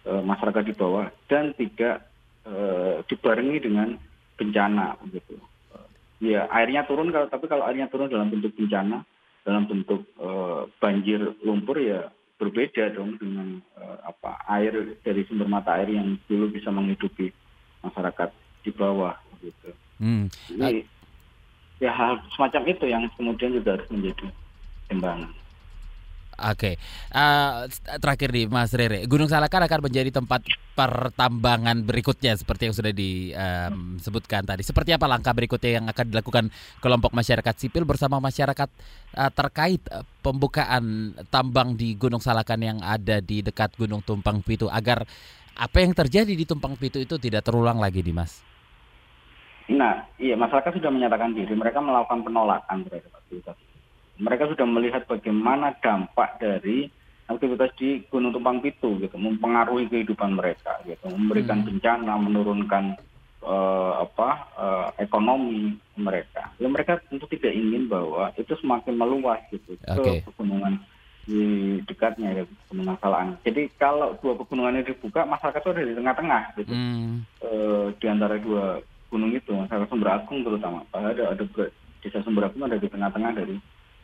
uh, 0.05 0.21
masyarakat 0.21 0.63
di 0.69 0.73
bawah 0.77 1.09
dan 1.25 1.55
tidak 1.57 2.05
uh, 2.45 3.01
dibarengi 3.09 3.57
dengan 3.57 3.97
bencana 4.37 4.99
gitu. 5.09 5.41
Uh, 5.73 5.87
ya 6.21 6.45
airnya 6.53 6.85
turun 6.85 7.09
kalau 7.09 7.25
tapi 7.25 7.49
kalau 7.49 7.65
airnya 7.65 7.89
turun 7.89 8.11
dalam 8.11 8.29
bentuk 8.29 8.53
bencana, 8.53 9.01
dalam 9.41 9.65
bentuk 9.65 10.05
uh, 10.21 10.69
banjir 10.77 11.25
lumpur 11.41 11.81
ya 11.81 12.13
berbeda 12.39 12.95
dong 12.95 13.19
dengan 13.19 13.59
uh, 13.75 13.99
apa 14.07 14.39
air 14.47 14.95
dari 15.03 15.27
sumber 15.27 15.51
mata 15.51 15.75
air 15.75 15.91
yang 15.91 16.15
dulu 16.31 16.47
bisa 16.47 16.71
menghidupi 16.71 17.35
masyarakat 17.83 18.31
di 18.63 18.71
bawah 18.71 19.13
gitu. 19.43 19.69
Hmm. 19.99 20.31
Ini 20.47 20.87
ya 21.83 21.91
hal 21.91 22.23
semacam 22.31 22.63
itu 22.71 22.85
yang 22.87 23.03
kemudian 23.19 23.51
juga 23.51 23.75
harus 23.75 23.89
menjadi 23.91 24.31
timbangan. 24.87 25.31
Oke, 26.39 26.55
okay. 26.55 26.73
uh, 27.11 27.67
eh, 27.67 27.99
terakhir 27.99 28.31
nih 28.31 28.47
Mas 28.47 28.71
Rere, 28.71 29.03
Gunung 29.11 29.27
Salakar 29.27 29.59
akan 29.59 29.91
menjadi 29.91 30.07
tempat 30.07 30.47
pertambangan 30.71 31.83
berikutnya 31.83 32.39
seperti 32.39 32.71
yang 32.71 32.75
sudah 32.79 32.93
disebutkan 32.95 34.47
tadi. 34.47 34.63
Seperti 34.63 34.95
apa 34.95 35.11
langkah 35.11 35.35
berikutnya 35.35 35.83
yang 35.83 35.85
akan 35.91 36.05
dilakukan 36.07 36.47
kelompok 36.79 37.11
masyarakat 37.11 37.51
sipil 37.59 37.83
bersama 37.83 38.23
masyarakat 38.23 38.71
uh, 39.19 39.31
terkait 39.35 39.83
uh, 39.91 40.07
pembukaan 40.23 41.11
tambang 41.27 41.75
di 41.75 41.99
Gunung 41.99 42.23
Salakan 42.23 42.63
yang 42.63 42.79
ada 42.79 43.19
di 43.19 43.43
dekat 43.43 43.75
Gunung 43.75 43.99
Tumpang 43.99 44.39
Pitu 44.39 44.71
agar 44.71 45.03
apa 45.59 45.77
yang 45.83 45.91
terjadi 45.91 46.31
di 46.31 46.47
Tumpang 46.47 46.79
Pitu 46.79 47.03
itu 47.03 47.19
tidak 47.19 47.43
terulang 47.43 47.83
lagi, 47.83 47.99
Dimas? 47.99 48.39
Nah, 49.69 50.07
iya 50.17 50.33
masyarakat 50.33 50.81
sudah 50.81 50.89
menyatakan 50.89 51.35
diri, 51.35 51.53
mereka 51.53 51.83
melakukan 51.83 52.25
penolakan 52.25 52.87
terhadap 52.87 53.21
aktivitas 53.21 53.68
mereka 54.19 54.51
sudah 54.51 54.67
melihat 54.67 55.07
bagaimana 55.07 55.73
dampak 55.79 56.37
dari 56.43 56.91
aktivitas 57.29 57.71
di 57.79 58.03
Gunung 58.11 58.35
Tumpang 58.35 58.59
Pitu 58.59 58.99
gitu, 58.99 59.15
mempengaruhi 59.15 59.87
kehidupan 59.87 60.35
mereka 60.35 60.81
gitu, 60.83 61.07
memberikan 61.13 61.63
hmm. 61.63 61.67
bencana, 61.71 62.13
menurunkan 62.19 62.83
uh, 63.45 64.03
apa 64.03 64.29
uh, 64.57 64.87
ekonomi 64.99 65.77
mereka. 65.95 66.51
Ya 66.59 66.67
mereka 66.67 66.99
tentu 67.07 67.29
tidak 67.29 67.53
ingin 67.53 67.87
bahwa 67.87 68.33
itu 68.35 68.51
semakin 68.59 68.97
meluas 68.97 69.39
gitu 69.53 69.77
okay. 69.87 70.19
ke 70.19 70.27
pegunungan 70.33 70.81
di 71.29 71.77
dekatnya 71.85 72.41
ya 72.41 72.43
pegunungan 72.65 72.97
Salaan. 72.97 73.37
Jadi 73.45 73.69
kalau 73.77 74.17
dua 74.19 74.33
pegunungan 74.33 74.81
ini 74.81 74.89
dibuka, 74.89 75.23
masyarakat 75.29 75.61
itu 75.61 75.69
ada 75.69 75.85
di 75.85 75.95
tengah-tengah 75.95 76.43
gitu, 76.57 76.73
hmm. 76.73 77.13
uh, 77.45 77.85
di 77.93 78.05
antara 78.09 78.35
dua 78.41 78.81
gunung 79.13 79.31
itu, 79.31 79.53
masyarakat 79.53 79.87
Sumber 79.87 80.17
Agung 80.17 80.41
terutama. 80.41 80.81
Ada 80.89 81.37
ada 81.37 81.43
desa 82.01 82.25
Sumber 82.25 82.49
Agung 82.49 82.65
ada 82.65 82.81
di 82.81 82.89
tengah-tengah 82.89 83.37
dari 83.37 83.55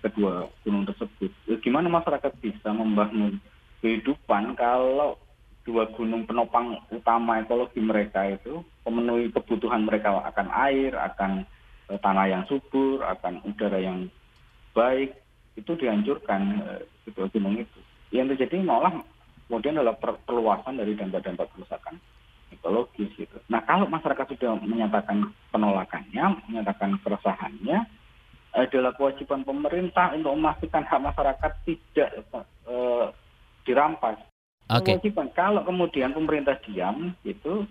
kedua 0.05 0.45
gunung 0.61 0.85
tersebut. 0.85 1.31
Ya, 1.49 1.57
gimana 1.57 1.89
masyarakat 1.89 2.31
bisa 2.37 2.69
membangun 2.69 3.41
kehidupan 3.81 4.53
kalau 4.53 5.17
dua 5.65 5.89
gunung 5.97 6.29
penopang 6.29 6.77
utama 6.93 7.41
ekologi 7.41 7.81
mereka 7.81 8.21
itu 8.29 8.61
memenuhi 8.85 9.33
kebutuhan 9.33 9.81
mereka 9.89 10.13
akan 10.13 10.47
air, 10.69 10.93
akan 10.93 11.41
eh, 11.89 11.97
tanah 11.97 12.25
yang 12.29 12.43
subur, 12.45 13.01
akan 13.01 13.41
udara 13.41 13.81
yang 13.81 14.05
baik, 14.77 15.17
itu 15.57 15.73
dihancurkan 15.73 16.41
eh, 16.61 16.81
kedua 17.09 17.25
gunung 17.33 17.57
itu. 17.57 17.79
Yang 18.13 18.37
terjadi 18.37 18.61
malah 18.61 18.93
kemudian 19.49 19.81
adalah 19.81 19.97
perluasan 19.97 20.77
dari 20.77 20.93
dampak-dampak 20.93 21.49
kerusakan 21.57 21.97
ekologis 22.53 23.09
gitu. 23.17 23.37
Nah 23.49 23.65
kalau 23.65 23.89
masyarakat 23.89 24.37
sudah 24.37 24.53
menyatakan 24.61 25.33
penolakannya, 25.49 26.45
menyatakan 26.45 27.01
keresahannya, 27.01 27.89
adalah 28.55 28.95
kewajiban 28.95 29.43
pemerintah 29.43 30.15
untuk 30.15 30.31
memastikan 30.31 30.87
hak 30.87 31.03
masyarakat 31.03 31.51
tidak 31.67 32.09
uh, 32.65 33.11
dirampas. 33.67 34.15
Okay. 34.71 34.97
Kewajiban 34.97 35.29
kalau 35.35 35.61
kemudian 35.67 36.15
pemerintah 36.15 36.57
diam 36.63 37.13
itu 37.27 37.67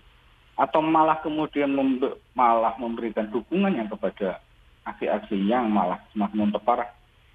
atau 0.54 0.80
malah 0.84 1.18
kemudian 1.24 1.74
membe 1.74 2.14
malah 2.38 2.78
memberikan 2.78 3.26
dukungan 3.32 3.74
yang 3.74 3.90
kepada 3.90 4.38
aksi-aksi 4.86 5.34
yang 5.50 5.66
malah 5.72 5.98
semakin 6.14 6.46
memperparah 6.46 6.86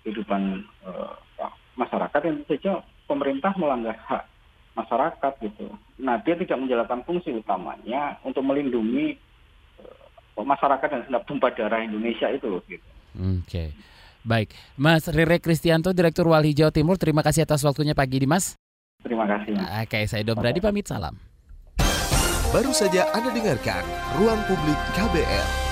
kehidupan 0.06 0.64
uh, 0.88 1.18
masyarakat 1.76 2.22
yang 2.24 2.38
saja 2.48 2.72
pemerintah 3.10 3.52
melanggar 3.60 3.98
hak 4.08 4.24
masyarakat 4.78 5.34
gitu. 5.44 5.68
Nah 6.00 6.22
dia 6.24 6.40
tidak 6.40 6.62
menjalankan 6.62 7.04
fungsi 7.04 7.36
utamanya 7.36 8.16
untuk 8.24 8.46
melindungi 8.46 9.20
uh, 9.84 10.46
masyarakat 10.46 10.88
yang 10.88 11.04
sedang 11.10 11.26
tumpah 11.28 11.52
darah 11.52 11.84
Indonesia 11.84 12.32
itu 12.32 12.64
gitu. 12.72 12.88
Oke. 13.18 13.44
Okay. 13.46 13.70
Baik, 14.20 14.52
Mas 14.76 15.08
Rere 15.08 15.40
Kristianto, 15.40 15.96
Direktur 15.96 16.28
Walhi 16.28 16.52
Jawa 16.52 16.76
Timur, 16.76 17.00
terima 17.00 17.24
kasih 17.24 17.48
atas 17.48 17.64
waktunya 17.64 17.96
pagi 17.96 18.20
ini, 18.20 18.28
Mas. 18.28 18.60
Terima 19.00 19.24
kasih. 19.24 19.56
Oke, 19.56 19.88
okay, 19.88 20.04
saya 20.12 20.28
Dom 20.28 20.36
Brady 20.38 20.60
pamit 20.60 20.86
salam. 20.86 21.16
Baru 22.52 22.74
saja 22.76 23.08
Anda 23.16 23.32
dengarkan 23.32 23.86
Ruang 24.20 24.42
Publik 24.50 24.80
KBR. 24.98 25.69